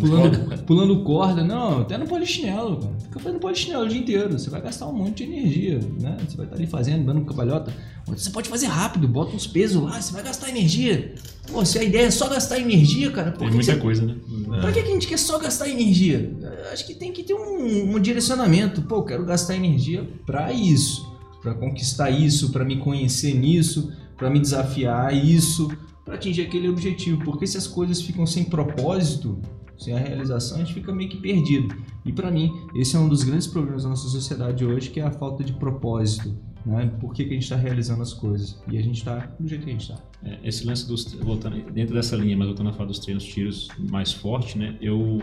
Pulando, 0.00 0.64
pulando 0.64 1.04
corda, 1.04 1.44
não, 1.44 1.82
até 1.82 1.96
no 1.96 2.06
polichinelo, 2.06 2.76
cara. 2.76 2.94
Fica 2.98 3.20
fazendo 3.20 3.40
polichinelo 3.40 3.84
o 3.84 3.88
dia 3.88 4.00
inteiro. 4.00 4.32
Você 4.36 4.50
vai 4.50 4.60
gastar 4.60 4.88
um 4.88 4.92
monte 4.92 5.24
de 5.24 5.32
energia, 5.32 5.78
né? 6.00 6.16
Você 6.26 6.36
vai 6.36 6.46
estar 6.46 6.56
ali 6.56 6.66
fazendo, 6.66 7.06
dando 7.06 7.24
cambalhota. 7.24 7.72
Você 8.08 8.30
pode 8.30 8.48
fazer 8.48 8.66
rápido, 8.66 9.06
bota 9.06 9.36
uns 9.36 9.46
pesos 9.46 9.80
lá, 9.80 10.00
você 10.00 10.12
vai 10.12 10.24
gastar 10.24 10.48
energia. 10.48 11.14
Pô, 11.52 11.64
se 11.64 11.78
a 11.78 11.84
ideia 11.84 12.06
é 12.06 12.10
só 12.10 12.28
gastar 12.28 12.58
energia, 12.58 13.12
cara, 13.12 13.30
por 13.30 13.40
Tem 13.40 13.50
muita 13.50 13.74
você 13.74 13.78
coisa, 13.78 14.04
né? 14.04 14.16
Pra 14.60 14.72
que 14.72 14.82
que 14.82 14.88
a 14.88 14.92
gente 14.92 15.06
quer 15.06 15.18
só 15.18 15.38
gastar 15.38 15.68
energia? 15.68 16.32
Acho 16.72 16.84
que 16.84 16.94
tem 16.94 17.12
que 17.12 17.22
ter 17.22 17.34
um, 17.34 17.94
um 17.94 18.00
direcionamento. 18.00 18.82
Pô, 18.82 18.96
eu 18.96 19.04
quero 19.04 19.24
gastar 19.24 19.54
energia 19.54 20.08
pra 20.26 20.52
isso, 20.52 21.06
Pra 21.40 21.54
conquistar 21.54 22.10
isso, 22.10 22.50
pra 22.50 22.64
me 22.64 22.78
conhecer 22.78 23.32
nisso, 23.34 23.92
pra 24.16 24.28
me 24.28 24.40
desafiar 24.40 25.14
isso, 25.14 25.70
pra 26.08 26.16
atingir 26.16 26.42
aquele 26.42 26.68
objetivo. 26.68 27.22
Porque 27.22 27.46
se 27.46 27.58
as 27.58 27.66
coisas 27.66 28.00
ficam 28.00 28.26
sem 28.26 28.44
propósito, 28.44 29.38
sem 29.76 29.94
a 29.94 29.98
realização, 29.98 30.56
a 30.56 30.60
gente 30.60 30.74
fica 30.74 30.92
meio 30.92 31.10
que 31.10 31.18
perdido. 31.18 31.76
E 32.04 32.12
pra 32.12 32.30
mim, 32.30 32.50
esse 32.74 32.96
é 32.96 32.98
um 32.98 33.08
dos 33.08 33.22
grandes 33.22 33.46
problemas 33.46 33.82
da 33.84 33.90
nossa 33.90 34.08
sociedade 34.08 34.64
hoje, 34.64 34.90
que 34.90 34.98
é 34.98 35.04
a 35.04 35.10
falta 35.10 35.44
de 35.44 35.52
propósito. 35.52 36.34
né? 36.64 36.90
Por 36.98 37.12
que, 37.12 37.24
que 37.24 37.30
a 37.30 37.34
gente 37.34 37.42
está 37.42 37.56
realizando 37.56 38.02
as 38.02 38.12
coisas. 38.12 38.60
E 38.70 38.78
a 38.78 38.82
gente 38.82 38.96
está 38.96 39.18
do 39.38 39.46
jeito 39.46 39.64
que 39.64 39.70
a 39.70 39.72
gente 39.72 39.82
está. 39.82 40.02
É, 40.24 40.38
esse 40.42 40.66
lance 40.66 40.88
dos. 40.88 41.12
Voltando, 41.14 41.70
dentro 41.70 41.94
dessa 41.94 42.16
linha, 42.16 42.36
mas 42.36 42.48
voltando 42.48 42.70
a 42.70 42.72
falar 42.72 42.86
dos 42.86 42.98
treinos 42.98 43.24
tiros 43.24 43.68
mais 43.90 44.12
forte, 44.12 44.58
né? 44.58 44.76
Eu 44.80 45.20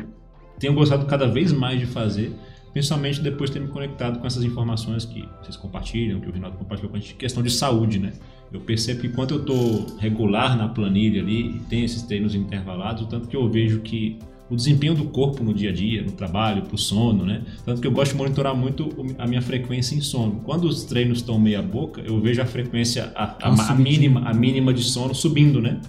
tenho 0.59 0.73
gostado 0.73 1.05
cada 1.05 1.27
vez 1.27 1.51
mais 1.51 1.79
de 1.79 1.85
fazer, 1.85 2.33
principalmente 2.71 3.21
depois 3.21 3.49
de 3.49 3.55
ter 3.57 3.65
me 3.65 3.71
conectado 3.71 4.19
com 4.19 4.27
essas 4.27 4.43
informações 4.43 5.03
que 5.03 5.27
vocês 5.41 5.57
compartilham, 5.57 6.21
que 6.21 6.29
o 6.29 6.31
Rinaldo 6.31 6.57
compartilhou 6.57 6.91
com 6.91 6.97
a 6.97 6.99
gente, 6.99 7.15
questão 7.15 7.43
de 7.43 7.49
saúde, 7.49 7.99
né? 7.99 8.13
Eu 8.51 8.59
percebo 8.61 9.01
que 9.01 9.09
quando 9.09 9.35
eu 9.35 9.41
estou 9.41 9.97
regular 9.97 10.57
na 10.57 10.67
planilha 10.67 11.21
ali 11.21 11.57
e 11.57 11.59
tem 11.69 11.83
esses 11.83 12.03
treinos 12.03 12.35
intervalados, 12.35 13.03
o 13.03 13.07
tanto 13.07 13.27
que 13.27 13.35
eu 13.35 13.49
vejo 13.49 13.81
que 13.81 14.17
o 14.49 14.55
desempenho 14.55 14.93
do 14.93 15.05
corpo 15.05 15.43
no 15.43 15.53
dia 15.53 15.71
a 15.71 15.73
dia, 15.73 16.01
no 16.03 16.11
trabalho, 16.11 16.61
pro 16.63 16.77
sono, 16.77 17.25
né? 17.25 17.41
Tanto 17.65 17.81
que 17.81 17.87
eu 17.87 17.91
gosto 17.91 18.11
de 18.11 18.17
monitorar 18.17 18.55
muito 18.55 18.83
o- 18.89 19.15
a 19.17 19.25
minha 19.25 19.41
frequência 19.41 19.95
em 19.95 20.01
sono. 20.01 20.41
Quando 20.43 20.65
os 20.65 20.83
treinos 20.83 21.19
estão 21.19 21.39
meia 21.39 21.61
boca, 21.61 22.01
eu 22.05 22.19
vejo 22.21 22.41
a 22.41 22.45
frequência, 22.45 23.11
a, 23.15 23.23
a- 23.49 23.49
a 23.71 23.75
mínima, 23.75 24.21
a 24.21 24.33
mínima 24.33 24.73
de 24.73 24.83
sono 24.83 25.15
subindo, 25.15 25.61
né? 25.61 25.79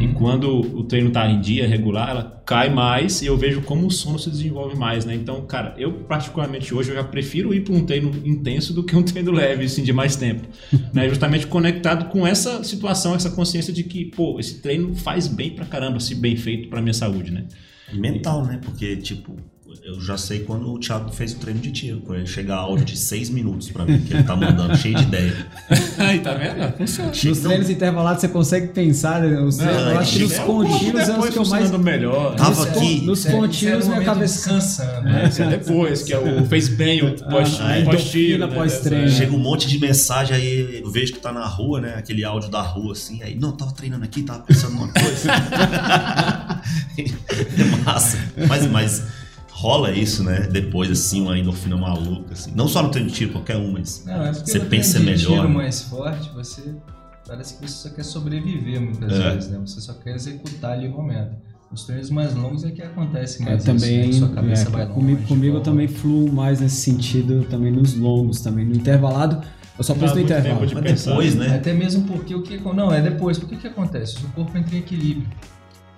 E 0.00 0.08
quando 0.08 0.48
o 0.78 0.84
treino 0.84 1.10
tá 1.10 1.28
em 1.28 1.40
dia 1.40 1.66
regular, 1.66 2.10
ela 2.10 2.42
cai 2.44 2.68
mais 2.72 3.22
e 3.22 3.26
eu 3.26 3.36
vejo 3.36 3.62
como 3.62 3.86
o 3.86 3.90
sono 3.90 4.18
se 4.18 4.28
desenvolve 4.30 4.76
mais, 4.76 5.04
né? 5.06 5.14
Então, 5.14 5.40
cara, 5.46 5.74
eu 5.78 5.92
particularmente 5.92 6.72
hoje 6.74 6.90
eu 6.90 6.94
já 6.94 7.02
prefiro 7.02 7.52
ir 7.54 7.62
para 7.64 7.74
um 7.74 7.84
treino 7.84 8.10
intenso 8.24 8.72
do 8.74 8.84
que 8.84 8.94
um 8.94 9.02
treino 9.02 9.32
leve, 9.32 9.64
assim, 9.64 9.82
de 9.82 9.92
mais 9.92 10.14
tempo, 10.14 10.46
né? 10.92 11.08
Justamente 11.08 11.46
conectado 11.46 12.10
com 12.10 12.26
essa 12.26 12.62
situação, 12.62 13.14
essa 13.14 13.30
consciência 13.30 13.72
de 13.72 13.82
que, 13.82 14.04
pô, 14.04 14.38
esse 14.38 14.60
treino 14.60 14.94
faz 14.94 15.26
bem 15.26 15.50
pra 15.50 15.64
caramba, 15.64 15.98
se 15.98 16.14
bem 16.14 16.36
feito 16.36 16.68
pra 16.68 16.80
minha 16.82 16.94
saúde, 16.94 17.30
né? 17.32 17.44
E 17.92 17.98
mental, 17.98 18.44
né? 18.44 18.58
Porque, 18.64 18.96
tipo, 18.96 19.36
eu 19.84 20.00
já 20.00 20.16
sei 20.16 20.40
quando 20.40 20.70
o 20.72 20.78
Thiago 20.78 21.10
fez 21.10 21.32
o 21.32 21.38
treino 21.38 21.58
de 21.60 21.72
tiro. 21.72 22.00
Quando 22.00 22.18
ele 22.18 22.26
chegar 22.26 22.56
áudio 22.56 22.84
de 22.84 22.96
seis 22.96 23.28
minutos 23.30 23.68
pra 23.70 23.84
mim, 23.84 23.98
que 24.00 24.14
ele 24.14 24.22
tá 24.22 24.36
mandando, 24.36 24.76
cheio 24.76 24.94
de 24.94 25.02
ideia. 25.02 25.34
Aí, 25.98 26.20
tá 26.20 26.34
vendo? 26.34 26.76
Funciona. 26.76 27.10
Nos 27.24 27.38
treinos 27.40 27.70
intervalados 27.70 28.20
você 28.20 28.28
consegue 28.28 28.68
pensar, 28.68 29.22
né? 29.22 29.40
Os 29.40 29.56
treinos, 29.56 29.82
eu 29.82 29.98
acho 29.98 30.12
que 30.12 30.18
nos 30.22 30.38
contínuos 30.38 31.08
é 31.08 31.18
os 31.18 31.28
que 31.30 31.38
eu 31.38 31.46
mais. 31.46 31.70
melhor. 31.72 32.34
Tava 32.36 32.50
Nos- 32.50 32.66
aqui. 32.66 33.00
Nos 33.04 33.26
é- 33.26 33.28
é 33.28 33.32
contínuos, 33.32 33.88
minha 33.88 34.04
cabeça. 34.04 34.34
descansando. 34.52 35.08
É, 35.08 35.28
isso 35.28 35.42
é 35.42 35.48
depois, 35.48 36.02
que 36.02 36.12
é 36.12 36.18
o 36.18 36.44
fez 36.46 36.68
bem, 36.68 37.02
o 37.02 37.16
Ah, 37.22 37.30
pós-tiro. 37.84 38.46
né? 38.46 38.54
pós-treino. 38.54 39.08
Chega 39.10 39.32
um 39.34 39.38
monte 39.38 39.66
de 39.68 39.78
mensagem 39.80 40.36
aí, 40.36 40.80
eu 40.82 40.90
vejo 40.90 41.12
que 41.14 41.18
tá 41.18 41.32
na 41.32 41.46
rua, 41.46 41.80
né? 41.80 41.94
Aquele 41.96 42.24
áudio 42.24 42.50
da 42.50 42.60
rua, 42.62 42.92
assim. 42.92 43.20
Aí, 43.22 43.34
não, 43.34 43.52
tava 43.52 43.72
treinando 43.72 44.04
aqui, 44.04 44.22
tava 44.22 44.40
pensando 44.40 44.74
numa 44.74 44.88
coisa. 44.92 45.28
é 46.98 47.64
massa. 47.84 48.18
Mas, 48.48 48.66
mas 48.70 49.02
rola 49.50 49.92
isso, 49.92 50.22
né? 50.24 50.48
Depois, 50.50 50.90
assim, 50.90 51.22
uma 51.22 51.38
endorfina 51.38 51.76
maluca, 51.76 52.32
assim. 52.32 52.52
Não 52.54 52.68
só 52.68 52.82
no 52.82 52.90
treino 52.90 53.08
de 53.10 53.14
tiro, 53.14 53.32
qualquer 53.32 53.56
um, 53.56 53.72
mas... 53.72 54.04
Não, 54.06 54.24
é 54.26 54.32
porque 54.32 54.50
Você 54.50 54.60
pensa 54.60 54.98
de 54.98 55.04
melhor, 55.06 55.18
tiro 55.36 55.48
né? 55.48 55.54
mais 55.54 55.82
forte, 55.82 56.30
você 56.34 56.74
parece 57.26 57.54
que 57.56 57.68
você 57.68 57.88
só 57.88 57.94
quer 57.94 58.04
sobreviver 58.04 58.80
muitas 58.80 59.12
É. 59.12 59.30
vezes, 59.34 59.50
né? 59.50 59.58
Você 59.64 59.80
só 59.80 59.92
quer 59.94 60.14
executar 60.16 60.72
ali 60.72 60.88
o 60.88 60.92
momento. 60.92 61.30
Os 61.72 61.84
treinos 61.84 62.10
mais 62.10 62.34
longos 62.34 62.64
é 62.64 62.70
que 62.70 62.82
acontece 62.82 63.42
É, 63.42 63.46
mais 63.46 63.64
também, 63.64 64.10
isso, 64.10 64.20
né? 64.20 64.26
Sua 64.26 64.34
cabeça 64.34 64.68
é, 64.68 64.70
vai 64.70 64.82
longe. 64.82 64.94
comigo, 64.94 65.22
comigo 65.26 65.56
eu 65.56 65.60
também 65.62 65.88
fluo 65.88 66.30
mais 66.30 66.60
nesse 66.60 66.76
sentido, 66.82 67.46
também 67.48 67.72
nos 67.72 67.94
longos, 67.94 68.40
também 68.42 68.66
no 68.66 68.74
intervalado. 68.74 69.42
Eu 69.78 69.82
só 69.82 69.94
penso 69.94 70.14
no 70.14 70.20
intervalo. 70.20 70.66
de 70.66 70.74
Mas 70.74 70.84
pensar. 70.84 71.10
depois, 71.12 71.34
né? 71.34 71.56
Até 71.56 71.72
mesmo 71.72 72.02
porque 72.06 72.34
o 72.34 72.42
que. 72.42 72.58
Não, 72.58 72.92
é 72.92 73.00
depois. 73.00 73.38
Porque 73.38 73.54
o 73.54 73.58
que 73.58 73.66
acontece? 73.66 74.18
O 74.18 74.28
corpo 74.32 74.56
entra 74.58 74.74
em 74.76 74.80
equilíbrio. 74.80 75.26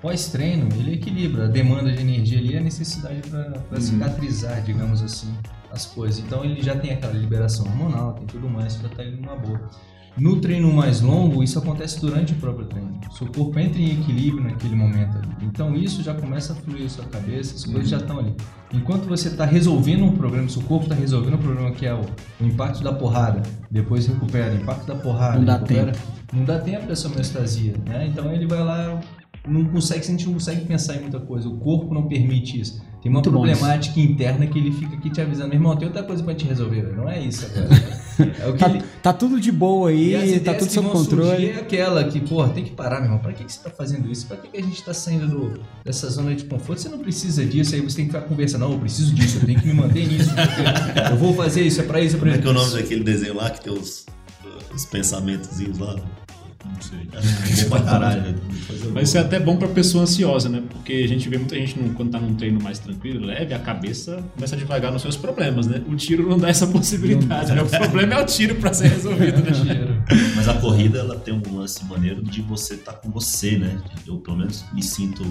Pós-treino, 0.05 0.69
ele 0.77 0.97
equilibra. 0.97 1.47
A 1.47 1.49
demanda 1.49 1.91
de 1.91 2.03
energia 2.03 2.39
ali 2.39 2.55
é 2.55 2.59
a 2.59 2.61
necessidade 2.61 3.23
para 3.27 3.81
cicatrizar, 3.81 4.61
digamos 4.61 5.03
assim, 5.03 5.33
as 5.73 5.87
coisas. 5.87 6.19
Então 6.19 6.45
ele 6.45 6.61
já 6.61 6.77
tem 6.77 6.93
aquela 6.93 7.15
liberação 7.15 7.65
hormonal, 7.65 8.13
tem 8.13 8.27
tudo 8.27 8.47
mais, 8.47 8.75
já 8.75 8.89
tá 8.91 9.03
indo 9.03 9.17
numa 9.23 9.35
boa. 9.35 9.63
No 10.15 10.39
treino 10.43 10.71
mais 10.71 11.01
longo, 11.01 11.43
isso 11.43 11.59
acontece 11.59 11.99
durante 12.03 12.35
o 12.35 12.37
próprio 12.37 12.67
treino. 12.67 13.01
Seu 13.17 13.29
corpo 13.29 13.59
entra 13.59 13.81
em 13.81 13.99
equilíbrio 13.99 14.45
naquele 14.45 14.77
momento 14.77 15.17
ali. 15.17 15.37
Então 15.41 15.75
isso 15.75 16.03
já 16.03 16.13
começa 16.13 16.53
a 16.53 16.57
fluir 16.57 16.85
a 16.85 16.89
sua 16.91 17.07
cabeça, 17.07 17.55
as 17.55 17.65
coisas 17.65 17.89
já 17.89 17.97
estão 17.97 18.19
ali. 18.19 18.37
Enquanto 18.75 19.07
você 19.07 19.29
está 19.29 19.47
resolvendo 19.47 20.05
um 20.05 20.13
problema, 20.13 20.47
seu 20.51 20.61
corpo 20.65 20.85
está 20.85 20.95
resolvendo 20.95 21.37
um 21.37 21.43
problema 21.43 21.71
que 21.71 21.87
é 21.87 21.95
o, 21.95 22.03
o 22.43 22.45
impacto 22.45 22.85
da 22.85 22.93
porrada, 22.93 23.43
depois 23.71 24.07
recupera, 24.07 24.53
o 24.53 24.57
impacto 24.57 24.87
da 24.87 24.97
porrada, 24.97 25.39
Não 25.39 25.47
dá 25.47 25.55
recupera, 25.55 25.93
não 26.31 26.45
dá 26.45 26.59
tempo 26.59 26.87
dessa 26.87 27.09
homeostasia, 27.09 27.75
né? 27.87 28.07
Então 28.07 28.31
ele 28.31 28.47
vai 28.47 28.63
lá, 28.63 29.01
não 29.47 29.65
consegue, 29.67 30.01
a 30.01 30.05
gente 30.11 30.27
não 30.27 30.35
consegue 30.35 30.65
pensar 30.65 30.97
em 30.97 31.01
muita 31.03 31.21
coisa, 31.21 31.49
o 31.49 31.57
corpo 31.59 31.93
não 31.93 32.09
permite 32.09 32.61
isso. 32.61 32.83
Tem 33.03 33.11
uma 33.11 33.19
Muito 33.19 33.31
bom 33.31 33.43
problemática 33.43 34.01
interna 34.01 34.47
que 34.47 34.59
ele 34.59 34.73
fica 34.73 34.97
aqui 34.97 35.11
te 35.11 35.21
avisando, 35.21 35.49
meu 35.51 35.59
irmão, 35.59 35.77
tem 35.77 35.87
outra 35.87 36.03
coisa 36.03 36.23
pra 36.23 36.35
te 36.35 36.47
resolver, 36.47 36.81
velho. 36.81 36.97
não 36.97 37.09
é 37.09 37.21
isso 37.21 37.45
agora. 37.47 38.05
É 38.17 38.47
o 38.49 38.53
que 38.53 38.59
Tá, 38.61 38.71
ele... 38.71 38.83
tá 39.03 39.13
tudo 39.13 39.41
de 39.41 39.51
boa 39.51 39.91
aí, 39.91 40.39
tá 40.39 40.55
tudo 40.55 40.71
sob 40.71 40.89
controle. 40.89 41.47
É 41.49 41.57
aquela 41.57 42.05
que, 42.05 42.21
porra, 42.21 42.51
tem 42.51 42.63
que 42.63 42.71
parar, 42.71 42.99
meu 43.01 43.07
irmão. 43.07 43.19
Pra 43.19 43.33
que, 43.33 43.43
que 43.43 43.53
você 43.53 43.59
tá 43.59 43.71
fazendo 43.71 44.09
isso? 44.09 44.29
Pra 44.29 44.37
que, 44.37 44.47
que 44.47 44.57
a 44.57 44.63
gente 44.63 44.81
tá 44.85 44.95
saindo 44.95 45.27
do- 45.27 45.61
dessa 45.85 46.09
zona 46.09 46.33
de 46.33 46.45
conforto? 46.45 46.81
Você 46.81 46.89
não 46.89 47.01
precisa 47.01 47.45
disso, 47.45 47.75
aí 47.75 47.81
você 47.81 47.97
tem 47.97 48.07
que 48.07 48.13
ficar 48.13 48.25
conversando. 48.29 48.61
Não, 48.61 48.73
eu 48.75 48.79
preciso 48.79 49.13
disso, 49.13 49.39
eu 49.39 49.47
tenho 49.47 49.61
que 49.61 49.67
me 49.67 49.75
manter 49.75 50.07
nisso. 50.07 50.31
porque 50.33 51.13
eu 51.13 51.17
vou 51.17 51.35
fazer 51.35 51.63
isso, 51.63 51.81
é 51.81 51.85
pra 51.85 52.01
isso, 52.01 52.15
é 52.15 52.19
pra 52.21 52.29
Como 52.31 52.31
é 52.31 52.35
isso. 52.35 52.43
que 52.43 52.49
é 52.49 52.51
o 52.53 52.55
nome 52.55 52.73
daquele 52.81 53.03
desenho 53.03 53.35
lá 53.35 53.51
que 53.51 53.65
tem 53.65 53.73
os, 53.73 54.07
os 54.73 54.85
pensamentozinhos 54.87 55.79
lá? 55.81 55.97
Não 56.65 56.81
sei. 56.81 57.09
Acho 57.13 57.69
bom 57.69 57.77
pra 57.77 57.83
caralho. 57.83 58.35
Mas 58.93 59.09
isso 59.09 59.19
é 59.19 59.21
até 59.21 59.39
bom 59.39 59.57
pra 59.57 59.69
pessoa 59.69 60.05
ansiosa, 60.05 60.49
né? 60.49 60.63
Porque 60.69 60.93
a 60.93 61.09
gente 61.09 61.29
vê 61.29 61.37
muita 61.37 61.57
gente 61.57 61.75
quando 61.95 62.11
tá 62.11 62.19
num 62.19 62.35
treino 62.35 62.63
mais 62.63 62.79
tranquilo, 62.79 63.25
leve, 63.27 63.55
a 63.55 63.59
cabeça 63.59 64.25
começa 64.35 64.55
a 64.55 64.59
devagar 64.59 64.93
nos 64.93 65.03
seus 65.03 65.17
problemas, 65.17 65.67
né? 65.67 65.83
O 65.87 65.95
tiro 65.95 66.29
não 66.29 66.39
dá 66.39 66.49
essa 66.49 66.67
possibilidade, 66.67 67.53
né? 67.53 67.63
O 67.63 67.69
problema 67.69 68.15
é 68.15 68.23
o 68.23 68.27
tiro 68.27 68.55
pra 68.57 68.73
ser 68.73 68.89
resolvido, 68.89 69.39
né? 69.43 70.05
Mas 70.37 70.49
a 70.49 70.55
corrida, 70.55 70.99
ela 70.99 71.17
tem 71.17 71.35
um 71.35 71.57
lance 71.57 71.85
maneiro 71.85 72.23
de 72.23 72.43
você 72.43 72.75
estar 72.75 72.95
com 72.95 73.11
você, 73.11 73.57
né? 73.59 73.79
Eu, 74.07 74.17
pelo 74.17 74.37
menos, 74.37 74.65
me 74.73 74.83
sinto 74.83 75.25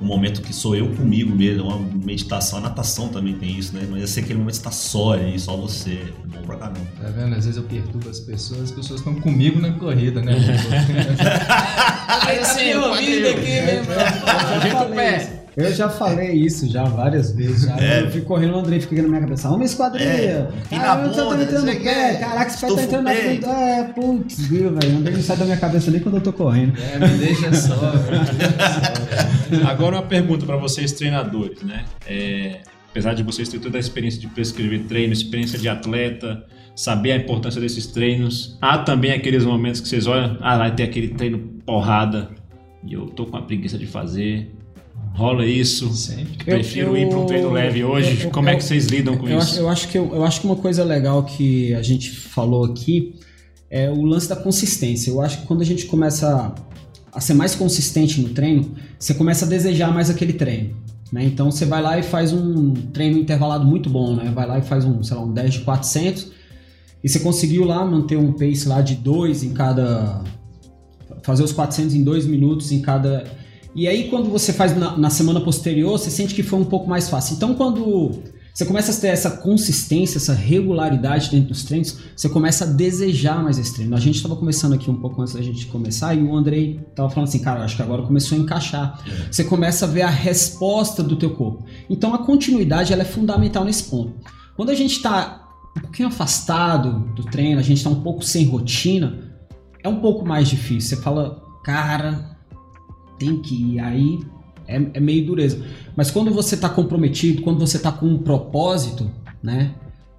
um 0.00 0.04
momento 0.04 0.40
que 0.40 0.52
sou 0.52 0.76
eu 0.76 0.88
comigo 0.94 1.34
mesmo, 1.34 1.62
é 1.62 1.74
uma 1.74 1.78
meditação. 1.78 2.58
A 2.58 2.62
natação 2.62 3.08
também 3.08 3.34
tem 3.34 3.58
isso, 3.58 3.74
né? 3.74 3.86
Mas 3.90 4.00
eu 4.00 4.06
sei 4.06 4.22
que 4.22 4.28
aquele 4.28 4.38
momento 4.38 4.54
que 4.54 4.58
você 4.58 4.64
tá 4.64 4.70
só 4.70 5.14
aí, 5.14 5.38
só 5.38 5.56
você. 5.56 5.90
É 5.92 6.26
bom 6.26 6.42
pra 6.46 6.56
caramba. 6.56 6.80
Tá 7.00 7.08
vendo? 7.08 7.34
Às 7.34 7.44
vezes 7.44 7.56
eu 7.56 7.64
perturbo 7.64 8.08
as 8.08 8.20
pessoas, 8.20 8.62
as 8.62 8.70
pessoas 8.70 9.00
estão 9.00 9.14
comigo 9.16 9.60
na 9.60 9.72
corrida, 9.72 10.22
né? 10.22 10.34
Aí 12.26 12.38
tá 12.38 12.54
me 12.54 12.74
ouvindo 12.76 13.28
aqui, 13.28 13.60
meu 13.60 13.74
irmão. 13.74 15.38
Eu 15.56 15.74
já, 15.74 15.88
falei 15.88 16.30
isso. 16.34 16.66
Eu 16.66 16.70
já 16.70 16.84
várias 16.84 17.32
vezes. 17.32 17.62
Já. 17.62 17.76
É. 17.78 18.02
Eu 18.02 18.10
fico 18.12 18.26
correndo, 18.26 18.54
o 18.54 18.60
Andrei 18.60 18.80
fica 18.80 18.94
aqui 18.94 19.02
na 19.02 19.08
minha 19.08 19.20
cabeça. 19.22 19.48
Uma 19.48 19.64
esquadrilha. 19.64 20.06
É. 20.06 20.48
E 20.70 20.76
você 20.76 20.80
tá 20.80 20.96
bunda, 20.96 21.42
entrando 21.42 21.66
no 21.66 21.72
o 21.72 21.80
pé. 21.82 22.14
Caraca, 22.14 22.46
esse 22.46 22.60
pé 22.60 22.74
tá 22.74 22.82
entrando 22.82 23.04
na 23.04 23.14
frente. 23.14 23.44
É, 23.44 23.82
putz, 23.92 24.38
viu, 24.46 24.72
velho. 24.72 24.94
O 24.94 24.98
Andrei 24.98 25.16
não 25.16 25.22
sai 25.22 25.36
da 25.36 25.44
minha 25.44 25.56
cabeça 25.56 25.90
nem 25.90 26.00
quando 26.00 26.14
eu 26.14 26.20
tô 26.20 26.32
correndo. 26.32 26.74
É, 26.80 26.98
me 27.00 27.18
deixa 27.18 27.52
só, 27.52 27.74
velho. 27.74 28.20
Agora 29.66 29.96
uma 29.96 30.02
pergunta 30.02 30.44
pra 30.46 30.56
vocês 30.56 30.92
treinadores, 30.92 31.62
né? 31.62 31.84
É, 32.06 32.60
apesar 32.90 33.14
de 33.14 33.22
vocês 33.22 33.48
terem 33.48 33.62
toda 33.62 33.76
a 33.76 33.80
experiência 33.80 34.20
de 34.20 34.26
prescrever 34.28 34.84
treino, 34.84 35.12
experiência 35.12 35.58
de 35.58 35.68
atleta, 35.68 36.44
saber 36.74 37.12
a 37.12 37.16
importância 37.16 37.60
desses 37.60 37.86
treinos, 37.86 38.56
há 38.60 38.78
também 38.78 39.12
aqueles 39.12 39.44
momentos 39.44 39.80
que 39.80 39.88
vocês 39.88 40.06
olham, 40.06 40.36
ah, 40.40 40.58
vai 40.58 40.74
ter 40.74 40.84
aquele 40.84 41.08
treino 41.08 41.38
porrada 41.66 42.30
e 42.86 42.92
eu 42.94 43.06
tô 43.06 43.26
com 43.26 43.36
a 43.36 43.42
preguiça 43.42 43.76
de 43.78 43.86
fazer. 43.86 44.52
Rola 45.14 45.44
isso. 45.44 45.88
Sempre. 45.92 46.44
Prefiro 46.44 46.88
Eu- 46.90 46.96
ir 46.96 47.08
para 47.08 47.18
um 47.18 47.26
treino 47.26 47.50
leve 47.50 47.82
hoje. 47.82 48.18
eu- 48.20 48.24
eu- 48.26 48.30
Como 48.30 48.48
é 48.48 48.52
eu- 48.54 48.58
que 48.58 48.62
vocês 48.64 48.86
lidam 48.86 49.16
com 49.16 49.28
Eu 49.28 49.38
isso? 49.38 49.58
eu, 49.58 49.68
acho 49.68 49.88
que, 49.88 49.98
eu, 49.98 50.14
eu 50.14 50.24
acho 50.24 50.40
que 50.40 50.46
uma 50.46 50.54
coisa 50.56 50.84
legal 50.84 51.24
que 51.24 51.74
a 51.74 51.82
gente 51.82 52.10
falou 52.10 52.64
aqui 52.64 53.14
é 53.68 53.90
o 53.90 54.02
lance 54.02 54.28
da 54.28 54.36
consistência. 54.36 55.10
Eu 55.10 55.20
acho 55.20 55.40
que 55.40 55.46
quando 55.46 55.60
a 55.60 55.64
gente 55.64 55.86
começa 55.86 56.54
a 57.12 57.20
ser 57.20 57.34
mais 57.34 57.54
consistente 57.54 58.20
no 58.20 58.30
treino, 58.30 58.74
você 58.98 59.14
começa 59.14 59.44
a 59.44 59.48
desejar 59.48 59.92
mais 59.92 60.10
aquele 60.10 60.32
treino. 60.32 60.76
Né? 61.12 61.24
Então 61.24 61.50
você 61.50 61.64
vai 61.64 61.82
lá 61.82 61.98
e 61.98 62.02
faz 62.02 62.32
um 62.32 62.72
treino 62.74 63.18
intervalado 63.18 63.66
muito 63.66 63.88
bom, 63.88 64.14
né? 64.14 64.30
Vai 64.34 64.46
lá 64.46 64.58
e 64.58 64.62
faz 64.62 64.84
um, 64.84 65.02
sei 65.02 65.16
lá, 65.16 65.22
um 65.22 65.32
10 65.32 65.54
de 65.54 65.60
400 65.60 66.32
e 67.02 67.08
você 67.08 67.20
conseguiu 67.20 67.64
lá 67.64 67.84
manter 67.84 68.16
um 68.16 68.32
pace 68.32 68.68
lá 68.68 68.80
de 68.80 68.94
2 68.96 69.44
em 69.44 69.52
cada... 69.52 70.22
Fazer 71.22 71.42
os 71.42 71.52
400 71.52 71.94
em 71.94 72.04
2 72.04 72.26
minutos 72.26 72.72
em 72.72 72.80
cada... 72.80 73.24
E 73.74 73.86
aí 73.86 74.08
quando 74.08 74.30
você 74.30 74.52
faz 74.52 74.76
na, 74.76 74.96
na 74.96 75.10
semana 75.10 75.40
posterior, 75.40 75.98
você 75.98 76.10
sente 76.10 76.34
que 76.34 76.42
foi 76.42 76.58
um 76.58 76.64
pouco 76.64 76.88
mais 76.88 77.08
fácil. 77.08 77.36
Então 77.36 77.54
quando 77.54 78.22
você 78.58 78.66
começa 78.66 78.90
a 78.90 79.00
ter 79.00 79.06
essa 79.06 79.30
consistência, 79.30 80.18
essa 80.18 80.34
regularidade 80.34 81.30
dentro 81.30 81.50
dos 81.50 81.62
treinos, 81.62 81.96
você 82.16 82.28
começa 82.28 82.64
a 82.64 82.66
desejar 82.66 83.40
mais 83.40 83.56
esse 83.56 83.72
treino. 83.72 83.94
A 83.94 84.00
gente 84.00 84.16
estava 84.16 84.34
começando 84.34 84.72
aqui 84.72 84.90
um 84.90 84.96
pouco 84.96 85.22
antes 85.22 85.34
da 85.34 85.40
gente 85.40 85.66
começar 85.66 86.12
e 86.16 86.24
o 86.24 86.34
Andrei 86.34 86.80
estava 86.90 87.08
falando 87.08 87.28
assim, 87.28 87.38
cara, 87.38 87.62
acho 87.62 87.76
que 87.76 87.82
agora 87.82 88.02
começou 88.02 88.36
a 88.36 88.40
encaixar. 88.40 89.00
Você 89.30 89.44
começa 89.44 89.84
a 89.84 89.88
ver 89.88 90.02
a 90.02 90.10
resposta 90.10 91.04
do 91.04 91.14
teu 91.14 91.36
corpo. 91.36 91.66
Então 91.88 92.12
a 92.12 92.18
continuidade 92.18 92.92
ela 92.92 93.02
é 93.02 93.04
fundamental 93.04 93.64
nesse 93.64 93.84
ponto. 93.84 94.14
Quando 94.56 94.70
a 94.70 94.74
gente 94.74 94.96
está 94.96 95.48
um 95.76 95.80
pouquinho 95.82 96.08
afastado 96.08 97.14
do 97.14 97.22
treino, 97.22 97.60
a 97.60 97.62
gente 97.62 97.76
está 97.76 97.90
um 97.90 98.02
pouco 98.02 98.24
sem 98.24 98.44
rotina, 98.44 99.36
é 99.84 99.88
um 99.88 100.00
pouco 100.00 100.26
mais 100.26 100.48
difícil. 100.48 100.96
Você 100.96 101.02
fala, 101.04 101.40
cara, 101.62 102.36
tem 103.20 103.40
que 103.40 103.54
ir. 103.54 103.78
Aí 103.78 104.18
é, 104.68 104.80
é 104.94 105.00
meio 105.00 105.24
dureza. 105.26 105.58
Mas 105.96 106.10
quando 106.10 106.30
você 106.32 106.54
está 106.54 106.68
comprometido, 106.68 107.42
quando 107.42 107.58
você 107.58 107.78
está 107.78 107.90
com 107.90 108.06
um 108.06 108.18
propósito, 108.18 109.10
né? 109.42 109.70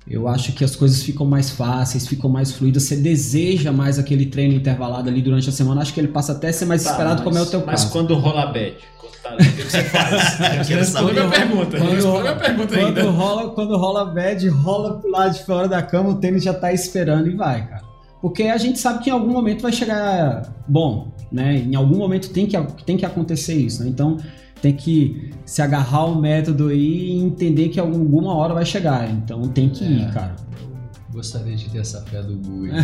eu 0.09 0.27
acho 0.27 0.53
que 0.53 0.63
as 0.63 0.75
coisas 0.75 1.03
ficam 1.03 1.23
mais 1.23 1.51
fáceis, 1.51 2.07
ficam 2.07 2.27
mais 2.31 2.51
fluidas. 2.51 2.81
Você 2.81 2.95
deseja 2.95 3.71
mais 3.71 3.99
aquele 3.99 4.25
treino 4.25 4.55
intervalado 4.55 5.07
ali 5.07 5.21
durante 5.21 5.47
a 5.47 5.51
semana. 5.51 5.81
Acho 5.81 5.93
que 5.93 5.99
ele 5.99 6.07
passa 6.07 6.31
até 6.31 6.47
a 6.47 6.53
ser 6.53 6.65
mais 6.65 6.83
Tá, 6.83 6.89
esperado, 6.91 7.17
mas- 7.17 7.23
como 7.23 7.37
é 7.37 7.41
o 7.41 7.45
teu 7.45 7.59
Mas 7.63 7.81
caso. 7.81 7.91
quando 7.91 8.15
rola 8.15 8.47
bad, 8.47 8.73
quando 8.99 9.13
tá- 9.21 9.35
o 9.35 9.37
que 9.37 9.61
você 9.61 9.83
faz? 9.83 10.39
Eu 10.57 10.65
quero 10.65 10.85
saber. 10.85 11.19
A 11.19 11.29
pergunta. 11.29 11.77
Quando, 11.77 12.39
pergunta 12.39 12.67
quando 12.75 12.87
ainda. 12.87 13.03
rola, 13.11 13.49
quando 13.51 13.77
rola 13.77 14.05
bad, 14.05 14.47
rola 14.49 14.97
pro 14.99 15.11
lado 15.11 15.33
de 15.37 15.43
fora 15.45 15.67
da 15.67 15.81
cama, 15.83 16.09
o 16.09 16.15
tênis 16.15 16.41
já 16.43 16.55
tá 16.55 16.73
esperando 16.73 17.27
e 17.29 17.35
vai, 17.35 17.67
cara. 17.67 17.83
Porque 18.19 18.43
a 18.43 18.57
gente 18.57 18.79
sabe 18.79 19.03
que 19.03 19.11
em 19.11 19.13
algum 19.13 19.31
momento 19.31 19.61
vai 19.61 19.71
chegar 19.71 20.51
bom, 20.67 21.09
né? 21.31 21.55
Em 21.55 21.75
algum 21.75 21.97
momento 21.97 22.29
tem 22.31 22.47
que, 22.47 22.57
tem 22.83 22.97
que 22.97 23.05
acontecer 23.05 23.53
isso, 23.53 23.83
né? 23.83 23.89
Então 23.89 24.17
tem 24.61 24.73
que 24.75 25.31
se 25.45 25.61
agarrar 25.61 25.99
ao 25.99 26.15
método 26.15 26.67
aí 26.67 27.11
e 27.11 27.19
entender 27.19 27.69
que 27.69 27.79
alguma 27.79 28.33
hora 28.35 28.53
vai 28.53 28.65
chegar. 28.65 29.09
Então 29.09 29.41
tem 29.47 29.69
que 29.69 29.83
ir, 29.83 30.03
É. 30.07 30.11
cara. 30.11 30.35
Gostaria 31.11 31.55
de 31.55 31.67
ter 31.69 31.79
essa 31.79 32.01
fé 32.03 32.21
do 32.21 32.35
Gui. 32.37 32.69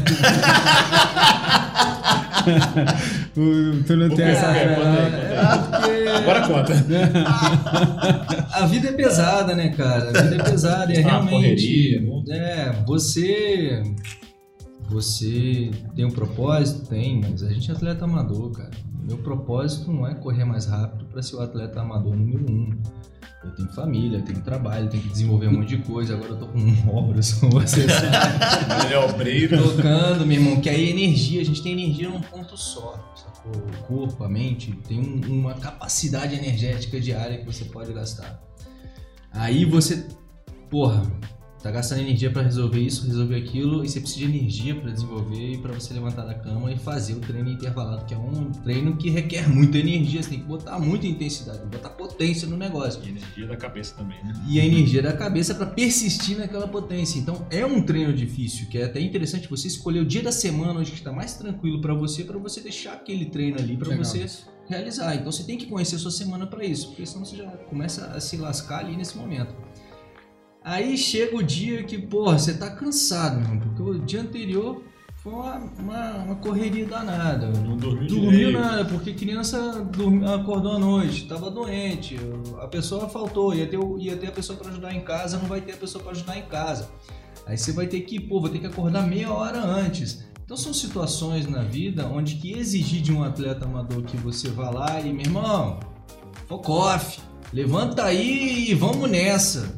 Tu 3.86 3.96
não 3.98 4.10
tem 4.10 4.26
essa 4.26 4.54
fé, 4.54 4.76
conta 4.76 5.86
aí. 5.88 6.08
Agora 6.08 6.48
conta. 6.48 6.74
A 8.52 8.66
vida 8.68 8.90
é 8.90 8.92
pesada, 8.94 9.56
né, 9.56 9.70
cara? 9.70 10.10
A 10.10 10.22
vida 10.24 10.36
é 10.36 10.44
pesada 10.44 10.94
é 10.94 11.00
uma 11.02 11.10
realmente. 11.10 12.00
correria, 12.00 12.02
É, 12.30 12.72
você. 12.86 13.84
Você 14.90 15.72
tem 15.96 16.06
um 16.06 16.12
propósito? 16.12 16.88
Tem, 16.88 17.20
mas 17.20 17.42
a 17.42 17.50
gente 17.50 17.70
é 17.72 17.74
atleta 17.74 18.06
amador, 18.06 18.52
cara. 18.52 18.70
Meu 19.06 19.18
propósito 19.20 19.92
não 19.94 20.08
é 20.08 20.16
correr 20.16 20.46
mais 20.46 20.66
rápido 20.66 21.06
para 21.06 21.22
ser 21.22 21.36
o 21.36 21.42
atleta 21.42 21.80
amador 21.80 22.16
número 22.16 22.52
um. 22.52 22.76
Eu 23.44 23.52
tenho 23.52 23.70
família, 23.70 24.18
eu 24.18 24.24
tenho 24.24 24.42
trabalho, 24.42 24.86
eu 24.86 24.90
tenho 24.90 25.04
que 25.04 25.10
desenvolver 25.10 25.48
um 25.50 25.60
monte 25.60 25.70
de 25.70 25.78
coisa. 25.84 26.16
Agora 26.16 26.32
eu 26.32 26.38
tô 26.38 26.48
com 26.48 26.90
obras, 26.98 27.34
como 27.34 27.52
você 27.62 27.88
sabe. 27.88 28.86
Ele 28.86 28.94
é 28.96 29.00
obreiro. 29.00 29.62
tocando, 29.62 30.26
meu 30.26 30.38
irmão, 30.42 30.60
que 30.60 30.68
aí 30.68 30.90
energia, 30.90 31.42
a 31.42 31.46
gente 31.46 31.62
tem 31.62 31.74
energia 31.74 32.10
num 32.10 32.20
ponto 32.22 32.58
só. 32.58 32.94
Sacou? 33.16 33.52
O 33.62 33.84
corpo, 33.84 34.24
a 34.24 34.28
mente, 34.30 34.72
tem 34.88 35.00
um- 35.00 35.22
uma 35.42 35.54
capacidade 35.54 36.34
energética 36.34 37.00
diária 37.00 37.38
que 37.38 37.46
você 37.46 37.66
pode 37.66 37.94
gastar. 37.94 38.42
Aí 39.32 39.64
você, 39.66 40.08
porra, 40.72 41.04
tá 41.66 41.72
gastando 41.72 42.02
energia 42.02 42.30
pra 42.30 42.44
resolver 42.44 42.80
isso, 42.80 43.08
resolver 43.08 43.38
aquilo, 43.38 43.84
e 43.84 43.90
você 43.90 44.00
precisa 44.00 44.20
de 44.20 44.38
energia 44.38 44.76
pra 44.76 44.92
desenvolver 44.92 45.54
e 45.54 45.58
pra 45.58 45.74
você 45.74 45.96
levantar 45.96 46.24
da 46.24 46.36
cama 46.36 46.72
e 46.72 46.78
fazer 46.78 47.16
o 47.16 47.20
treino 47.20 47.50
intervalado, 47.50 48.06
que 48.06 48.14
é 48.14 48.18
um 48.18 48.52
treino 48.52 48.96
que 48.98 49.10
requer 49.10 49.50
muita 49.50 49.80
energia, 49.80 50.22
você 50.22 50.30
tem 50.30 50.40
que 50.42 50.46
botar 50.46 50.78
muita 50.78 51.08
intensidade, 51.08 51.66
botar 51.66 51.90
potência 51.90 52.48
no 52.48 52.56
negócio 52.56 53.02
E 53.04 53.10
energia 53.10 53.48
da 53.48 53.58
cabeça 53.58 53.96
também, 53.96 54.24
né? 54.24 54.34
e 54.48 54.60
a 54.60 54.66
energia 54.66 55.02
da 55.02 55.12
cabeça 55.12 55.56
para 55.56 55.66
persistir 55.66 56.38
naquela 56.38 56.68
potência. 56.68 57.18
Então 57.18 57.48
é 57.50 57.66
um 57.66 57.82
treino 57.82 58.14
difícil, 58.14 58.70
que 58.70 58.78
é 58.78 58.84
até 58.84 59.00
interessante 59.00 59.50
você 59.50 59.68
escolher 59.68 60.02
o 60.02 60.06
dia 60.06 60.22
da 60.22 60.32
semana 60.32 60.80
onde 60.80 60.94
está 60.94 61.12
mais 61.12 61.34
tranquilo 61.34 61.82
para 61.82 61.96
você, 61.96 62.24
para 62.24 62.38
você 62.38 62.62
deixar 62.62 62.94
aquele 62.94 63.26
treino 63.26 63.58
ali 63.58 63.76
para 63.76 63.96
você 63.98 64.28
realizar. 64.68 65.16
Então 65.16 65.32
você 65.32 65.44
tem 65.44 65.58
que 65.58 65.66
conhecer 65.66 65.96
a 65.96 66.00
sua 66.00 66.12
semana 66.12 66.46
para 66.46 66.64
isso, 66.64 66.90
porque 66.90 67.08
senão 67.08 67.26
você 67.26 67.38
já 67.38 67.50
começa 67.70 68.06
a 68.06 68.20
se 68.20 68.38
lascar 68.38 68.82
ali 68.82 68.96
nesse 68.96 69.18
momento. 69.18 69.56
Aí 70.66 70.98
chega 70.98 71.38
o 71.38 71.44
dia 71.44 71.84
que, 71.84 71.96
porra, 71.96 72.40
você 72.40 72.56
tá 72.56 72.72
cansado, 72.72 73.36
meu 73.40 73.44
irmão, 73.52 73.60
porque 73.60 73.82
o 73.84 74.00
dia 74.00 74.22
anterior 74.22 74.82
foi 75.18 75.32
uma, 75.32 75.56
uma, 75.78 76.12
uma 76.24 76.36
correria 76.38 76.88
danada. 76.88 77.50
Não 77.50 77.78
dormiu 77.78 78.08
Dormiu 78.08 78.52
nada, 78.52 78.84
porque 78.86 79.14
criança 79.14 79.60
dormi- 79.96 80.26
acordou 80.28 80.72
à 80.72 80.80
noite, 80.80 81.28
tava 81.28 81.52
doente, 81.52 82.18
a 82.60 82.68
pessoa 82.68 83.08
faltou, 83.08 83.54
ia 83.54 83.68
ter, 83.68 83.78
ia 84.00 84.18
ter 84.18 84.28
a 84.28 84.32
pessoa 84.32 84.58
para 84.58 84.72
ajudar 84.72 84.92
em 84.92 85.02
casa, 85.02 85.38
não 85.38 85.46
vai 85.46 85.62
ter 85.62 85.74
a 85.74 85.78
pessoa 85.78 86.04
para 86.04 86.14
ajudar 86.14 86.36
em 86.36 86.48
casa. 86.48 86.90
Aí 87.46 87.56
você 87.56 87.72
vai 87.72 87.86
ter 87.86 88.02
que, 88.02 88.20
pô, 88.20 88.42
vou 88.42 88.50
ter 88.50 88.58
que 88.58 88.66
acordar 88.66 89.06
meia 89.08 89.32
hora 89.32 89.60
antes. 89.64 90.26
Então 90.44 90.58
são 90.58 90.74
situações 90.74 91.48
na 91.48 91.62
vida 91.62 92.08
onde 92.08 92.36
que 92.38 92.54
exigir 92.54 93.04
de 93.04 93.14
um 93.14 93.24
atleta 93.24 93.66
amador 93.66 94.02
que 94.02 94.18
você 94.18 94.50
vá 94.50 94.72
lá 94.72 95.00
e, 95.00 95.14
meu 95.14 95.22
irmão, 95.26 95.80
foco 96.48 96.72
off, 96.72 97.20
levanta 97.54 98.04
aí 98.06 98.72
e 98.72 98.74
vamos 98.74 99.08
nessa. 99.10 99.76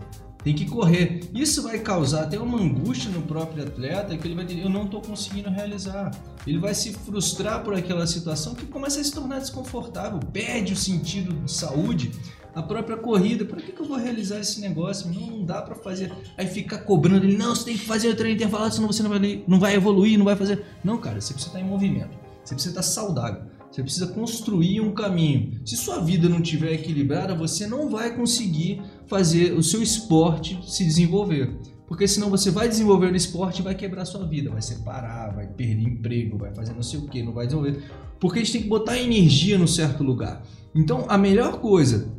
Tem 0.48 0.56
que 0.56 0.64
correr. 0.64 1.30
Isso 1.34 1.62
vai 1.62 1.78
causar 1.78 2.24
até 2.24 2.40
uma 2.40 2.58
angústia 2.58 3.12
no 3.12 3.22
próprio 3.22 3.66
atleta 3.66 4.18
que 4.18 4.26
ele 4.26 4.34
vai 4.34 4.46
dizer, 4.46 4.62
eu 4.64 4.70
não 4.70 4.86
estou 4.86 5.02
conseguindo 5.02 5.50
realizar. 5.50 6.10
Ele 6.48 6.58
vai 6.58 6.74
se 6.74 6.94
frustrar 6.94 7.66
por 7.66 7.74
aquela 7.74 8.08
situação 8.08 8.56
que 8.56 8.66
começa 8.66 9.02
a 9.02 9.04
se 9.04 9.12
tornar 9.12 9.40
desconfortável, 9.40 10.22
perde 10.32 10.72
o 10.72 10.76
sentido 10.78 11.34
de 11.34 11.52
saúde, 11.52 12.14
a 12.56 12.64
própria 12.64 12.96
corrida. 12.96 13.44
Para 13.44 13.60
que, 13.60 13.74
que 13.74 13.82
eu 13.82 13.86
vou 13.86 13.98
realizar 13.98 14.40
esse 14.40 14.62
negócio? 14.62 15.12
Não, 15.14 15.44
dá 15.44 15.62
para 15.62 15.76
fazer. 15.76 16.14
Aí 16.38 16.48
fica 16.48 16.78
cobrando 16.78 17.26
ele, 17.26 17.36
não, 17.36 17.54
você 17.54 17.66
tem 17.66 17.78
que 17.78 17.86
fazer 17.86 18.08
o 18.08 18.16
treino 18.16 18.36
intervalado, 18.36 18.74
senão 18.74 18.88
você 18.88 19.04
não 19.04 19.10
vai, 19.10 19.44
não 19.46 19.60
vai 19.60 19.76
evoluir, 19.76 20.18
não 20.18 20.24
vai 20.24 20.38
fazer. 20.38 20.64
Não, 20.82 20.98
cara, 20.98 21.20
você 21.20 21.34
precisa 21.34 21.58
estar 21.58 21.60
em 21.60 21.70
movimento. 21.70 22.18
Você 22.46 22.56
precisa 22.56 22.80
estar 22.80 22.84
saudável. 22.84 23.42
Você 23.78 23.84
precisa 23.84 24.08
construir 24.08 24.82
um 24.82 24.92
caminho. 24.92 25.52
Se 25.64 25.78
sua 25.78 26.00
vida 26.00 26.28
não 26.28 26.42
estiver 26.42 26.74
equilibrada, 26.74 27.36
você 27.36 27.68
não 27.68 27.92
vai 27.92 28.16
conseguir 28.16 28.82
fazer 29.06 29.54
o 29.54 29.62
seu 29.62 29.84
esporte 29.84 30.60
se 30.66 30.84
desenvolver. 30.84 31.56
Porque 31.88 32.08
senão 32.08 32.28
você 32.28 32.50
vai 32.50 32.68
desenvolver 32.68 33.14
o 33.14 33.16
esporte 33.16 33.60
e 33.60 33.62
vai 33.62 33.76
quebrar 33.76 34.04
sua 34.06 34.26
vida, 34.26 34.50
vai 34.50 34.64
separar, 34.64 35.36
vai 35.36 35.46
perder 35.46 35.84
emprego, 35.84 36.40
vai 36.40 36.52
fazer 36.56 36.74
não 36.74 36.82
sei 36.82 37.00
o 37.00 37.04
que, 37.04 37.22
não 37.22 37.34
vai 37.34 37.46
desenvolver. 37.46 37.84
Porque 38.20 38.40
a 38.40 38.44
gente 38.44 38.54
tem 38.54 38.62
que 38.64 38.68
botar 38.68 38.98
energia 38.98 39.60
no 39.60 39.68
certo 39.68 40.04
lugar. 40.04 40.42
Então 40.74 41.06
a 41.08 41.16
melhor 41.16 41.60
coisa, 41.60 42.12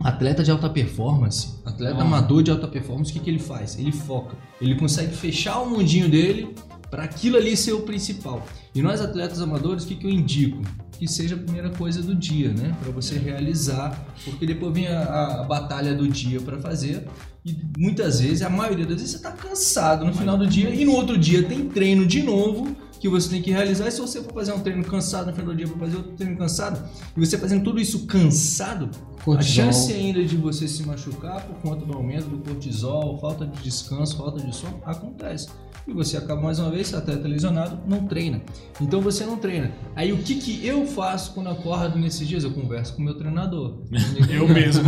atleta 0.00 0.42
de 0.42 0.50
alta 0.50 0.70
performance, 0.70 1.56
atleta 1.62 1.98
Ah. 1.98 2.04
amador 2.04 2.42
de 2.42 2.50
alta 2.50 2.66
performance, 2.66 3.10
o 3.10 3.12
que, 3.12 3.20
que 3.20 3.28
ele 3.28 3.38
faz? 3.38 3.78
Ele 3.78 3.92
foca. 3.92 4.34
Ele 4.58 4.76
consegue 4.76 5.14
fechar 5.14 5.60
o 5.60 5.68
mundinho 5.68 6.08
dele 6.08 6.54
para 6.90 7.04
aquilo 7.04 7.36
ali 7.36 7.54
ser 7.54 7.72
o 7.74 7.82
principal. 7.82 8.46
E 8.74 8.80
nós 8.80 9.02
atletas 9.02 9.42
amadores, 9.42 9.84
o 9.84 9.86
que, 9.86 9.94
que 9.94 10.06
eu 10.06 10.10
indico? 10.10 10.62
Que 11.02 11.08
seja 11.08 11.34
a 11.34 11.38
primeira 11.38 11.68
coisa 11.68 12.00
do 12.00 12.14
dia, 12.14 12.52
né? 12.52 12.76
Para 12.80 12.92
você 12.92 13.18
realizar, 13.18 14.06
porque 14.24 14.46
depois 14.46 14.72
vem 14.72 14.86
a, 14.86 15.02
a- 15.02 15.42
batalha 15.42 15.92
do 15.96 16.06
dia 16.06 16.40
para 16.40 16.60
fazer. 16.60 17.08
E 17.44 17.56
muitas 17.76 18.20
vezes, 18.20 18.40
a 18.42 18.48
maioria 18.48 18.86
das 18.86 18.94
vezes, 19.00 19.10
você 19.10 19.16
está 19.16 19.32
cansado 19.32 20.04
no 20.06 20.14
final 20.14 20.38
do 20.38 20.46
dia 20.46 20.70
e 20.72 20.84
no 20.84 20.92
outro 20.92 21.18
dia 21.18 21.42
tem 21.42 21.68
treino 21.68 22.06
de 22.06 22.22
novo 22.22 22.76
que 23.02 23.08
você 23.08 23.28
tem 23.28 23.42
que 23.42 23.50
realizar. 23.50 23.88
E 23.88 23.90
se 23.90 24.00
você 24.00 24.22
for 24.22 24.32
fazer 24.32 24.52
um 24.52 24.60
treino 24.60 24.84
cansado 24.84 25.26
no 25.26 25.32
final 25.32 25.48
do 25.48 25.56
dia 25.56 25.66
para 25.66 25.76
fazer 25.76 25.96
outro 25.96 26.12
treino 26.12 26.36
cansado, 26.36 26.88
e 27.16 27.18
você 27.18 27.36
fazendo 27.36 27.64
tudo 27.64 27.80
isso 27.80 28.06
cansado, 28.06 28.90
a 29.18 29.24
Cortisol. 29.24 29.64
chance 29.64 29.92
ainda 29.92 30.24
de 30.24 30.36
você 30.36 30.68
se 30.68 30.86
machucar 30.86 31.44
por 31.44 31.56
conta 31.56 31.84
do 31.84 31.92
aumento 31.94 32.28
do 32.28 32.38
cortisol, 32.38 33.18
falta 33.18 33.44
de 33.44 33.60
descanso, 33.60 34.16
falta 34.16 34.40
de 34.40 34.54
sono, 34.54 34.80
acontece. 34.84 35.48
E 35.86 35.92
você 35.92 36.16
acaba 36.16 36.40
mais 36.40 36.60
uma 36.60 36.70
vez, 36.70 36.94
atleta 36.94 37.26
lesionado, 37.26 37.80
não 37.88 38.06
treina. 38.06 38.40
Então 38.80 39.00
você 39.00 39.26
não 39.26 39.36
treina. 39.36 39.72
Aí 39.96 40.12
o 40.12 40.18
que, 40.18 40.36
que 40.36 40.64
eu 40.64 40.86
faço 40.86 41.34
quando 41.34 41.48
acordo 41.48 41.98
nesses 41.98 42.26
dias? 42.26 42.44
Eu 42.44 42.52
converso 42.52 42.94
com 42.94 43.02
o 43.02 43.04
meu 43.04 43.16
treinador. 43.16 43.78
Eu 44.30 44.48
mesmo. 44.48 44.84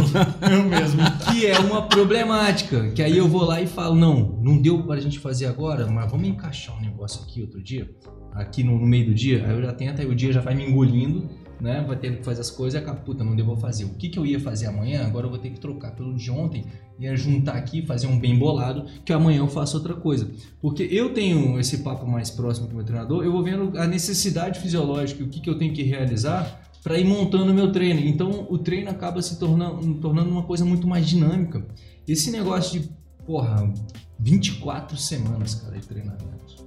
Eu 0.48 0.62
mesmo. 0.62 1.02
Que 1.32 1.46
é 1.46 1.58
uma 1.58 1.82
problemática. 1.88 2.90
Que 2.90 3.02
aí 3.02 3.18
eu 3.18 3.28
vou 3.28 3.42
lá 3.42 3.60
e 3.60 3.66
falo, 3.66 3.96
não, 3.96 4.38
não 4.40 4.56
deu 4.56 4.82
pra 4.84 5.00
gente 5.00 5.18
fazer 5.18 5.46
agora, 5.46 5.86
mas 5.88 6.08
vamos 6.10 6.28
encaixar 6.28 6.76
um 6.76 6.80
negócio 6.80 7.22
aqui 7.22 7.40
outro 7.40 7.60
dia, 7.62 7.90
aqui 8.34 8.62
no, 8.62 8.78
no 8.78 8.86
meio 8.86 9.06
do 9.06 9.14
dia. 9.14 9.46
Aí 9.46 9.52
eu 9.54 9.62
já 9.62 9.72
tento, 9.72 10.00
aí 10.00 10.06
o 10.06 10.14
dia 10.14 10.32
já 10.32 10.40
vai 10.40 10.54
me 10.54 10.66
engolindo, 10.66 11.28
né? 11.60 11.84
Vai 11.86 11.96
tendo 11.96 12.18
que 12.18 12.24
fazer 12.24 12.40
as 12.40 12.50
coisas 12.50 12.78
e 12.78 12.82
acaba, 12.82 13.00
puta, 13.00 13.24
não 13.24 13.36
pra 13.36 13.56
fazer. 13.56 13.84
O 13.84 13.94
que, 13.94 14.08
que 14.08 14.18
eu 14.18 14.26
ia 14.26 14.40
fazer 14.40 14.66
amanhã, 14.66 15.06
agora 15.06 15.26
eu 15.26 15.30
vou 15.30 15.38
ter 15.38 15.50
que 15.50 15.60
trocar 15.60 15.92
pelo 15.92 16.14
de 16.14 16.30
ontem, 16.30 16.64
ia 16.98 17.16
juntar 17.16 17.54
aqui, 17.54 17.86
fazer 17.86 18.06
um 18.06 18.18
bem 18.18 18.38
bolado, 18.38 18.86
que 19.04 19.12
amanhã 19.12 19.38
eu 19.38 19.48
faço 19.48 19.76
outra 19.76 19.94
coisa. 19.94 20.30
Porque 20.60 20.82
eu 20.82 21.14
tenho 21.14 21.58
esse 21.58 21.78
papo 21.78 22.06
mais 22.06 22.30
próximo 22.30 22.66
com 22.66 22.74
o 22.74 22.76
meu 22.76 22.84
treinador, 22.84 23.24
eu 23.24 23.32
vou 23.32 23.42
vendo 23.42 23.78
a 23.78 23.86
necessidade 23.86 24.60
fisiológica, 24.60 25.22
o 25.22 25.28
que, 25.28 25.40
que 25.40 25.48
eu 25.48 25.56
tenho 25.56 25.72
que 25.72 25.82
realizar 25.82 26.62
para 26.82 26.98
ir 26.98 27.04
montando 27.04 27.50
o 27.50 27.54
meu 27.54 27.72
treino. 27.72 28.00
Então 28.00 28.46
o 28.50 28.58
treino 28.58 28.90
acaba 28.90 29.22
se 29.22 29.38
tornando, 29.38 29.94
tornando 29.94 30.30
uma 30.30 30.42
coisa 30.42 30.64
muito 30.64 30.86
mais 30.86 31.06
dinâmica. 31.06 31.66
Esse 32.06 32.30
negócio 32.30 32.78
de, 32.78 32.90
porra, 33.24 33.72
24 34.18 34.96
semanas, 34.96 35.54
cara, 35.54 35.78
de 35.78 35.86
treinamento. 35.86 36.63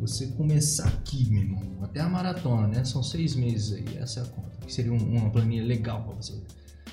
Você 0.00 0.26
começar 0.28 0.86
aqui, 0.88 1.26
meu 1.30 1.42
irmão, 1.42 1.62
até 1.82 2.00
a 2.00 2.08
maratona, 2.08 2.66
né? 2.68 2.84
São 2.84 3.02
seis 3.02 3.34
meses 3.34 3.72
aí, 3.72 3.98
essa 3.98 4.20
é 4.20 4.22
a 4.22 4.26
conta. 4.26 4.50
Que 4.66 4.72
seria 4.72 4.92
um- 4.92 5.16
uma 5.16 5.30
planilha 5.30 5.64
legal 5.64 6.02
para 6.02 6.14
você. 6.14 6.34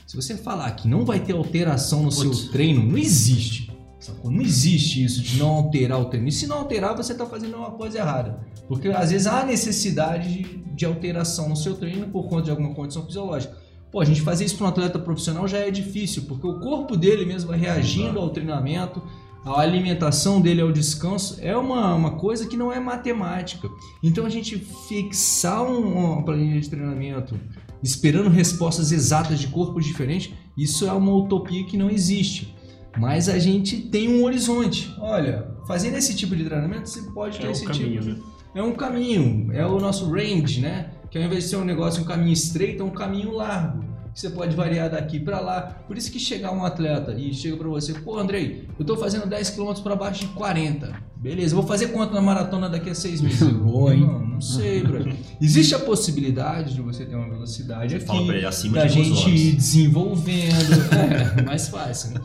Se 0.08 0.16
você 0.16 0.38
falar 0.38 0.72
que 0.72 0.88
não 0.88 1.04
vai 1.04 1.20
ter 1.20 1.34
alteração 1.34 2.04
no 2.04 2.12
seu 2.12 2.32
treino, 2.52 2.84
não 2.84 2.98
existe. 2.98 3.72
Sacou? 4.00 4.30
Não 4.30 4.42
existe 4.42 5.04
isso 5.04 5.22
de 5.22 5.38
não 5.38 5.50
alterar 5.50 6.00
o 6.00 6.06
treino. 6.06 6.28
E 6.28 6.32
se 6.32 6.46
não 6.46 6.58
alterar, 6.58 6.96
você 6.96 7.14
está 7.14 7.26
fazendo 7.26 7.56
uma 7.58 7.72
coisa 7.72 7.98
errada. 8.00 8.40
Porque 8.68 8.90
às 8.90 9.12
vezes 9.12 9.28
há 9.28 9.46
necessidade 9.46 10.34
de, 10.34 10.58
de 10.76 10.86
alteração 10.86 11.50
no 11.50 11.56
seu 11.56 11.76
treino 11.76 12.08
por 12.08 12.28
conta 12.28 12.44
de 12.44 12.52
alguma 12.52 12.74
condição 12.74 13.06
fisiológica. 13.06 13.58
Pô, 13.92 14.02
a 14.02 14.06
gente 14.06 14.22
fazer 14.22 14.46
isso 14.46 14.58
para 14.58 14.66
um 14.66 14.70
atleta 14.70 15.00
profissional 15.00 15.48
já 15.48 15.60
é 15.60 15.70
difícil, 15.72 16.24
porque 16.24 16.46
o 16.48 16.60
corpo 16.60 16.98
dele 16.98 17.26
mesmo 17.26 17.50
vai 17.50 17.60
reagindo 17.60 18.20
ao 18.20 18.30
treinamento, 18.30 19.02
a 19.46 19.60
alimentação 19.60 20.40
dele 20.42 20.62
ao 20.62 20.72
descanso, 20.72 21.38
é 21.42 21.56
uma, 21.56 21.94
uma 21.96 22.12
coisa 22.12 22.48
que 22.48 22.56
não 22.56 22.72
é 22.72 22.80
matemática. 22.80 23.70
Então 24.02 24.26
a 24.26 24.30
gente 24.30 24.58
fixar 24.88 25.64
um- 25.64 25.94
uma 26.16 26.24
planilha 26.24 26.60
de 26.62 26.70
treinamento 26.70 27.38
esperando 27.82 28.30
respostas 28.30 28.92
exatas 28.94 29.40
de 29.40 29.48
corpos 29.48 29.86
diferentes, 29.86 30.32
isso 30.58 30.88
é 30.88 30.94
uma 30.94 31.14
utopia 31.14 31.66
que 31.66 31.76
não 31.78 31.90
existe. 31.90 32.56
Mas 32.98 33.28
a 33.28 33.38
gente 33.40 33.76
tem 33.78 34.08
um 34.08 34.24
horizonte. 34.24 34.94
Olha, 35.00 35.48
fazendo 35.68 35.98
esse 35.98 36.16
tipo 36.16 36.36
de 36.36 36.44
treinamento, 36.46 36.88
você 36.88 37.02
pode 37.12 37.40
ter 37.40 37.46
É 37.46 37.50
o 37.50 37.52
esse 37.52 37.66
caminho, 37.66 38.02
tipo. 38.02 38.14
né? 38.16 38.24
É 38.56 38.62
um 38.64 38.74
caminho, 38.74 39.52
é 39.52 39.66
o 39.66 39.80
nosso 39.80 40.10
range, 40.12 40.62
né? 40.62 40.92
Que 41.10 41.18
ao 41.18 41.24
invés 41.24 41.44
de 41.46 41.50
ser 41.50 41.56
um 41.58 41.66
negócio, 41.66 42.02
um 42.04 42.06
caminho 42.06 42.32
estreito, 42.32 42.84
é 42.84 42.86
um 42.86 42.92
caminho 42.92 43.32
largo. 43.32 43.84
Você 44.14 44.30
pode 44.30 44.56
variar 44.56 44.92
daqui 44.92 45.20
para 45.20 45.40
lá. 45.40 45.62
Por 45.88 45.98
isso 45.98 46.12
que 46.12 46.20
chegar 46.20 46.52
um 46.52 46.64
atleta 46.64 47.14
e 47.14 47.34
chega 47.34 47.58
para 47.58 47.68
você, 47.68 47.94
pô, 47.94 48.18
Andrei, 48.20 48.68
eu 48.78 48.86
tô 48.86 48.96
fazendo 48.96 49.26
10 49.26 49.50
km 49.52 49.74
para 49.82 49.96
baixo 49.96 50.22
de 50.22 50.28
40. 50.34 51.14
Beleza, 51.16 51.56
vou 51.56 51.66
fazer 51.66 51.88
quanto 51.88 52.14
na 52.14 52.22
maratona 52.22 52.70
daqui 52.70 52.90
a 52.90 52.96
seis 52.96 53.22
meses? 53.22 53.48
Boa, 53.58 53.94
hein? 53.96 54.02
Não, 54.02 54.20
não 54.20 54.42
sei, 54.42 54.84
bro. 54.84 55.10
Existe 55.42 55.74
a 55.74 55.80
possibilidade 55.80 56.74
de 56.76 56.82
você 56.82 57.06
ter 57.06 57.16
uma 57.16 57.30
velocidade 57.30 57.96
aqui, 57.96 58.06
Fala 58.06 58.26
pra 58.26 58.36
ele, 58.36 58.46
acima 58.46 58.78
da 58.78 58.86
de 58.86 58.94
gente 58.94 59.30
ir 59.30 59.54
desenvolvendo. 59.54 60.74
é, 61.40 61.42
mais 61.44 61.70
fácil, 61.70 62.12
né? 62.12 62.22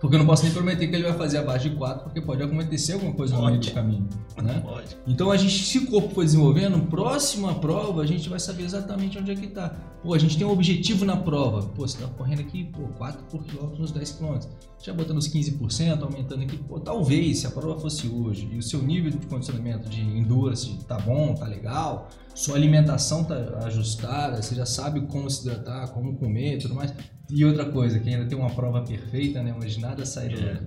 Porque 0.00 0.14
eu 0.14 0.18
não 0.18 0.26
posso 0.26 0.44
nem 0.44 0.52
prometer 0.52 0.86
que 0.86 0.94
ele 0.94 1.04
vai 1.04 1.16
fazer 1.16 1.38
abaixo 1.38 1.68
de 1.68 1.76
4, 1.76 2.04
porque 2.04 2.20
pode 2.20 2.42
acontecer 2.42 2.92
alguma 2.92 3.12
coisa 3.12 3.34
no 3.34 3.44
meio 3.44 3.58
do 3.58 3.64
Pode. 3.64 3.72
caminho, 3.72 4.08
né? 4.40 4.60
Pode. 4.64 4.96
Então 5.06 5.30
a 5.30 5.36
gente, 5.36 5.64
se 5.64 5.78
o 5.78 5.86
corpo 5.86 6.14
for 6.14 6.24
desenvolvendo, 6.24 6.78
próxima 6.86 7.54
prova 7.56 8.02
a 8.02 8.06
gente 8.06 8.28
vai 8.28 8.38
saber 8.38 8.64
exatamente 8.64 9.18
onde 9.18 9.32
é 9.32 9.34
que 9.34 9.48
tá. 9.48 9.74
Pô, 10.02 10.14
a 10.14 10.18
gente 10.18 10.38
tem 10.38 10.46
um 10.46 10.50
objetivo 10.50 11.04
na 11.04 11.16
prova. 11.16 11.62
Pô, 11.62 11.86
você 11.86 11.98
tá 11.98 12.06
correndo 12.16 12.40
aqui, 12.40 12.64
pô, 12.64 12.82
4 12.96 13.24
por 13.24 13.42
quilômetro 13.42 13.80
nos 13.80 13.90
10 13.90 14.12
quilômetros. 14.12 14.48
Já 14.80 14.94
botando 14.94 15.18
os 15.18 15.28
15%, 15.28 16.02
aumentando 16.02 16.44
aqui. 16.44 16.56
Pô, 16.56 16.78
talvez, 16.78 17.38
se 17.38 17.46
a 17.48 17.50
prova 17.50 17.80
fosse 17.80 18.06
hoje 18.06 18.48
e 18.52 18.58
o 18.58 18.62
seu 18.62 18.80
nível 18.80 19.10
de 19.10 19.26
condicionamento 19.26 19.88
de 19.88 20.00
endurance 20.00 20.78
tá 20.86 20.98
bom, 21.00 21.34
tá 21.34 21.46
legal, 21.46 22.08
sua 22.34 22.56
alimentação 22.56 23.24
tá 23.24 23.34
ajustada, 23.64 24.40
você 24.40 24.54
já 24.54 24.66
sabe 24.66 25.00
como 25.02 25.28
se 25.28 25.42
hidratar, 25.42 25.88
como 25.88 26.16
comer 26.16 26.56
e 26.56 26.58
tudo 26.58 26.74
mais. 26.74 26.94
E 27.30 27.44
outra 27.44 27.66
coisa, 27.66 27.98
que 27.98 28.08
ainda 28.08 28.26
tem 28.26 28.38
uma 28.38 28.48
prova 28.48 28.80
perfeita, 28.80 29.42
né? 29.42 29.54
Onde 29.54 29.78
nada 29.80 30.06
sai 30.06 30.28
do, 30.28 30.40
É. 30.40 30.60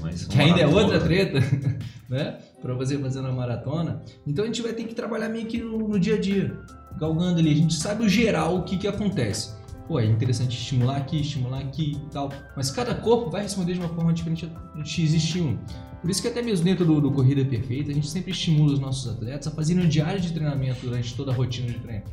Mas 0.00 0.24
que 0.24 0.40
ainda 0.40 0.60
é 0.60 0.66
outra 0.66 0.98
treta, 0.98 1.38
né? 2.08 2.38
Pra 2.60 2.74
você 2.74 2.98
fazer 2.98 3.20
na 3.20 3.30
maratona. 3.30 4.02
Então 4.26 4.44
a 4.44 4.46
gente 4.46 4.60
vai 4.60 4.72
ter 4.72 4.84
que 4.84 4.94
trabalhar 4.94 5.28
meio 5.28 5.46
que 5.46 5.58
no, 5.58 5.88
no 5.88 6.00
dia 6.00 6.16
a 6.16 6.20
dia, 6.20 6.58
galgando 6.98 7.38
ali. 7.38 7.52
A 7.52 7.56
gente 7.56 7.74
sabe 7.74 8.04
o 8.04 8.08
geral 8.08 8.56
o 8.56 8.64
que 8.64 8.76
que 8.76 8.88
acontece. 8.88 9.54
Pô, 9.86 10.00
é 10.00 10.06
interessante 10.06 10.56
estimular 10.56 10.96
aqui, 10.96 11.20
estimular 11.20 11.60
aqui 11.60 11.92
e 11.96 12.10
tal. 12.10 12.30
Mas 12.56 12.70
cada 12.70 12.94
corpo 12.94 13.30
vai 13.30 13.42
responder 13.42 13.74
de 13.74 13.80
uma 13.80 13.88
forma 13.88 14.12
diferente 14.12 14.46
do 14.46 14.84
X 14.84 15.12
estímulo. 15.12 15.60
Por 16.00 16.10
isso 16.10 16.22
que 16.22 16.28
até 16.28 16.40
mesmo 16.40 16.64
dentro 16.64 16.84
do, 16.84 17.00
do 17.00 17.10
Corrida 17.10 17.44
Perfeita, 17.44 17.90
a 17.90 17.94
gente 17.94 18.08
sempre 18.08 18.30
estimula 18.30 18.72
os 18.72 18.78
nossos 18.78 19.10
atletas 19.12 19.46
a 19.46 19.50
fazerem 19.50 19.84
um 19.84 19.88
diário 19.88 20.20
de 20.20 20.32
treinamento 20.32 20.80
durante 20.86 21.14
toda 21.14 21.30
a 21.30 21.34
rotina 21.34 21.68
de 21.68 21.78
treino. 21.78 22.04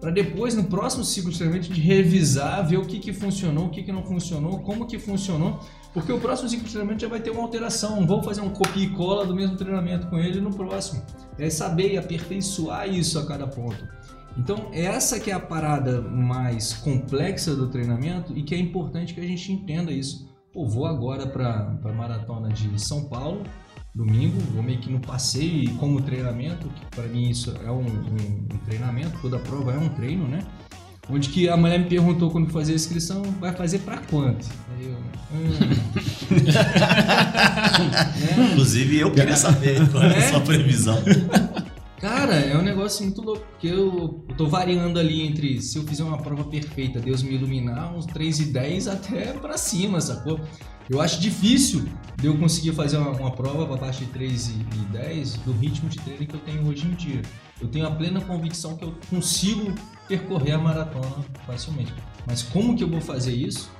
Para 0.00 0.10
depois, 0.10 0.54
no 0.54 0.64
próximo 0.64 1.04
ciclo 1.04 1.30
de 1.30 1.36
treinamento, 1.36 1.68
de 1.68 1.80
revisar, 1.80 2.66
ver 2.66 2.78
o 2.78 2.86
que, 2.86 2.98
que 2.98 3.12
funcionou, 3.12 3.66
o 3.66 3.70
que, 3.70 3.82
que 3.82 3.92
não 3.92 4.02
funcionou, 4.02 4.60
como 4.60 4.86
que 4.86 4.98
funcionou. 4.98 5.60
Porque 5.92 6.10
o 6.10 6.18
próximo 6.18 6.48
ciclo 6.48 6.64
de 6.64 6.72
treinamento 6.72 7.02
já 7.02 7.08
vai 7.08 7.20
ter 7.20 7.30
uma 7.30 7.42
alteração. 7.42 8.06
Vamos 8.06 8.24
fazer 8.24 8.40
um 8.40 8.48
copia 8.48 8.84
e 8.84 8.90
cola 8.90 9.26
do 9.26 9.34
mesmo 9.34 9.56
treinamento 9.56 10.06
com 10.06 10.18
ele 10.18 10.40
no 10.40 10.54
próximo. 10.54 11.02
É 11.38 11.50
saber 11.50 11.92
e 11.92 11.98
aperfeiçoar 11.98 12.88
isso 12.88 13.18
a 13.18 13.26
cada 13.26 13.46
ponto. 13.46 13.86
Então, 14.38 14.70
essa 14.72 15.20
que 15.20 15.30
é 15.30 15.34
a 15.34 15.40
parada 15.40 16.00
mais 16.00 16.72
complexa 16.72 17.54
do 17.54 17.68
treinamento 17.68 18.36
e 18.36 18.42
que 18.42 18.54
é 18.54 18.58
importante 18.58 19.12
que 19.12 19.20
a 19.20 19.26
gente 19.26 19.52
entenda 19.52 19.92
isso. 19.92 20.29
Pô, 20.52 20.66
vou 20.66 20.84
agora 20.86 21.26
para 21.26 21.76
a 21.84 21.92
maratona 21.92 22.48
de 22.48 22.80
São 22.80 23.04
Paulo, 23.04 23.44
domingo, 23.94 24.40
vou 24.52 24.62
meio 24.62 24.78
que 24.80 24.90
no 24.90 24.98
passeio 25.00 25.64
e 25.64 25.68
como 25.74 26.00
treinamento, 26.00 26.68
que 26.68 26.84
para 26.86 27.04
mim 27.06 27.30
isso 27.30 27.54
é 27.64 27.70
um, 27.70 27.80
um- 27.86 28.46
um 28.52 28.58
treinamento, 28.66 29.16
toda 29.22 29.38
prova 29.38 29.72
é 29.72 29.78
um 29.78 29.88
treino, 29.90 30.26
né? 30.26 30.40
Onde 31.08 31.28
que 31.28 31.48
a 31.48 31.56
mulher 31.56 31.78
me 31.80 31.86
perguntou 31.88 32.30
quando 32.30 32.50
fazer 32.52 32.72
a 32.72 32.76
inscrição, 32.76 33.22
vai 33.40 33.52
fazer 33.52 33.80
para 33.80 33.98
quanto? 33.98 34.46
Aí 34.76 34.86
eu, 34.86 34.96
hum. 35.32 35.50
Né? 38.20 38.50
Inclusive, 38.52 38.98
eu 38.98 39.10
queria 39.12 39.36
saber 39.36 39.88
qual 39.90 40.02
é 40.04 40.14
É? 40.14 40.18
a 40.18 40.28
sua 40.30 40.40
previsão. 40.40 40.98
Cara, 42.00 42.34
é 42.34 42.56
um 42.56 42.62
negócio 42.62 43.04
muito 43.04 43.20
louco, 43.20 43.44
porque 43.46 43.66
eu, 43.66 44.24
tô 44.34 44.46
variando 44.46 44.98
ali 44.98 45.20
entre 45.20 45.60
se 45.60 45.76
eu 45.76 45.82
fizer 45.82 46.02
uma 46.02 46.16
prova 46.16 46.44
perfeita, 46.44 46.98
Deus 46.98 47.22
me 47.22 47.34
iluminar, 47.34 47.94
uns 47.94 48.06
3 48.06 48.40
e 48.40 48.44
10 48.46 48.88
até 48.88 49.32
pra 49.34 49.58
cima, 49.58 50.00
sacou? 50.00 50.40
Eu 50.88 50.98
acho 50.98 51.20
difícil 51.20 51.84
de 52.16 52.26
eu 52.26 52.38
conseguir 52.38 52.72
fazer 52.72 52.96
uma, 52.96 53.10
uma 53.10 53.30
prova 53.32 53.76
baixo 53.76 54.02
de 54.02 54.10
3 54.12 54.48
e 54.48 54.52
e 54.52 54.92
10 54.92 55.34
do 55.36 55.52
ritmo 55.52 55.90
de 55.90 55.98
treino 55.98 56.26
que 56.26 56.34
eu 56.34 56.40
tenho 56.40 56.66
hoje 56.66 56.86
em 56.86 56.94
dia. 56.94 57.20
Eu 57.60 57.68
tenho 57.68 57.86
a 57.86 57.90
plena 57.90 58.22
convicção 58.22 58.78
que 58.78 58.84
eu 58.84 58.94
consigo 59.10 59.74
percorrer 60.08 60.52
a 60.52 60.58
maratona 60.58 61.22
facilmente. 61.46 61.92
Mas 62.26 62.42
como 62.42 62.74
que 62.74 62.82
eu 62.82 62.88
vou 62.88 63.02
fazer 63.02 63.34
isso? 63.34 63.70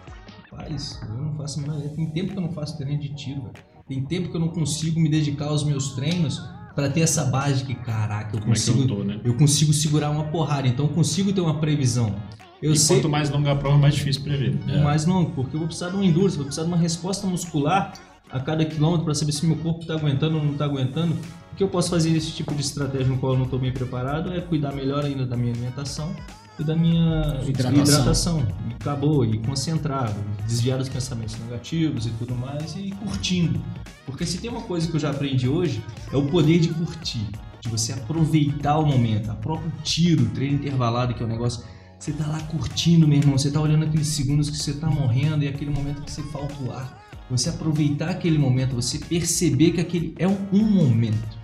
Rapaz, 0.51 1.01
eu 1.09 1.17
não 1.17 1.35
faço 1.37 1.61
ideia. 1.61 1.89
Tem 1.89 2.11
tempo 2.11 2.33
que 2.33 2.39
eu 2.39 2.43
não 2.43 2.53
faço 2.53 2.77
treino 2.77 3.01
de 3.01 3.15
tiro, 3.15 3.43
velho. 3.45 3.55
Tem 3.89 4.05
tempo 4.05 4.29
que 4.29 4.37
eu 4.37 4.41
não 4.41 4.49
consigo 4.49 5.01
me 5.01 5.09
dedicar 5.09 5.47
aos 5.47 5.65
meus 5.65 5.95
treinos 5.95 6.39
pra 6.75 6.89
ter 6.89 7.01
essa 7.01 7.25
base 7.25 7.65
de 7.65 7.65
que, 7.65 7.75
caraca, 7.75 8.37
eu 8.37 8.41
Como 8.41 8.53
é 8.53 8.57
que 8.57 8.61
consigo, 8.67 8.83
eu 8.83 8.87
tô, 8.87 9.05
né? 9.05 9.21
eu 9.25 9.35
consigo 9.35 9.73
segurar 9.73 10.11
uma 10.11 10.25
porrada, 10.25 10.69
então 10.69 10.87
eu 10.87 10.93
consigo 10.93 11.33
ter 11.33 11.41
uma 11.41 11.59
previsão. 11.59 12.15
Eu 12.63 12.73
e 12.73 12.77
sei 12.77 12.97
quanto 12.99 13.09
mais 13.09 13.31
longa 13.31 13.53
a 13.53 13.57
prova, 13.57 13.79
mais 13.79 13.95
difícil 13.95 14.23
prever. 14.23 14.59
mais 14.83 15.07
longo, 15.07 15.31
porque 15.31 15.57
eu 15.57 15.61
vou 15.61 15.67
precisar 15.67 15.91
de 15.91 15.97
um 15.97 16.03
endurance, 16.03 16.37
vou 16.37 16.45
precisar 16.45 16.65
de 16.65 16.69
uma 16.69 16.77
resposta 16.77 17.27
muscular 17.27 17.95
a 18.31 18.39
cada 18.39 18.65
quilômetro 18.65 19.05
para 19.05 19.15
saber 19.15 19.33
se 19.33 19.45
meu 19.47 19.57
corpo 19.57 19.81
está 19.81 19.95
aguentando 19.95 20.37
ou 20.37 20.45
não 20.45 20.53
está 20.53 20.65
aguentando. 20.65 21.17
O 21.53 21.57
que 21.57 21.63
eu 21.65 21.69
posso 21.69 21.91
fazer 21.91 22.11
nesse 22.11 22.33
tipo 22.33 22.55
de 22.55 22.61
estratégia 22.61 23.09
no 23.09 23.19
qual 23.19 23.33
eu 23.33 23.39
não 23.39 23.45
estou 23.47 23.59
bem 23.59 23.73
preparado 23.73 24.33
é 24.33 24.41
cuidar 24.41 24.73
melhor 24.73 25.05
ainda 25.05 25.27
da 25.27 25.37
minha 25.37 25.53
alimentação 25.53 26.15
e 26.61 26.65
da 26.65 26.77
minha 26.77 27.41
Hidratação. 27.47 27.81
hidratação. 27.83 28.47
E 28.69 28.75
acabou, 28.75 29.25
e 29.25 29.39
concentrar, 29.39 30.15
desviar 30.47 30.79
dos 30.79 30.89
pensamentos 30.89 31.39
negativos 31.39 32.07
e 32.07 32.11
tudo 32.11 32.35
mais 32.35 32.77
e 32.77 32.91
curtindo. 32.93 33.61
Porque 34.07 34.27
se 34.27 34.39
tem 34.39 34.51
uma 34.51 34.63
coisa 34.63 34.89
que 34.89 34.95
eu 34.95 35.01
já 35.01 35.11
aprendi 35.11 35.49
hoje, 35.49 35.83
é 36.13 36.17
o 36.17 36.27
poder 36.27 36.61
de 36.61 36.69
curtir, 36.69 37.27
de 37.61 37.69
você 37.69 37.93
aproveitar 37.93 38.79
o 38.79 38.87
momento, 38.87 39.31
a 39.31 39.35
próprio 39.35 39.73
tiro, 39.83 40.27
treino 40.31 40.57
intervalado, 40.57 41.15
que 41.15 41.23
é 41.23 41.27
um 41.27 41.29
negócio 41.29 41.65
você 42.01 42.13
tá 42.13 42.27
lá 42.27 42.41
curtindo, 42.45 43.07
meu 43.07 43.19
irmão. 43.19 43.37
Você 43.37 43.51
tá 43.51 43.61
olhando 43.61 43.85
aqueles 43.85 44.07
segundos 44.07 44.49
que 44.49 44.57
você 44.57 44.73
tá 44.73 44.89
morrendo 44.89 45.45
e 45.45 45.49
aquele 45.49 45.71
momento 45.71 46.01
que 46.01 46.11
você 46.11 46.23
falta 46.23 46.55
o 46.63 46.73
ar. 46.73 46.99
Você 47.29 47.51
aproveitar 47.51 48.09
aquele 48.09 48.39
momento, 48.39 48.75
você 48.75 48.99
perceber 48.99 49.73
que 49.73 49.83
aquele 49.83 50.15
é 50.19 50.27
um 50.27 50.65
momento 50.65 51.39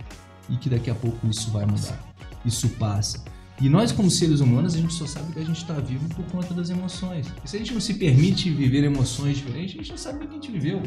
e 0.48 0.56
que 0.56 0.70
daqui 0.70 0.90
a 0.90 0.94
pouco 0.94 1.26
isso 1.26 1.50
vai 1.50 1.66
mudar. 1.66 2.02
Isso 2.42 2.70
passa. 2.70 3.22
E 3.60 3.68
nós, 3.68 3.90
como 3.90 4.10
seres 4.10 4.40
humanos, 4.40 4.74
a 4.74 4.78
gente 4.78 4.92
só 4.92 5.06
sabe 5.06 5.32
que 5.32 5.38
a 5.38 5.44
gente 5.44 5.56
está 5.56 5.74
vivo 5.74 6.06
por 6.14 6.24
conta 6.26 6.52
das 6.52 6.68
emoções. 6.68 7.26
E 7.44 7.48
se 7.48 7.56
a 7.56 7.58
gente 7.58 7.72
não 7.72 7.80
se 7.80 7.94
permite 7.94 8.50
viver 8.50 8.84
emoções 8.84 9.38
diferentes, 9.38 9.74
a 9.74 9.78
gente 9.78 9.90
não 9.90 9.98
sabe 9.98 10.18
o 10.18 10.20
que 10.20 10.26
a 10.28 10.32
gente 10.32 10.52
viveu. 10.52 10.82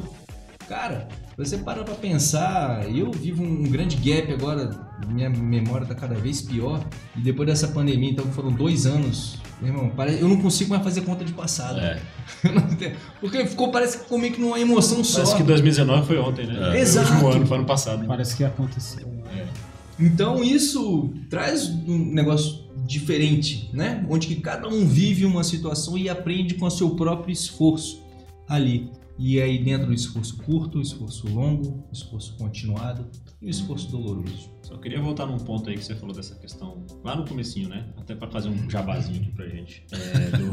Cara, 0.68 1.08
você 1.36 1.58
para 1.58 1.84
pra 1.84 1.96
pensar, 1.96 2.88
eu 2.96 3.12
vivo 3.12 3.42
um 3.42 3.64
grande 3.64 3.96
gap 3.96 4.32
agora, 4.32 4.70
minha 5.08 5.28
memória 5.28 5.88
tá 5.88 5.96
cada 5.96 6.14
vez 6.14 6.44
pior, 6.44 6.86
e 7.18 7.22
depois 7.22 7.50
dessa 7.50 7.70
pandemia, 7.70 8.12
então 8.12 8.24
foram 8.26 8.52
dois 8.52 8.86
anos, 8.86 9.38
meu 9.60 9.74
irmão, 9.74 9.92
eu 10.20 10.28
não 10.28 10.40
consigo 10.40 10.70
mais 10.70 10.84
fazer 10.84 11.02
conta 11.02 11.26
de 11.26 11.34
passado. 11.34 11.80
É. 11.80 12.00
Porque 13.20 13.48
ficou, 13.48 13.72
parece 13.72 13.98
que 13.98 14.04
ficou 14.04 14.20
meio 14.20 14.32
que 14.32 14.40
numa 14.40 14.60
emoção 14.60 15.04
só. 15.04 15.24
Parece 15.24 15.38
que 15.38 15.44
2019 15.44 16.06
foi 16.06 16.18
ontem, 16.20 16.46
né? 16.46 16.54
Foi 16.54 16.80
Exato. 16.80 17.10
O 17.10 17.14
último 17.14 17.32
ano, 17.32 17.48
foi 17.48 17.58
ano 17.58 17.66
passado. 17.66 18.06
Parece 18.06 18.38
que 18.38 18.44
aconteceu. 18.44 19.19
Então 20.00 20.44
isso 20.44 21.12
traz 21.30 21.68
um 21.70 21.98
negócio 22.14 22.70
diferente, 22.88 23.70
né? 23.74 24.06
Onde 24.10 24.28
que 24.28 24.36
cada 24.38 24.68
um 24.68 24.88
vive 24.88 25.26
uma 25.26 25.44
situação 25.44 25.98
e 25.98 26.08
aprende 26.10 26.56
com 26.56 26.66
o 26.66 26.72
seu 26.72 26.92
próprio 26.92 27.32
esforço 27.32 28.02
ali. 28.48 28.90
E 29.22 29.40
aí 29.42 29.62
dentro 29.62 29.88
do 29.88 29.94
esforço 29.94 30.38
curto, 30.38 30.80
esforço 30.82 31.28
longo, 31.28 31.84
esforço 31.92 32.36
continuado 32.38 33.06
e 33.42 33.50
esforço 33.50 33.92
doloroso. 33.92 34.50
Só 34.62 34.78
queria 34.78 35.02
voltar 35.02 35.26
num 35.26 35.38
ponto 35.38 35.70
aí 35.70 35.76
que 35.78 35.84
você 35.84 35.94
falou 35.96 36.16
dessa 36.16 36.36
questão 36.36 36.86
lá 37.04 37.16
no 37.18 37.26
comecinho, 37.26 37.68
né? 37.68 37.86
Até 37.98 38.16
para 38.16 38.30
fazer 38.30 38.48
um 38.50 38.70
jabazinho 38.70 39.22
aqui 39.22 39.32
pra 39.32 39.48
gente. 39.50 39.84
É, 39.92 40.38
do, 40.38 40.52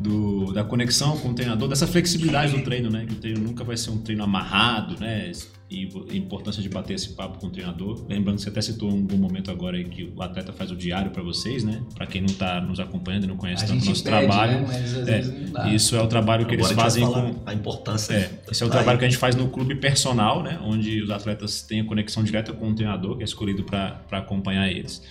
do- 0.46 0.52
da 0.52 0.64
conexão 0.64 1.18
com 1.18 1.30
o 1.30 1.34
treinador, 1.34 1.68
dessa 1.68 1.86
flexibilidade 1.86 2.56
do 2.56 2.62
treino, 2.64 2.90
né? 2.90 3.04
Que 3.06 3.12
o 3.12 3.16
treino 3.16 3.40
nunca 3.40 3.64
vai 3.64 3.76
ser 3.76 3.90
um 3.90 3.98
treino 3.98 4.22
amarrado, 4.24 4.98
né? 4.98 5.30
E 5.72 5.88
a 6.10 6.14
importância 6.16 6.62
de 6.62 6.68
bater 6.68 6.94
esse 6.94 7.10
papo 7.14 7.38
com 7.38 7.46
o 7.46 7.50
treinador. 7.50 8.04
Lembrando 8.08 8.36
que 8.36 8.42
você 8.42 8.50
até 8.50 8.60
citou 8.60 8.90
um 8.92 9.00
bom 9.00 9.16
momento 9.16 9.50
agora 9.50 9.76
aí 9.76 9.84
que 9.84 10.12
o 10.14 10.22
atleta 10.22 10.52
faz 10.52 10.70
o 10.70 10.76
diário 10.76 11.10
para 11.10 11.22
vocês, 11.22 11.64
né? 11.64 11.80
Para 11.94 12.06
quem 12.06 12.20
não 12.20 12.28
tá 12.34 12.60
nos 12.60 12.78
acompanhando 12.78 13.24
e 13.24 13.26
não 13.26 13.36
conhece 13.36 13.66
tanto 13.66 13.82
o 13.82 13.86
nosso 13.88 14.04
trabalho. 14.04 14.60
né? 14.60 14.64
Mas 14.68 14.94
às 14.98 15.08
É, 15.08 15.74
isso 15.74 15.96
é 15.96 16.02
o 16.02 16.06
trabalho 16.06 16.44
que 16.46 16.54
eles 16.54 16.70
Agora 16.70 16.86
a 16.86 16.90
gente 16.90 17.04
fazem 17.06 17.32
com, 17.34 17.40
a 17.46 17.54
importância. 17.54 18.12
é, 18.14 18.30
esse 18.50 18.62
é 18.62 18.66
o 18.66 18.68
Tá 18.68 18.76
trabalho 18.76 18.96
aí. 18.96 18.98
que 18.98 19.04
a 19.06 19.08
gente 19.08 19.18
faz 19.18 19.34
no 19.34 19.48
clube 19.48 19.74
personal, 19.76 20.42
né? 20.42 20.58
Onde 20.62 21.02
os 21.02 21.10
atletas 21.10 21.62
têm 21.62 21.80
a 21.80 21.84
conexão 21.84 22.22
direta 22.22 22.52
com 22.52 22.70
o 22.70 22.74
treinador, 22.74 23.16
que 23.16 23.22
é 23.22 23.24
escolhido 23.24 23.64
para 23.64 23.98
acompanhar 24.10 24.70
eles. 24.70 25.02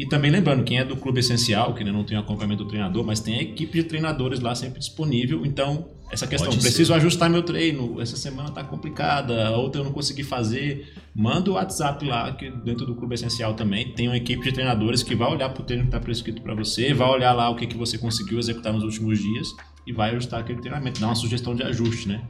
E 0.00 0.06
também 0.06 0.30
lembrando, 0.30 0.64
quem 0.64 0.78
é 0.78 0.84
do 0.84 0.96
clube 0.96 1.20
essencial, 1.20 1.74
que 1.74 1.84
não 1.84 2.02
tem 2.02 2.16
o 2.16 2.20
acompanhamento 2.22 2.64
do 2.64 2.70
treinador, 2.70 3.04
mas 3.04 3.20
tem 3.20 3.38
a 3.38 3.42
equipe 3.42 3.82
de 3.82 3.84
treinadores 3.84 4.40
lá 4.40 4.54
sempre 4.54 4.78
disponível. 4.78 5.44
Então, 5.44 5.88
essa 6.10 6.26
questão, 6.26 6.48
Pode 6.48 6.62
preciso 6.62 6.94
ajustar 6.94 7.28
meu 7.28 7.42
treino, 7.42 8.00
essa 8.00 8.16
semana 8.16 8.50
tá 8.50 8.64
complicada, 8.64 9.48
a 9.48 9.58
outra 9.58 9.82
eu 9.82 9.84
não 9.84 9.92
consegui 9.92 10.24
fazer. 10.24 10.90
Manda 11.14 11.50
o 11.50 11.54
WhatsApp 11.54 12.02
lá, 12.06 12.32
que 12.32 12.50
dentro 12.50 12.86
do 12.86 12.94
clube 12.94 13.14
essencial 13.14 13.52
também 13.52 13.92
tem 13.92 14.08
uma 14.08 14.16
equipe 14.16 14.42
de 14.42 14.52
treinadores 14.52 15.02
que 15.02 15.14
vai 15.14 15.30
olhar 15.30 15.50
pro 15.50 15.64
treino 15.64 15.82
que 15.82 15.88
está 15.88 16.00
prescrito 16.00 16.40
para 16.40 16.54
você, 16.54 16.94
vai 16.94 17.10
olhar 17.10 17.34
lá 17.34 17.50
o 17.50 17.54
que, 17.54 17.66
que 17.66 17.76
você 17.76 17.98
conseguiu 17.98 18.38
executar 18.38 18.72
nos 18.72 18.82
últimos 18.82 19.18
dias 19.18 19.48
e 19.86 19.92
vai 19.92 20.12
ajustar 20.12 20.40
aquele 20.40 20.62
treinamento, 20.62 20.98
dar 20.98 21.08
uma 21.08 21.14
sugestão 21.14 21.54
de 21.54 21.62
ajuste, 21.62 22.08
né? 22.08 22.22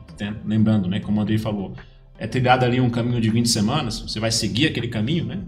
Lembrando, 0.44 0.88
né, 0.88 0.98
como 0.98 1.20
o 1.20 1.22
Andrei 1.22 1.38
falou, 1.38 1.76
é 2.18 2.26
trilhado 2.26 2.64
ali 2.64 2.80
um 2.80 2.90
caminho 2.90 3.20
de 3.20 3.30
20 3.30 3.48
semanas, 3.48 4.00
você 4.00 4.18
vai 4.18 4.32
seguir 4.32 4.66
aquele 4.66 4.88
caminho, 4.88 5.24
né? 5.24 5.38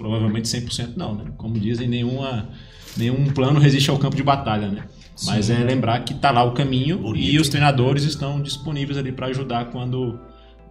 Provavelmente 0.00 0.48
100% 0.48 0.96
não, 0.96 1.14
né? 1.14 1.24
Como 1.36 1.60
dizem, 1.60 1.86
nenhuma, 1.86 2.48
nenhum 2.96 3.26
plano 3.26 3.60
resiste 3.60 3.90
ao 3.90 3.98
campo 3.98 4.16
de 4.16 4.22
batalha, 4.22 4.68
né? 4.68 4.84
Mas 5.26 5.50
é 5.50 5.58
lembrar 5.58 6.00
que 6.04 6.14
tá 6.14 6.30
lá 6.30 6.42
o 6.42 6.52
caminho 6.52 6.96
Bonito, 6.96 7.22
e 7.22 7.38
os 7.38 7.50
treinadores 7.50 8.04
estão 8.04 8.40
disponíveis 8.40 8.96
ali 8.96 9.12
para 9.12 9.26
ajudar 9.26 9.66
quando 9.66 10.18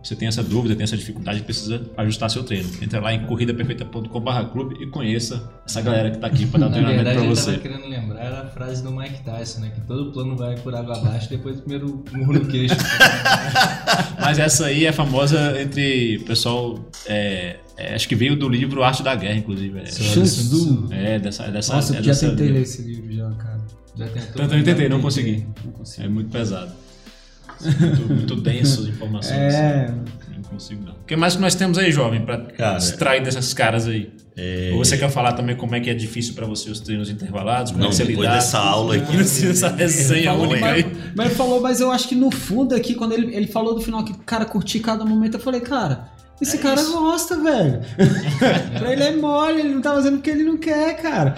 você 0.01 0.15
tem 0.15 0.27
essa 0.27 0.41
dúvida, 0.41 0.75
tem 0.75 0.83
essa 0.83 0.97
dificuldade, 0.97 1.43
precisa 1.43 1.85
ajustar 1.95 2.31
seu 2.31 2.43
treino. 2.43 2.67
Entra 2.81 2.99
lá 2.99 3.13
em 3.13 3.23
corridaperfeita.com.br 3.27 4.45
clube 4.51 4.81
e 4.81 4.87
conheça 4.87 5.47
essa 5.63 5.79
galera 5.81 6.09
que 6.09 6.17
tá 6.17 6.25
aqui 6.25 6.47
para 6.47 6.61
dar 6.61 6.65
Na 6.67 6.71
treinamento 6.71 7.03
verdade, 7.03 7.19
para 7.19 7.35
você. 7.35 7.51
tava 7.51 7.61
querendo 7.61 7.87
lembrar 7.87 8.19
era 8.23 8.41
a 8.41 8.45
frase 8.47 8.81
do 8.81 8.91
Mike 8.91 9.23
Tyson, 9.23 9.59
né? 9.59 9.71
Que 9.75 9.81
todo 9.81 10.11
plano 10.11 10.35
vai 10.35 10.55
por 10.55 10.73
água 10.73 10.97
abaixo 10.97 11.29
depois 11.29 11.57
do 11.57 11.61
primeiro 11.61 12.03
murro 12.11 12.33
no 12.33 12.45
queixo. 12.47 12.75
Mas 14.19 14.39
essa 14.39 14.65
aí 14.65 14.85
é 14.87 14.91
famosa 14.91 15.61
entre 15.61 16.17
o 16.17 16.23
pessoal. 16.23 16.79
é, 17.05 17.57
é, 17.79 17.95
acho 17.95 18.07
que 18.07 18.15
veio 18.15 18.35
do 18.35 18.47
livro 18.49 18.83
Arte 18.83 19.01
da 19.03 19.15
Guerra, 19.15 19.37
inclusive. 19.37 19.79
É, 19.79 19.83
Tzu. 19.83 20.87
é 20.91 21.19
dessa. 21.19 21.43
é 21.43 21.51
dessa 21.51 21.73
Nossa, 21.75 21.95
é 21.95 21.99
eu 21.99 22.03
já 22.03 22.15
tentei 22.15 22.49
ler 22.49 22.61
esse 22.61 22.81
livro 22.81 23.11
já, 23.11 23.29
cara. 23.31 23.59
Já 23.95 24.07
tentou. 24.07 24.33
Tanto 24.35 24.55
eu 24.55 24.63
tentei, 24.63 24.89
não 24.89 25.01
consegui. 25.01 25.45
Não 25.65 25.71
consigo. 25.71 26.05
É 26.05 26.09
muito 26.09 26.29
pesado. 26.29 26.71
Muito, 27.61 28.13
muito 28.13 28.35
denso 28.37 28.81
as 28.83 28.87
informações. 28.87 29.53
É, 29.53 29.93
Não 30.33 30.43
consigo, 30.43 30.81
não. 30.85 30.93
O 30.93 31.03
que 31.05 31.15
mais 31.17 31.35
que 31.35 31.41
nós 31.41 31.55
temos 31.55 31.77
aí, 31.77 31.91
jovem, 31.91 32.21
pra 32.23 32.37
Cara, 32.37 32.77
extrair 32.77 33.21
dessas 33.21 33.53
caras 33.53 33.85
aí? 33.87 34.13
É, 34.37 34.69
Ou 34.73 34.85
você 34.85 34.97
quer 34.97 35.09
falar 35.09 35.33
também 35.33 35.53
como 35.57 35.75
é 35.75 35.81
que 35.81 35.89
é 35.89 35.93
difícil 35.93 36.33
pra 36.33 36.45
você 36.45 36.69
os 36.69 36.79
treinos 36.79 37.09
intervalados? 37.09 37.71
Como 37.73 37.81
Não, 37.83 37.89
é 37.89 37.89
que 37.89 37.97
você 37.97 38.05
depois 38.05 38.19
lidar? 38.25 38.35
dessa 38.35 38.57
aula 38.59 38.95
aqui. 38.95 39.17
Essa 39.19 39.67
resenha 39.67 40.31
única 40.33 40.61
mas, 40.61 40.85
aí. 40.85 40.91
mas 41.13 41.25
ele 41.25 41.35
falou, 41.35 41.59
mas 41.59 41.81
eu 41.81 41.91
acho 41.91 42.07
que 42.07 42.15
no 42.15 42.31
fundo 42.31 42.73
aqui, 42.73 42.95
quando 42.95 43.11
ele, 43.11 43.35
ele 43.35 43.47
falou 43.47 43.75
do 43.75 43.81
final 43.81 44.05
que 44.05 44.13
o 44.13 44.17
cara 44.19 44.45
curtir 44.45 44.79
cada 44.79 45.03
momento, 45.03 45.33
eu 45.33 45.39
falei, 45.41 45.59
cara, 45.59 46.07
esse 46.41 46.55
É 46.57 46.59
cara 46.59 46.81
gosta, 46.83 47.37
velho. 47.41 47.81
pra 48.79 48.91
ele 48.93 49.03
é 49.03 49.15
mole, 49.15 49.59
ele 49.61 49.73
não 49.73 49.81
tá 49.81 49.93
fazendo 49.93 50.15
porque 50.17 50.29
ele 50.29 50.43
não 50.43 50.57
quer, 50.57 51.01
cara. 51.01 51.35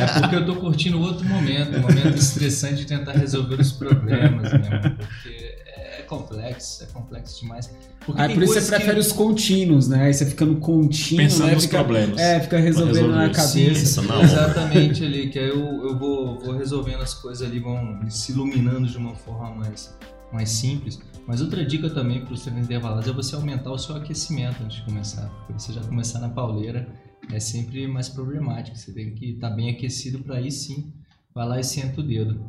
É 0.00 0.20
porque 0.20 0.36
eu 0.36 0.46
tô 0.46 0.56
curtindo 0.56 1.00
outro 1.00 1.24
momento, 1.26 1.76
um 1.76 1.80
momento 1.80 2.16
estressante 2.16 2.76
de 2.76 2.86
tentar 2.86 3.12
resolver 3.12 3.60
os 3.60 3.72
problemas, 3.72 4.52
né? 4.52 4.94
Porque 4.98 5.54
é 5.98 6.02
complexo, 6.06 6.82
é 6.82 6.86
complexo 6.86 7.40
demais. 7.40 7.70
Porque 8.04 8.20
Aí 8.20 8.28
tem 8.28 8.36
por 8.36 8.42
isso 8.44 8.52
você 8.52 8.60
coisas 8.60 8.70
que- 8.70 8.76
prefere 8.76 9.00
os 9.00 9.12
contínuos, 9.12 9.88
né? 9.88 10.04
Aí 10.04 10.14
você 10.14 10.26
fica 10.26 10.44
no 10.44 10.56
contínuo, 10.56 11.24
Pensando 11.24 11.46
né? 11.46 11.54
nos 11.54 11.64
Fica- 11.64 11.78
problemas. 11.78 12.20
É, 12.20 12.40
fica 12.40 12.58
resolvendo 12.58 13.08
na 13.12 13.30
cabeça. 13.30 14.00
Hora. 14.12 14.22
Exatamente 14.24 15.04
ali, 15.04 15.28
que 15.30 15.38
aí 15.38 15.48
eu, 15.48 15.58
eu 15.58 15.98
vou, 15.98 16.38
vou 16.38 16.56
resolvendo 16.56 17.00
as 17.02 17.14
coisas 17.14 17.46
ali, 17.48 17.58
vão 17.60 18.00
se 18.10 18.32
iluminando 18.32 18.86
de 18.86 18.96
uma 18.98 19.14
forma 19.14 19.54
mais, 19.54 19.94
mais 20.32 20.50
simples. 20.50 20.98
Mas 21.26 21.40
outra 21.40 21.64
dica 21.64 21.88
também 21.88 22.24
para 22.24 22.34
os 22.34 22.42
treinos 22.42 22.66
intervalados 22.66 23.08
é 23.08 23.12
você 23.12 23.34
aumentar 23.34 23.70
o 23.70 23.78
seu 23.78 23.96
aquecimento 23.96 24.62
antes 24.62 24.78
de 24.78 24.84
começar. 24.84 25.28
Porque 25.46 25.54
você 25.54 25.72
já 25.72 25.82
começar 25.82 26.18
na 26.18 26.28
pauleira 26.28 26.88
é 27.32 27.40
sempre 27.40 27.86
mais 27.86 28.08
problemático. 28.08 28.76
Você 28.76 28.92
tem 28.92 29.14
que 29.14 29.30
estar 29.30 29.50
bem 29.50 29.70
aquecido 29.70 30.18
para 30.18 30.36
aí 30.36 30.50
sim 30.50 30.92
vai 31.34 31.48
lá 31.48 31.58
e 31.58 31.64
senta 31.64 32.00
o 32.00 32.04
dedo. 32.04 32.40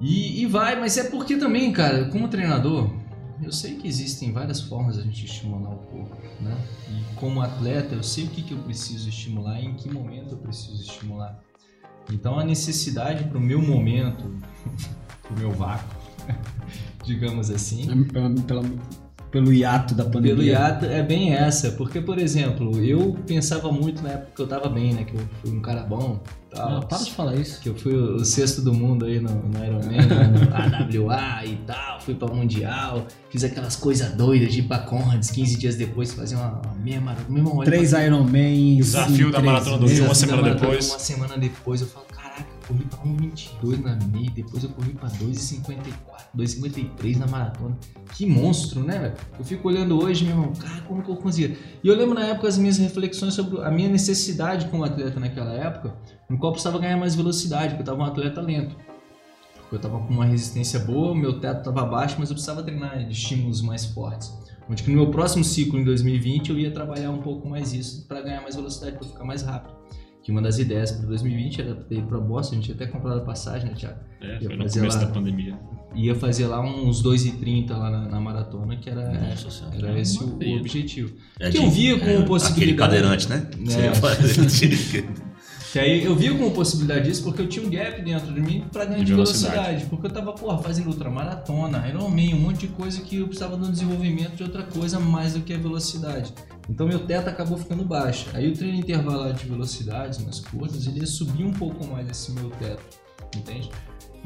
E, 0.00 0.42
e 0.42 0.46
vai, 0.46 0.78
mas 0.78 0.98
é 0.98 1.08
porque 1.08 1.36
também, 1.36 1.72
cara, 1.72 2.06
como 2.08 2.28
treinador, 2.28 2.90
eu 3.40 3.52
sei 3.52 3.76
que 3.76 3.86
existem 3.86 4.32
várias 4.32 4.60
formas 4.60 4.96
de 4.96 5.02
a 5.02 5.04
gente 5.04 5.24
estimular 5.24 5.70
o 5.70 5.78
corpo, 5.78 6.16
né? 6.40 6.56
E 6.90 7.14
como 7.14 7.40
atleta, 7.40 7.94
eu 7.94 8.02
sei 8.02 8.24
o 8.24 8.28
que, 8.28 8.42
que 8.42 8.52
eu 8.52 8.58
preciso 8.58 9.08
estimular 9.08 9.60
e 9.60 9.66
em 9.66 9.74
que 9.74 9.88
momento 9.88 10.32
eu 10.32 10.38
preciso 10.38 10.82
estimular. 10.82 11.40
Então 12.12 12.38
a 12.38 12.44
necessidade 12.44 13.24
para 13.24 13.38
o 13.38 13.40
meu 13.40 13.62
momento, 13.62 14.36
para 15.22 15.32
o 15.32 15.38
meu 15.38 15.52
vácuo, 15.52 15.96
digamos 17.04 17.50
assim, 17.50 18.04
Pela- 18.04 18.30
pela- 18.42 18.64
pelo 19.30 19.52
hiato 19.52 19.94
da 19.94 20.04
pandemia. 20.04 20.34
pelo 20.36 20.42
hiato 20.46 20.84
é 20.86 21.02
bem 21.02 21.34
essa, 21.34 21.72
porque 21.72 22.00
por 22.00 22.18
exemplo, 22.18 22.78
eu 22.82 23.16
pensava 23.26 23.70
muito 23.70 24.02
na 24.02 24.10
época 24.10 24.30
que 24.36 24.42
eu 24.42 24.46
tava 24.46 24.68
bem, 24.68 24.94
né? 24.94 25.04
Que 25.04 25.14
eu 25.14 25.20
fui 25.42 25.50
um 25.50 25.60
cara 25.60 25.82
bom, 25.82 26.20
tal, 26.50 26.78
Ah, 26.78 26.80
para 26.86 26.98
de 26.98 27.10
falar 27.12 27.34
isso. 27.34 27.60
que 27.60 27.68
eu 27.68 27.74
fui 27.74 27.92
o 27.94 28.24
sexto 28.24 28.62
do 28.62 28.72
mundo 28.72 29.04
aí 29.04 29.20
no, 29.20 29.28
no 29.30 29.62
Ironman, 29.64 30.06
né, 30.06 30.86
no 30.88 31.04
AWA 31.10 31.44
e 31.44 31.56
tal, 31.66 32.00
fui 32.00 32.14
pra 32.14 32.28
Mundial, 32.28 33.06
fiz 33.28 33.44
aquelas 33.44 33.76
coisas 33.76 34.12
doidas 34.14 34.50
de 34.54 34.60
ir 34.60 34.62
pra 34.62 34.78
Conrads, 34.78 35.28
15 35.30 35.58
dias 35.58 35.74
depois 35.74 36.14
fazer 36.14 36.36
uma, 36.36 36.62
uma 36.64 36.74
meia 36.82 37.00
maratona, 37.00 37.28
mesma 37.34 37.54
hora 37.56 37.64
Três 37.66 37.92
Ironmans. 37.92 38.76
Desafio 38.86 39.30
da 39.32 39.42
maratona 39.42 39.76
do. 39.78 39.86
Rio, 39.86 40.04
uma 40.04 40.14
semana 40.14 40.54
depois. 40.54 40.88
Uma 40.90 40.98
semana 40.98 41.36
depois 41.36 41.80
eu 41.82 41.88
falo, 41.88 42.06
corri 42.66 42.84
pra 42.84 42.98
1,22 42.98 43.82
na 43.82 43.96
meia, 44.06 44.30
depois 44.30 44.62
eu 44.62 44.70
corri 44.70 44.92
pra 44.92 45.08
2,54, 45.08 45.92
2,53 46.36 47.16
na 47.16 47.26
maratona. 47.26 47.76
Que 48.12 48.26
monstro, 48.26 48.82
né, 48.82 48.98
velho? 48.98 49.14
Eu 49.38 49.44
fico 49.44 49.68
olhando 49.68 50.02
hoje, 50.02 50.24
meu 50.24 50.34
irmão, 50.34 50.52
cara, 50.52 50.80
como 50.82 51.02
que 51.02 51.10
eu 51.10 51.16
conseguia? 51.16 51.56
E 51.82 51.88
eu 51.88 51.96
lembro 51.96 52.14
na 52.14 52.26
época 52.26 52.48
as 52.48 52.58
minhas 52.58 52.78
reflexões 52.78 53.34
sobre 53.34 53.62
a 53.62 53.70
minha 53.70 53.88
necessidade 53.88 54.66
como 54.66 54.84
atleta 54.84 55.20
naquela 55.20 55.52
época, 55.52 55.94
no 56.28 56.38
qual 56.38 56.50
eu 56.50 56.52
precisava 56.52 56.78
ganhar 56.78 56.96
mais 56.96 57.14
velocidade, 57.14 57.68
porque 57.74 57.82
eu 57.82 57.86
tava 57.86 58.02
um 58.02 58.06
atleta 58.06 58.40
lento. 58.40 58.76
Porque 59.54 59.76
eu 59.76 59.80
tava 59.80 59.98
com 59.98 60.12
uma 60.12 60.24
resistência 60.24 60.78
boa, 60.80 61.14
meu 61.14 61.40
teto 61.40 61.64
tava 61.64 61.84
baixo, 61.84 62.16
mas 62.18 62.30
eu 62.30 62.34
precisava 62.34 62.62
treinar 62.62 63.04
de 63.04 63.12
estímulos 63.12 63.62
mais 63.62 63.84
fortes. 63.84 64.32
Onde 64.68 64.82
que 64.82 64.90
no 64.90 64.96
meu 64.96 65.10
próximo 65.10 65.44
ciclo, 65.44 65.78
em 65.78 65.84
2020, 65.84 66.50
eu 66.50 66.58
ia 66.58 66.70
trabalhar 66.72 67.10
um 67.10 67.22
pouco 67.22 67.48
mais 67.48 67.72
isso 67.72 68.06
para 68.06 68.20
ganhar 68.20 68.42
mais 68.42 68.56
velocidade, 68.56 68.96
para 68.96 69.06
ficar 69.06 69.24
mais 69.24 69.42
rápido. 69.42 69.75
Que 70.26 70.32
uma 70.32 70.42
das 70.42 70.58
ideias 70.58 70.90
para 70.90 71.06
2020 71.06 71.60
era 71.60 71.74
ter 71.76 71.98
ido 71.98 72.08
para 72.08 72.18
Boston, 72.18 72.54
a 72.54 72.56
gente 72.56 72.64
tinha 72.64 72.74
até 72.74 72.86
comprado 72.88 73.18
a 73.18 73.20
passagem, 73.20 73.68
né, 73.70 73.76
Thiago? 73.76 74.00
É, 74.20 74.32
Ia 74.32 74.40
foi 74.40 74.56
no 74.56 74.62
fazer 74.64 74.80
começo 74.80 74.98
lá. 74.98 75.04
da 75.04 75.10
pandemia. 75.12 75.58
Ia 75.94 76.14
fazer 76.16 76.46
lá 76.48 76.60
uns 76.60 77.00
2,30 77.00 77.70
lá 77.70 77.90
na, 77.92 78.08
na 78.08 78.20
maratona, 78.20 78.76
que 78.76 78.90
era, 78.90 79.08
Nossa 79.12 79.66
era 79.72 80.00
esse 80.00 80.18
o, 80.24 80.36
objetivo. 80.58 81.14
É 81.38 81.48
que 81.48 81.58
eu 81.58 81.70
via 81.70 81.96
como 82.00 82.10
é, 82.10 82.22
possibilidade. 82.22 82.52
Aquele 82.52 82.74
cadeirante, 82.76 83.28
né? 83.28 83.48
É. 83.52 83.64
Você 83.66 83.80
ia 83.82 83.94
fazer- 83.94 85.08
Que 85.72 85.78
aí 85.78 86.04
eu 86.04 86.16
via 86.16 86.32
como 86.32 86.50
possibilidade 86.50 87.06
disso 87.08 87.22
porque 87.22 87.42
eu 87.42 87.48
tinha 87.48 87.64
um 87.64 87.70
gap 87.70 88.02
dentro 88.02 88.32
de 88.32 88.40
mim 88.40 88.64
pra 88.72 88.84
ganhar 88.84 88.98
De 88.98 89.04
de 89.04 89.12
velocidade. 89.12 89.54
velocidade. 89.54 89.86
Porque 89.90 90.06
eu 90.06 90.10
tava, 90.10 90.32
porra, 90.32 90.58
fazendo 90.58 90.88
ultramaratona, 90.88 91.86
Ironman, 91.88 92.34
um 92.34 92.40
monte 92.40 92.60
de 92.60 92.68
coisa 92.68 93.00
que 93.02 93.18
eu 93.18 93.26
precisava 93.28 93.56
de 93.56 93.68
um 93.68 93.70
desenvolvimento 93.70 94.34
de 94.36 94.42
outra 94.42 94.62
coisa 94.64 94.98
mais 94.98 95.34
do 95.34 95.40
que 95.40 95.52
a 95.52 95.58
velocidade. 95.58 96.32
Então 96.68 96.86
meu 96.86 97.06
teto 97.06 97.28
acabou 97.28 97.56
ficando 97.56 97.84
baixo. 97.84 98.28
Aí 98.34 98.48
o 98.48 98.52
treino 98.52 98.78
intervalado 98.78 99.34
de 99.34 99.46
velocidades 99.46 100.24
nas 100.24 100.40
curtas, 100.40 100.86
ele 100.86 101.00
ia 101.00 101.06
subir 101.06 101.44
um 101.44 101.52
pouco 101.52 101.86
mais 101.86 102.08
esse 102.08 102.32
meu 102.32 102.50
teto, 102.50 102.82
entende? 103.36 103.70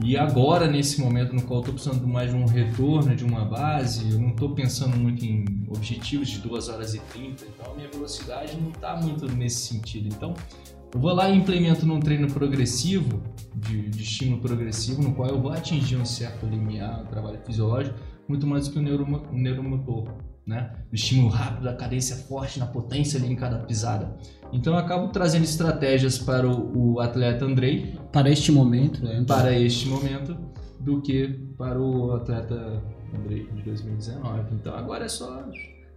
E 0.02 0.16
agora, 0.16 0.66
nesse 0.66 0.98
momento 0.98 1.34
no 1.34 1.42
qual 1.42 1.60
eu 1.60 1.66
tô 1.66 1.72
precisando 1.72 2.06
mais 2.06 2.30
de 2.30 2.36
um 2.36 2.46
retorno, 2.46 3.14
de 3.14 3.22
uma 3.22 3.44
base, 3.44 4.10
eu 4.10 4.18
não 4.18 4.30
tô 4.30 4.50
pensando 4.50 4.96
muito 4.96 5.24
em 5.24 5.44
objetivos 5.68 6.28
de 6.28 6.38
2 6.38 6.68
horas 6.70 6.94
e 6.94 7.00
30, 7.00 7.44
então 7.44 7.72
a 7.72 7.76
minha 7.76 7.88
velocidade 7.90 8.56
não 8.58 8.70
tá 8.70 8.96
muito 8.96 9.26
nesse 9.26 9.68
sentido. 9.68 10.08
Então, 10.08 10.32
eu 10.94 10.98
vou 10.98 11.12
lá 11.12 11.28
e 11.28 11.36
implemento 11.36 11.84
num 11.84 12.00
treino 12.00 12.32
progressivo, 12.32 13.22
de, 13.54 13.90
de 13.90 14.02
estímulo 14.02 14.40
progressivo, 14.40 15.02
no 15.02 15.14
qual 15.14 15.28
eu 15.28 15.40
vou 15.40 15.52
atingir 15.52 15.96
um 15.96 16.06
certo 16.06 16.46
limiar, 16.46 17.02
um 17.02 17.06
trabalho 17.06 17.38
fisiológico, 17.44 17.98
muito 18.26 18.46
mais 18.46 18.68
do 18.68 18.72
que 18.72 18.78
o 18.78 18.82
neuromotor, 19.32 20.08
né? 20.46 20.72
O 20.90 20.94
estímulo 20.94 21.28
rápido, 21.28 21.68
a 21.68 21.74
cadência 21.74 22.16
forte, 22.16 22.58
na 22.58 22.66
potência 22.66 23.18
ali 23.18 23.32
em 23.32 23.36
cada 23.36 23.58
pisada. 23.58 24.16
Então 24.52 24.72
eu 24.72 24.78
acabo 24.78 25.08
trazendo 25.08 25.44
estratégias 25.44 26.18
para 26.18 26.48
o, 26.48 26.94
o 26.94 27.00
atleta 27.00 27.44
Andrei, 27.44 27.98
Para 28.12 28.30
este 28.30 28.50
momento, 28.50 29.04
né? 29.04 29.24
para 29.26 29.52
este 29.52 29.86
momento, 29.86 30.36
do 30.80 31.00
que 31.00 31.28
para 31.56 31.80
o 31.80 32.14
atleta 32.14 32.82
Andrei 33.14 33.46
de 33.46 33.62
2019. 33.62 34.54
Então 34.54 34.74
agora 34.74 35.04
é 35.04 35.08
só 35.08 35.44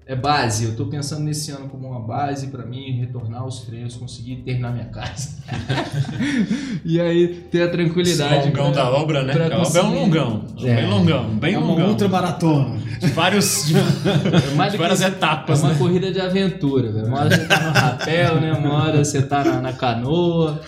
é 0.06 0.16
base. 0.16 0.66
Eu 0.66 0.76
tô 0.76 0.86
pensando 0.88 1.22
nesse 1.24 1.51
ano 1.51 1.70
como 1.70 1.88
uma 1.89 1.99
base 2.01 2.47
para 2.47 2.66
mim 2.66 2.91
retornar 2.99 3.41
aos 3.41 3.62
treinos, 3.62 3.95
conseguir 3.95 4.38
terminar 4.38 4.72
minha 4.72 4.86
casa. 4.86 5.38
e 6.84 6.99
aí 6.99 7.28
ter 7.51 7.62
a 7.62 7.64
Esse 7.66 7.72
tranquilidade. 7.72 8.47
longão 8.47 8.72
pra- 8.72 8.84
da 8.84 8.89
obra, 8.91 9.24
né? 9.24 9.34
obra 9.34 9.43
é 9.54 9.56
um 9.56 9.60
conseguir- 9.60 9.88
longão. 9.95 10.45
É. 10.62 10.76
Bem 10.76 10.88
longão, 10.89 11.30
bem 11.36 11.54
É 11.54 11.58
uma 11.58 11.68
longão. 11.68 11.89
ultramaratona. 11.89 12.78
De 12.99 13.08
vários, 13.08 13.66
de 13.66 13.76
É 14.51 14.56
mais 14.56 14.72
do 14.72 14.76
que 14.78 14.82
várias 14.82 14.99
isso. 14.99 15.08
É 15.08 15.12
etapas, 15.12 15.60
uma 15.62 15.70
né? 15.72 15.76
corrida 15.78 16.12
de 16.12 16.20
aventura, 16.22 16.91
velho. 16.91 17.08
Uma 17.08 17.20
hora 17.20 17.30
você 17.36 17.45
tá 17.45 17.60
no 17.62 17.72
rapel, 17.72 18.41
né? 18.41 18.54
Uma 18.54 18.74
hora 18.84 19.04
você 19.04 19.22
tá 19.22 19.43
na, 19.43 19.62
na 19.62 19.74
canoa. 19.74 20.62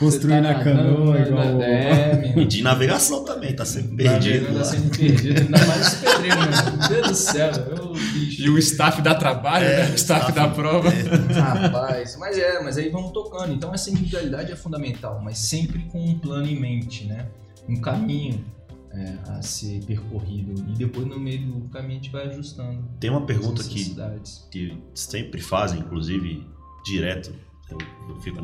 Construindo 0.00 0.42
você 0.46 0.52
tá 0.54 0.60
a 0.60 0.64
canoa 0.64 1.18
nadando, 1.18 1.28
igual 1.28 1.56
o- 1.58 1.62
É, 1.62 2.32
E 2.36 2.44
de 2.46 2.62
navegação 2.62 3.22
também, 3.24 3.54
tá 3.54 3.64
sempre 3.64 4.02
Tá 4.04 4.10
perdido. 4.12 4.46
Tá 4.46 4.52
lá. 4.52 4.64
sempre 4.64 4.98
perdido. 4.98 5.40
Ainda 5.42 5.66
mais 5.66 5.86
os 5.86 5.94
pedreiros, 5.94 6.46
né? 6.46 6.78
Meu 6.78 6.88
Deus 6.88 7.08
do 7.08 7.14
céu. 7.14 7.50
Eu 7.70 7.92
bicho. 7.92 8.42
E 8.42 8.48
o 8.50 8.58
staff 8.58 9.02
dá 9.02 9.14
trabalho, 9.14 9.66
É, 9.66 9.76
né? 9.86 9.92
O 9.92 9.94
staff 9.94 10.30
staff- 10.30 10.32
da 10.32 10.48
prova. 10.48 10.88
Rapaz, 10.90 12.16
mas 12.18 12.38
é, 12.38 12.62
mas 12.62 12.78
aí 12.78 12.88
vamos 12.88 13.12
tocando. 13.12 13.52
Então 13.52 13.72
essa 13.74 13.90
individualidade 13.90 14.50
é 14.50 14.56
fundamental, 14.56 15.20
mas 15.22 15.38
sempre 15.38 15.80
com 15.84 16.02
um 16.02 16.18
plano 16.18 16.46
em 16.46 16.58
mente, 16.58 17.04
né? 17.04 17.26
Um 17.68 17.80
caminho 17.80 18.44
é, 18.92 19.14
a 19.28 19.42
ser 19.42 19.84
percorrido. 19.84 20.52
E 20.68 20.72
depois 20.76 21.06
no 21.06 21.20
meio 21.20 21.40
do 21.46 21.68
caminho 21.68 21.92
a 22.00 22.02
gente 22.02 22.10
vai 22.10 22.26
ajustando. 22.26 22.82
Tem 22.98 23.10
uma 23.10 23.24
pergunta 23.26 23.62
que, 23.62 23.94
que 24.50 24.76
sempre 24.94 25.40
fazem, 25.40 25.80
inclusive 25.80 26.44
direto. 26.84 27.32
Eu, 27.70 27.78
eu 28.08 28.16
fico 28.20 28.40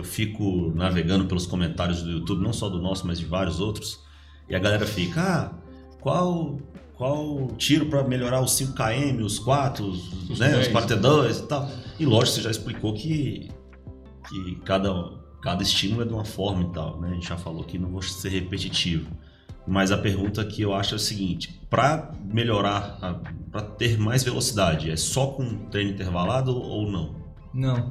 eu 0.00 0.04
fico 0.04 0.72
navegando 0.74 1.26
pelos 1.26 1.46
comentários 1.46 2.02
do 2.02 2.10
YouTube, 2.10 2.42
não 2.42 2.52
só 2.52 2.68
do 2.68 2.80
nosso, 2.80 3.06
mas 3.06 3.18
de 3.18 3.26
vários 3.26 3.60
outros. 3.60 4.00
E 4.48 4.54
a 4.56 4.58
galera 4.58 4.86
fica, 4.86 5.20
ah, 5.20 5.52
qual 6.00 6.58
qual 6.94 7.48
tiro 7.56 7.86
para 7.86 8.02
melhorar 8.02 8.42
os 8.42 8.52
5 8.52 8.74
km, 8.74 9.22
os 9.22 9.38
4, 9.38 9.86
os, 9.86 10.38
né, 10.38 10.48
os 10.48 10.68
10. 10.68 10.68
42 10.68 11.38
e 11.38 11.42
tal. 11.46 11.70
E 11.98 12.04
lógico, 12.04 12.36
você 12.36 12.42
já 12.42 12.50
explicou 12.50 12.92
que 12.94 13.50
que 14.28 14.56
cada 14.64 15.18
cada 15.42 15.62
estímulo 15.62 16.02
é 16.02 16.04
de 16.04 16.12
uma 16.12 16.24
forma 16.24 16.64
e 16.64 16.72
tal, 16.72 17.00
né? 17.00 17.10
A 17.10 17.14
gente 17.14 17.28
já 17.28 17.36
falou 17.36 17.64
que 17.64 17.78
não 17.78 17.90
vou 17.90 18.02
ser 18.02 18.28
repetitivo. 18.28 19.10
Mas 19.66 19.92
a 19.92 19.98
pergunta 19.98 20.44
que 20.44 20.62
eu 20.62 20.74
acho 20.74 20.94
é 20.94 20.96
o 20.96 21.00
seguinte: 21.00 21.60
para 21.70 22.12
melhorar, 22.24 22.98
para 23.50 23.62
ter 23.62 23.98
mais 23.98 24.22
velocidade, 24.22 24.90
é 24.90 24.96
só 24.96 25.28
com 25.28 25.66
treino 25.70 25.92
intervalado 25.92 26.54
ou 26.54 26.90
não? 26.90 27.14
Não. 27.52 27.90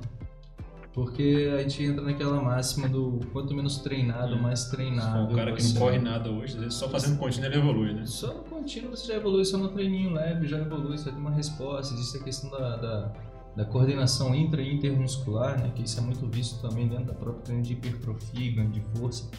Porque 1.00 1.50
a 1.58 1.62
gente 1.62 1.82
entra 1.84 2.04
naquela 2.04 2.42
máxima 2.42 2.90
do 2.90 3.22
quanto 3.32 3.54
menos 3.54 3.78
treinado, 3.78 4.36
Hum. 4.36 4.42
mais 4.42 4.66
treinado. 4.66 5.32
O 5.32 5.36
cara 5.36 5.54
que 5.54 5.64
não 5.64 5.70
você- 5.70 5.80
corre 5.80 5.98
nada 6.00 6.30
hoje, 6.30 6.56
às 6.56 6.60
vezes 6.60 6.74
só 6.74 6.90
fazendo 6.90 7.18
contínuo 7.18 7.46
ele 7.48 7.58
evolui, 7.58 7.94
né? 7.94 8.06
Só 8.06 8.28
no 8.34 8.44
contínuo 8.44 8.90
você 8.96 9.08
já 9.08 9.16
evolui, 9.16 9.46
só 9.46 9.58
no 9.58 9.70
treininho 9.70 10.12
leve 10.12 10.46
já 10.48 10.58
evolui, 10.60 10.98
você 10.98 11.10
ter 11.12 11.18
uma 11.18 11.32
resposta. 11.32 11.94
Existe 11.94 12.18
a 12.18 12.24
questão 12.24 12.50
da, 12.52 12.76
da, 12.76 13.14
da 13.56 13.66
coordenação 13.66 14.36
intra 14.36 14.62
e 14.62 14.74
intermuscular, 14.76 15.58
né? 15.58 15.72
Que 15.74 15.84
isso 15.84 16.00
é 16.00 16.02
muito 16.04 16.28
visto 16.28 16.62
também 16.62 16.88
dentro 16.88 17.06
da 17.06 17.14
própria 17.14 17.44
treino 17.44 17.64
de 17.64 17.74
hipertrofia 17.74 18.46
e 18.46 18.52
ganho 18.52 18.70
de 18.72 18.82
força. 18.98 19.30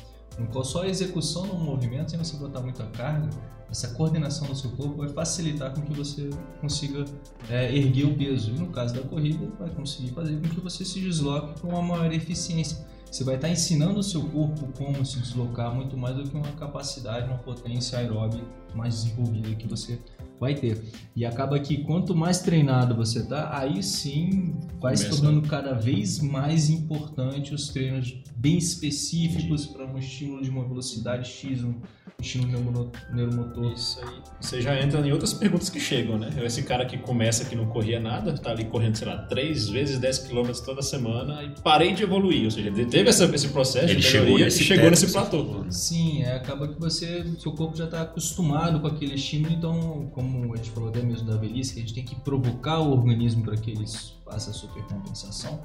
Qual 0.53 0.65
só 0.65 0.83
a 0.83 0.89
execução 0.89 1.47
no 1.47 1.55
movimento, 1.55 2.11
sem 2.11 2.19
você 2.19 2.37
botar 2.37 2.61
muita 2.61 2.85
carga, 2.87 3.29
essa 3.71 3.89
coordenação 3.95 4.49
do 4.49 4.57
seu 4.57 4.71
corpo 4.73 4.97
vai 4.97 5.09
facilitar 5.09 5.73
com 5.73 5.83
que 5.83 5.93
você 5.93 6.29
consiga 6.61 7.05
é, 7.49 7.73
erguer 7.75 8.05
o 8.05 8.17
peso. 8.17 8.51
E 8.51 8.59
no 8.59 8.69
caso 8.69 8.95
da 8.95 9.03
corrida, 9.03 9.47
vai 9.59 9.71
conseguir 9.71 10.11
fazer 10.11 10.41
com 10.41 10.49
que 10.49 10.61
você 10.61 10.85
se 10.85 10.99
desloque 11.01 11.61
com 11.61 11.69
uma 11.69 11.83
maior 11.83 12.13
eficiência. 12.13 12.85
Você 13.11 13.25
vai 13.25 13.37
estar 13.37 13.49
ensinando 13.49 13.99
o 13.99 14.03
seu 14.03 14.23
corpo 14.29 14.69
como 14.77 15.05
se 15.05 15.19
deslocar 15.19 15.75
muito 15.75 15.97
mais 15.97 16.17
do 16.17 16.25
que 16.25 16.37
uma 16.37 16.53
capacidade, 16.53 17.29
uma 17.29 17.39
potência 17.39 17.99
aeróbica 17.99 18.45
mais 18.75 19.03
desenvolvida 19.03 19.55
que 19.55 19.67
você 19.67 20.01
vai 20.41 20.55
ter. 20.55 20.83
E 21.15 21.25
acaba 21.25 21.59
que 21.61 21.79
quanto 21.85 22.15
mais 22.15 22.41
treinado 22.41 22.95
você 22.97 23.23
tá, 23.27 23.51
aí 23.57 23.83
sim 23.83 24.55
vai 24.81 24.97
se 24.97 25.05
Começa. 25.05 25.23
tornando 25.23 25.47
cada 25.49 25.75
vez 25.75 26.19
mais 26.21 26.71
importante 26.71 27.55
os 27.55 27.69
treinos 27.69 28.15
bem 28.37 28.57
específicos 28.57 29.67
para 29.67 29.85
um 29.87 29.99
estímulo 29.99 30.43
de 30.43 30.49
uma 30.51 30.67
velocidade 30.67 31.29
X, 31.29 31.63
um 31.63 31.75
estímulo 32.19 32.51
neuromo- 32.53 32.93
neuromotor. 33.13 33.73
Isso 33.73 33.99
aí. 34.03 34.15
Você 34.41 34.61
já 34.63 34.81
entra 34.81 35.07
em 35.07 35.13
outras 35.13 35.33
perguntas 35.35 35.69
que 35.69 35.79
chegam, 35.79 36.19
né? 36.19 36.31
Esse 36.45 36.63
cara 36.63 36.85
que 36.87 36.97
começa 36.99 37.45
que 37.45 37.55
não 37.55 37.67
corria 37.67 38.01
nada, 38.01 38.33
tá 38.35 38.51
ali 38.51 38.65
correndo, 38.65 38.97
sei 38.97 39.09
lá, 39.09 39.19
3 39.19 39.69
vezes 39.69 39.99
10 39.99 40.19
km 40.21 40.51
toda 40.65 40.81
semana 40.83 41.43
e 41.43 41.51
parei 41.63 41.93
de 41.93 42.03
evoluir. 42.03 42.45
Ou 42.45 42.51
seja, 42.51 42.69
ele 42.69 42.87
teve 42.87 43.09
essa- 43.11 43.25
esse 43.35 43.49
processo 43.49 43.87
Ele 43.87 43.97
de 43.97 44.03
chegou 44.03 44.25
melhoria 44.27 44.45
nesse 44.47 44.63
e 44.63 44.65
chegou 44.65 44.85
teto 44.85 44.91
nesse 44.91 45.13
platô. 45.13 45.65
Sim, 45.71 46.23
é, 46.23 46.35
acaba 46.37 46.67
que 46.69 46.81
você, 46.81 47.25
seu 47.39 47.53
corpo 47.53 47.77
já 47.77 47.85
está 47.85 48.03
acostumado 48.03 48.81
com 48.81 48.87
aquele 48.87 49.15
estímulo, 49.15 49.53
então, 49.53 50.11
como 50.13 50.30
a 50.53 50.57
gente 50.57 50.71
falou 50.71 50.89
até 50.89 51.03
mesmo 51.03 51.27
da 51.27 51.37
velhice, 51.37 51.75
que 51.75 51.81
a 51.81 51.83
gente 51.83 51.95
tem 51.95 52.05
que 52.05 52.15
provocar 52.17 52.81
o 52.81 52.93
organismo 52.93 53.43
para 53.43 53.57
que 53.57 53.71
ele 53.71 53.85
faça 54.25 54.51
a 54.51 54.53
supercompensação. 54.53 55.61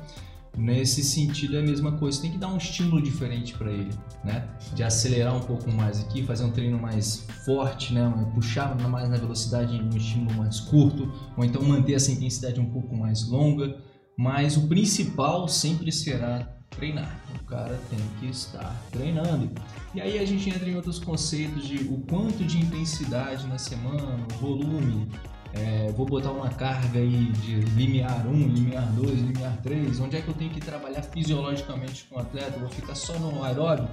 Nesse 0.58 1.04
sentido 1.04 1.58
é 1.58 1.60
a 1.60 1.64
mesma 1.64 1.92
coisa, 1.94 2.16
você 2.16 2.24
tem 2.24 2.32
que 2.32 2.38
dar 2.38 2.48
um 2.48 2.58
estímulo 2.58 3.02
diferente 3.02 3.54
para 3.58 3.70
ele, 3.70 3.92
né? 4.24 4.48
De 4.74 4.84
acelerar 4.84 5.36
um 5.36 5.42
pouco 5.42 5.70
mais 5.70 6.00
aqui, 6.00 6.24
fazer 6.24 6.46
um 6.46 6.52
treino 6.52 6.80
mais 6.80 7.28
forte, 7.44 7.94
né? 7.94 8.10
Puxar 8.34 8.74
mais 8.88 9.10
na 9.10 9.18
velocidade 9.18 9.76
um 9.76 9.90
estímulo 9.90 10.34
mais 10.38 10.62
curto, 10.62 11.12
ou 11.36 11.44
então 11.44 11.62
manter 11.62 11.94
essa 11.94 12.12
intensidade 12.12 12.60
um 12.60 12.70
pouco 12.70 12.96
mais 12.96 13.28
longa. 13.28 13.78
Mas 14.18 14.56
o 14.56 14.68
principal 14.68 15.46
sempre 15.50 15.92
será 15.92 16.55
treinar. 16.76 17.20
O 17.42 17.44
cara 17.46 17.80
tem 17.90 18.00
que 18.20 18.28
estar 18.28 18.76
treinando. 18.92 19.50
E 19.94 20.02
aí 20.02 20.20
a 20.20 20.26
gente 20.26 20.50
entra 20.50 20.70
em 20.70 20.76
outros 20.76 21.00
conceitos 21.00 21.68
de 21.68 21.78
o 21.86 22.00
quanto 22.10 22.44
de 22.44 22.60
intensidade 22.60 23.48
na 23.48 23.58
semana, 23.58 24.18
volume. 24.40 25.08
É, 25.54 25.90
vou 25.94 26.06
botar 26.06 26.32
uma 26.32 26.50
carga 26.50 27.00
aí 27.00 27.32
de 27.42 27.62
limiar 27.78 28.28
1, 28.28 28.48
limiar 28.50 28.86
2, 28.92 29.20
limiar 29.22 29.58
3. 29.62 30.00
Onde 30.02 30.18
é 30.18 30.22
que 30.22 30.28
eu 30.28 30.34
tenho 30.34 30.52
que 30.52 30.60
trabalhar 30.60 31.02
fisiologicamente 31.02 32.06
com 32.06 32.18
o 32.18 32.20
atleta? 32.20 32.60
Vou 32.60 32.70
ficar 32.70 32.94
só 32.94 33.18
no 33.18 33.42
aeróbio? 33.42 33.88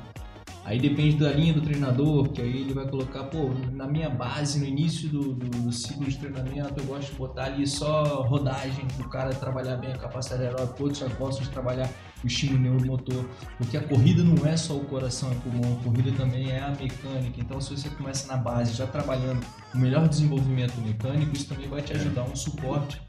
Aí 0.64 0.78
depende 0.78 1.16
da 1.16 1.30
linha 1.33 1.53
do 1.53 1.61
treinador, 1.61 2.28
que 2.28 2.41
aí 2.41 2.61
ele 2.61 2.72
vai 2.72 2.87
colocar, 2.87 3.24
pô, 3.24 3.51
na 3.72 3.87
minha 3.87 4.09
base, 4.09 4.61
no 4.61 4.66
início 4.66 5.09
do, 5.09 5.35
do, 5.35 5.49
do 5.49 5.72
ciclo 5.72 6.07
de 6.07 6.16
treinamento, 6.16 6.74
eu 6.78 6.85
gosto 6.85 7.11
de 7.11 7.18
botar 7.18 7.47
ali 7.47 7.66
só 7.66 8.22
rodagem, 8.22 8.87
o 9.01 9.09
cara 9.09 9.35
trabalhar 9.35 9.76
bem 9.76 9.93
a 9.93 9.99
capacidade 9.99 10.45
aeróbica, 10.45 10.83
outros 10.83 10.99
já 10.99 11.09
gostam 11.09 11.45
de 11.45 11.51
trabalhar 11.51 11.91
o 12.23 12.27
estímulo 12.27 12.61
neuromotor, 12.61 13.25
porque 13.59 13.77
a 13.77 13.83
corrida 13.83 14.23
não 14.23 14.47
é 14.47 14.57
só 14.57 14.77
o 14.77 14.85
coração 14.85 15.33
e 15.33 15.37
pulmão, 15.37 15.79
a 15.81 15.85
corrida 15.85 16.12
também 16.12 16.51
é 16.51 16.61
a 16.61 16.70
mecânica. 16.70 17.41
Então, 17.41 17.61
se 17.61 17.77
você 17.77 17.89
começa 17.91 18.27
na 18.29 18.37
base, 18.37 18.75
já 18.75 18.87
trabalhando 18.87 19.45
o 19.75 19.79
melhor 19.79 20.09
desenvolvimento 20.09 20.81
mecânico, 20.81 21.35
isso 21.35 21.49
também 21.49 21.68
vai 21.68 21.83
te 21.83 21.93
ajudar 21.93 22.25
um 22.25 22.37
suporte 22.37 23.01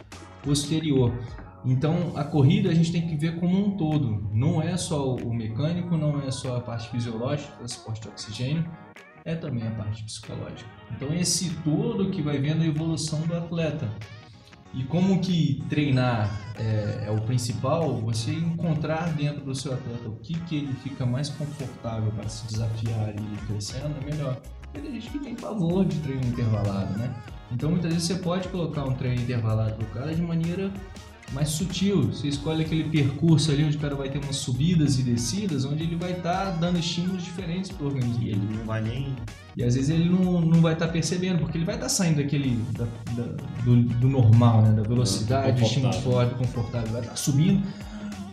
posterior. 0.41 1.13
Então, 1.65 2.11
a 2.15 2.23
corrida 2.23 2.69
a 2.69 2.73
gente 2.73 2.91
tem 2.91 3.07
que 3.07 3.15
ver 3.15 3.39
como 3.39 3.57
um 3.57 3.77
todo. 3.77 4.29
Não 4.33 4.61
é 4.61 4.75
só 4.75 5.15
o 5.15 5.33
mecânico, 5.33 5.95
não 5.95 6.21
é 6.21 6.29
só 6.29 6.57
a 6.57 6.61
parte 6.61 6.89
fisiológica, 6.89 7.53
transporte 7.57 8.01
de 8.01 8.09
oxigênio, 8.09 8.69
é 9.23 9.33
também 9.33 9.65
a 9.65 9.71
parte 9.71 10.03
psicológica. 10.03 10.69
Então, 10.91 11.13
esse 11.13 11.51
todo 11.63 12.09
que 12.11 12.21
vai 12.21 12.37
vendo 12.37 12.63
a 12.63 12.65
evolução 12.65 13.21
do 13.21 13.35
atleta. 13.35 13.89
E 14.73 14.83
como 14.85 15.19
que 15.19 15.63
treinar 15.69 16.29
é, 16.57 17.05
é 17.07 17.11
o 17.11 17.21
principal, 17.21 17.95
você 17.99 18.31
encontrar 18.31 19.13
dentro 19.13 19.41
do 19.41 19.53
seu 19.53 19.73
atleta 19.73 20.07
o 20.07 20.15
que, 20.15 20.33
que 20.41 20.55
ele 20.55 20.73
fica 20.73 21.05
mais 21.05 21.29
confortável 21.29 22.11
para 22.11 22.27
se 22.27 22.47
desafiar 22.47 23.09
e 23.09 23.21
ir 23.21 23.47
crescendo 23.47 23.95
é 24.01 24.05
melhor. 24.05 24.41
Tem 24.73 24.83
gente 24.83 25.09
que 25.11 25.19
tem 25.19 25.35
pavor 25.35 25.85
de 25.85 25.99
treino 25.99 26.25
intervalado, 26.25 26.97
né? 26.97 27.13
Então 27.51 27.69
muitas 27.69 27.93
vezes 27.93 28.07
você 28.07 28.15
pode 28.15 28.47
colocar 28.49 28.83
um 28.83 28.95
treino 28.95 29.21
intervalado 29.21 29.75
pro 29.75 29.85
cara 29.87 30.15
de 30.15 30.21
maneira 30.21 30.71
mais 31.33 31.49
sutil. 31.49 32.03
Você 32.11 32.27
escolhe 32.27 32.63
aquele 32.63 32.83
percurso 32.85 33.51
ali 33.51 33.63
onde 33.63 33.77
o 33.77 33.79
cara 33.79 33.95
vai 33.95 34.09
ter 34.09 34.19
umas 34.19 34.35
subidas 34.35 34.99
e 34.99 35.03
descidas, 35.03 35.65
onde 35.65 35.83
ele 35.83 35.95
vai 35.95 36.11
estar 36.11 36.51
dando 36.51 36.79
estímulos 36.79 37.23
diferentes 37.23 37.71
pro 37.71 37.87
organismo 37.87 38.21
E 38.23 38.29
ele 38.29 38.41
não 38.57 38.65
vai 38.65 38.81
nem. 38.81 39.15
e 39.57 39.63
às 39.63 39.75
vezes 39.75 39.89
ele 39.89 40.09
não, 40.09 40.41
não 40.41 40.61
vai 40.61 40.73
estar 40.73 40.87
percebendo, 40.87 41.39
porque 41.39 41.57
ele 41.57 41.65
vai 41.65 41.75
estar 41.75 41.89
saindo 41.89 42.17
daquele 42.17 42.57
da- 42.77 42.85
da- 43.13 43.35
do, 43.63 43.75
do 43.83 44.07
normal, 44.09 44.61
né? 44.61 44.71
Da 44.71 44.83
velocidade, 44.83 45.59
do 45.59 45.65
estímulo 45.65 45.93
forte, 45.93 46.35
confortável, 46.35 46.91
vai 46.91 47.01
estar 47.01 47.15
subindo 47.15 47.61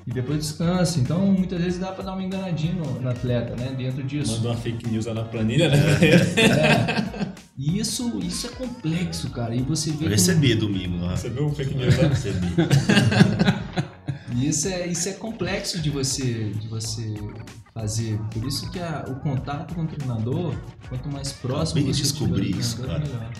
e 0.06 0.12
depois 0.12 0.38
descansa. 0.38 0.98
Então 1.00 1.24
muitas 1.26 1.60
vezes 1.60 1.78
dá 1.78 1.92
para 1.92 2.04
dar 2.04 2.12
uma 2.14 2.22
enganadinha 2.22 2.74
no, 2.74 3.00
no 3.00 3.08
atleta, 3.08 3.54
né? 3.56 3.72
Dentro 3.76 4.02
disso. 4.02 4.36
Manda 4.36 4.48
uma 4.48 4.56
fake 4.56 4.88
news 4.88 5.06
lá 5.06 5.14
na 5.14 5.24
planilha, 5.24 5.68
né? 5.68 5.76
É. 6.02 7.29
E 7.62 7.78
isso, 7.78 8.18
isso 8.20 8.46
é 8.46 8.50
complexo, 8.50 9.28
cara. 9.30 9.54
E 9.54 9.60
você 9.60 9.90
vê. 9.90 9.96
Eu 9.96 9.98
como- 9.98 10.10
recebi 10.12 10.54
domingo 10.54 11.04
lá. 11.04 11.14
Você 11.14 11.28
viu 11.28 11.46
um 11.46 11.54
fake 11.54 11.74
news 11.74 11.96
lá? 11.98 12.08
Recebi. 12.08 12.46
E 14.36 14.48
isso 14.48 14.68
é, 14.68 14.86
isso 14.86 15.08
é 15.08 15.12
complexo 15.14 15.80
de 15.82 15.90
você, 15.90 16.50
de 16.50 16.68
você 16.68 17.14
fazer. 17.74 18.16
Por 18.32 18.44
isso 18.46 18.70
que 18.70 18.78
a- 18.78 19.04
o 19.08 19.16
contato 19.16 19.74
com 19.74 19.82
o 19.82 19.86
treinador, 19.88 20.54
quanto 20.88 21.08
mais 21.12 21.32
próximo 21.32 21.82
você 21.92 22.26
do 22.26 22.42
isso, 22.44 22.80
cara. 22.80 23.00
melhor. 23.00 23.30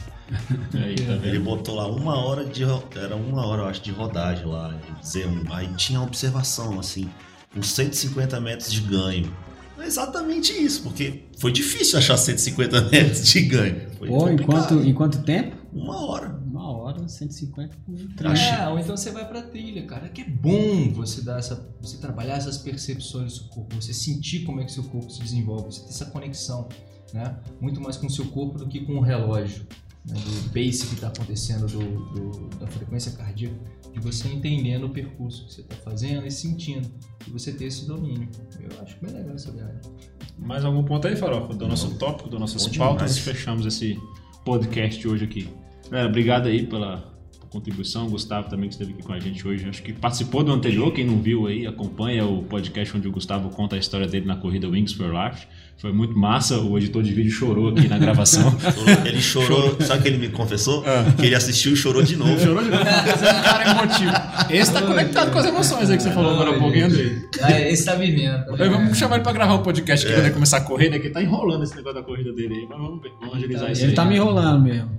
Aí, 0.85 0.97
tá 0.97 1.13
Ele 1.27 1.39
botou 1.39 1.77
lá 1.77 1.87
uma 1.87 2.17
hora 2.19 2.45
de. 2.45 2.65
Era 2.97 3.15
uma 3.17 3.47
hora, 3.47 3.63
eu 3.63 3.69
acho, 3.69 3.83
de 3.83 3.93
rodagem 3.93 4.45
lá. 4.47 4.75
Dizer, 5.01 5.27
aí 5.53 5.69
tinha 5.75 6.01
uma 6.01 6.07
observação, 6.07 6.79
assim, 6.79 7.09
uns 7.57 7.69
150 7.73 8.41
metros 8.41 8.71
de 8.73 8.81
ganho. 8.81 9.33
É 9.81 9.87
exatamente 9.87 10.53
isso, 10.53 10.83
porque 10.83 11.25
foi 11.39 11.53
difícil 11.53 11.99
achar 11.99 12.17
150 12.17 12.89
metros 12.91 13.27
de 13.27 13.41
ganho. 13.43 13.91
Foi 13.99 14.09
Pô, 14.09 14.29
em 14.29 14.37
quanto, 14.39 14.75
em 14.83 14.95
quanto 14.95 15.23
tempo? 15.23 15.57
Uma 15.73 16.05
hora. 16.07 16.41
Uma 16.51 16.71
hora, 16.77 17.09
150 17.09 17.77
por 17.87 17.97
treino. 18.17 18.37
É, 18.37 18.69
ou 18.69 18.79
então 18.79 18.97
você 18.97 19.11
vai 19.11 19.27
pra 19.27 19.43
trilha, 19.43 19.87
cara. 19.87 20.09
Que 20.09 20.23
é 20.23 20.29
bom 20.29 20.91
você 20.93 21.23
dar 21.23 21.39
essa, 21.39 21.69
você 21.81 21.97
trabalhar 21.99 22.35
essas 22.37 22.59
percepções 22.59 23.33
do 23.33 23.39
seu 23.39 23.49
corpo, 23.49 23.77
você 23.77 23.95
sentir 23.95 24.41
como 24.45 24.61
é 24.61 24.65
que 24.65 24.73
seu 24.73 24.83
corpo 24.85 25.11
se 25.11 25.21
desenvolve, 25.21 25.67
você 25.73 25.83
ter 25.83 25.91
essa 25.91 26.07
conexão, 26.07 26.69
né? 27.15 27.37
Muito 27.61 27.81
mais 27.81 27.97
com 27.97 28.07
o 28.07 28.11
seu 28.11 28.27
corpo 28.27 28.59
do 28.59 28.67
que 28.69 28.81
com 28.81 28.95
o 28.95 29.01
relógio, 29.01 29.65
né? 30.07 30.15
do 30.15 30.49
pace 30.51 30.87
que 30.87 30.95
está 30.95 31.09
acontecendo, 31.09 31.67
do, 31.67 31.79
do- 31.79 32.49
da 32.59 32.67
frequência 32.67 33.13
cardíaca, 33.13 33.57
de 33.93 34.01
você 34.01 34.29
entendendo 34.29 34.85
o 34.85 34.91
percurso 34.91 35.47
que 35.47 35.55
você 35.55 35.61
está 35.63 35.77
fazendo 35.77 36.27
e 36.27 36.31
sentindo, 36.31 36.89
e 37.27 37.31
você 37.31 37.53
ter 37.53 37.67
esse 37.67 37.87
domínio. 37.87 38.29
Eu 38.59 38.83
acho 38.83 38.97
bem 39.01 39.13
legal 39.13 39.35
essa 39.35 39.51
viagem. 39.51 39.81
Mais 40.39 40.65
algum 40.65 40.83
ponto 40.85 41.07
aí, 41.07 41.17
Farofa? 41.17 41.55
Do 41.55 41.69
nosso 41.69 41.99
tópico, 41.99 42.29
do 42.29 42.39
nossas 42.39 42.67
Bom 42.67 42.79
pautas, 42.79 43.17
demais. 43.17 43.37
fechamos 43.37 43.67
esse 43.67 43.99
podcast 44.45 45.01
de 45.01 45.09
hoje 45.09 45.25
aqui. 45.25 45.49
Galera, 45.91 46.09
obrigado 46.09 46.47
aí 46.47 46.67
pela 46.67 47.10
contribuição. 47.51 48.09
Gustavo 48.09 48.49
também 48.49 48.69
que 48.69 48.75
esteve 48.75 48.93
aqui 48.93 49.03
com 49.03 49.13
a 49.13 49.19
gente 49.21 49.47
hoje. 49.47 49.69
Acho 49.69 49.83
que 49.83 49.93
participou 49.93 50.43
do 50.43 50.53
anterior. 50.53 50.93
Quem 50.93 51.05
não 51.05 51.21
viu 51.21 51.47
aí, 51.47 51.67
acompanha 51.67 52.25
o 52.25 52.43
podcast 52.45 52.97
onde 52.97 53.09
o 53.09 53.13
Gustavo 53.13 53.51
conta 53.51 53.77
a 53.77 53.79
história 53.79 54.07
dele 54.07 54.27
na 54.27 54.37
corrida 54.37 54.69
Wings 54.69 54.93
for 54.95 55.13
Life. 55.13 55.47
Foi 55.77 55.93
muito 55.93 56.17
massa. 56.17 56.59
O 56.61 56.77
editor 56.77 57.03
de 57.03 57.13
vídeo 57.13 57.31
chorou 57.31 57.71
aqui 57.71 57.89
na 57.89 57.99
gravação. 57.99 58.55
Ele 59.05 59.21
chorou, 59.21 59.77
sabe 59.81 60.01
o 60.01 60.03
que 60.03 60.09
ele 60.09 60.19
me 60.19 60.29
confessou? 60.29 60.85
Que 61.19 61.25
ele 61.25 61.35
assistiu 61.35 61.73
e 61.73 61.77
chorou 61.77 62.03
de 62.03 62.17
novo. 62.17 62.39
chorou 62.39 62.63
de 62.63 62.69
novo. 62.69 62.85
Você 62.85 63.25
é 63.27 63.33
um 63.33 63.43
cara 63.43 63.71
emotivo. 63.71 64.13
Esse 64.51 64.73
tá 64.75 64.83
conectado 64.83 65.33
com 65.33 65.39
as 65.39 65.47
emoções 65.47 65.89
aí 65.89 65.97
que 65.97 66.03
você 66.03 66.11
falou 66.11 66.33
agora 66.33 66.51
há 66.51 66.59
pouco, 66.59 66.77
hein, 66.77 66.83
Andrei? 66.83 67.19
Ah, 67.41 67.61
esse 67.63 67.87
tá 67.87 67.95
vivendo. 67.95 68.45
tá 68.45 68.63
Aí 68.63 68.69
Vamos 68.69 68.99
chamar 68.99 69.15
ele 69.17 69.25
pra 69.25 69.33
gravar 69.33 69.55
o 69.55 69.63
podcast 69.63 70.05
aqui 70.07 70.15
quando 70.15 70.27
ele 70.27 70.35
começar 70.35 70.59
a 70.59 70.61
correr, 70.61 70.91
né? 70.91 70.99
Que 70.99 71.09
tá 71.09 71.23
enrolando 71.23 71.65
esse 71.65 71.75
negócio 71.75 71.99
da 71.99 72.05
corrida 72.05 72.31
dele 72.35 72.57
aí. 72.57 72.67
Mas 72.69 72.79
vamos 72.79 73.03
ver, 73.03 73.13
vamos 73.19 73.37
agilizar 73.37 73.71
isso 73.73 73.81
Ele 73.81 73.91
aí. 73.93 73.97
tá 73.97 74.05
me 74.05 74.17
enrolando 74.17 74.63
mesmo. 74.63 74.91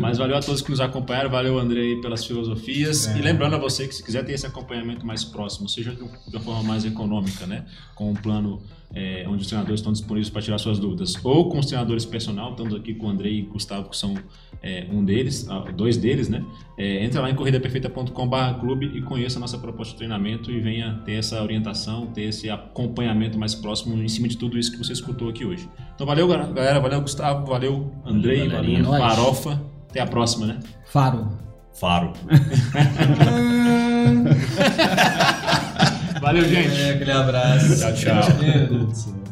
Mas 0.00 0.16
valeu 0.16 0.38
a 0.38 0.40
todos 0.40 0.62
que 0.62 0.70
nos 0.70 0.80
acompanharam, 0.80 1.28
valeu 1.28 1.58
Andrei 1.58 1.83
pelas 2.02 2.24
filosofias. 2.24 3.06
É. 3.08 3.18
E 3.18 3.22
lembrando 3.22 3.54
a 3.54 3.58
você 3.58 3.86
que 3.88 3.94
se 3.94 4.02
quiser 4.02 4.24
ter 4.24 4.32
esse 4.32 4.46
acompanhamento 4.46 5.04
mais 5.06 5.24
próximo, 5.24 5.68
seja 5.68 5.94
de, 5.94 6.02
um- 6.02 6.08
uma 6.32 6.40
forma 6.40 6.62
mais 6.62 6.84
econômica, 6.84 7.46
né? 7.46 7.64
Com 7.94 8.10
um 8.10 8.14
plano 8.14 8.60
é, 8.96 9.24
onde 9.28 9.42
os 9.42 9.48
treinadores 9.48 9.80
estão 9.80 9.92
disponíveis 9.92 10.30
para 10.30 10.40
tirar 10.40 10.56
suas 10.58 10.78
dúvidas, 10.78 11.14
ou 11.24 11.48
com 11.50 11.58
os 11.58 11.66
treinadores 11.66 12.04
personal, 12.04 12.52
estamos 12.52 12.72
aqui 12.76 12.94
com 12.94 13.06
o 13.06 13.10
Andrei 13.10 13.40
e 13.40 13.42
o 13.42 13.46
Gustavo, 13.46 13.90
que 13.90 13.96
são 13.96 14.14
é, 14.62 14.86
um 14.88 15.04
deles, 15.04 15.48
ah, 15.50 15.64
dois 15.76 15.96
deles, 15.96 16.28
né? 16.28 16.44
É, 16.78 17.04
entra 17.04 17.20
lá 17.20 17.28
em 17.28 17.34
corridaperfeita.com.br 17.34 18.60
clube 18.60 18.86
e 18.94 19.02
conheça 19.02 19.38
a 19.38 19.40
nossa 19.40 19.58
proposta 19.58 19.92
de 19.92 19.98
treinamento 19.98 20.48
e 20.50 20.60
venha 20.60 21.02
ter 21.04 21.14
essa 21.14 21.42
orientação, 21.42 22.06
ter 22.06 22.22
esse 22.22 22.48
acompanhamento 22.48 23.36
mais 23.36 23.52
próximo 23.54 24.00
em 24.00 24.06
cima 24.08 24.28
de 24.28 24.36
tudo 24.38 24.56
isso 24.56 24.70
que 24.70 24.78
você 24.78 24.92
escutou 24.92 25.28
aqui 25.28 25.44
hoje. 25.44 25.68
Então 25.94 26.06
valeu, 26.06 26.28
galera, 26.28 26.78
valeu 26.78 27.00
Gustavo, 27.00 27.44
valeu 27.46 27.92
Andrei, 28.04 28.48
valeu 28.48 28.78
Nós. 28.80 28.98
Farofa. 29.00 29.60
Até 29.90 30.00
a 30.00 30.06
próxima, 30.06 30.46
né? 30.46 30.60
Faro. 30.86 31.36
Faro. 31.74 32.12
Valeu, 36.20 36.48
gente. 36.48 36.80
É, 36.80 36.90
aquele 36.94 37.10
abraço. 37.12 37.76
Tchau, 37.78 37.92
tchau. 37.92 39.23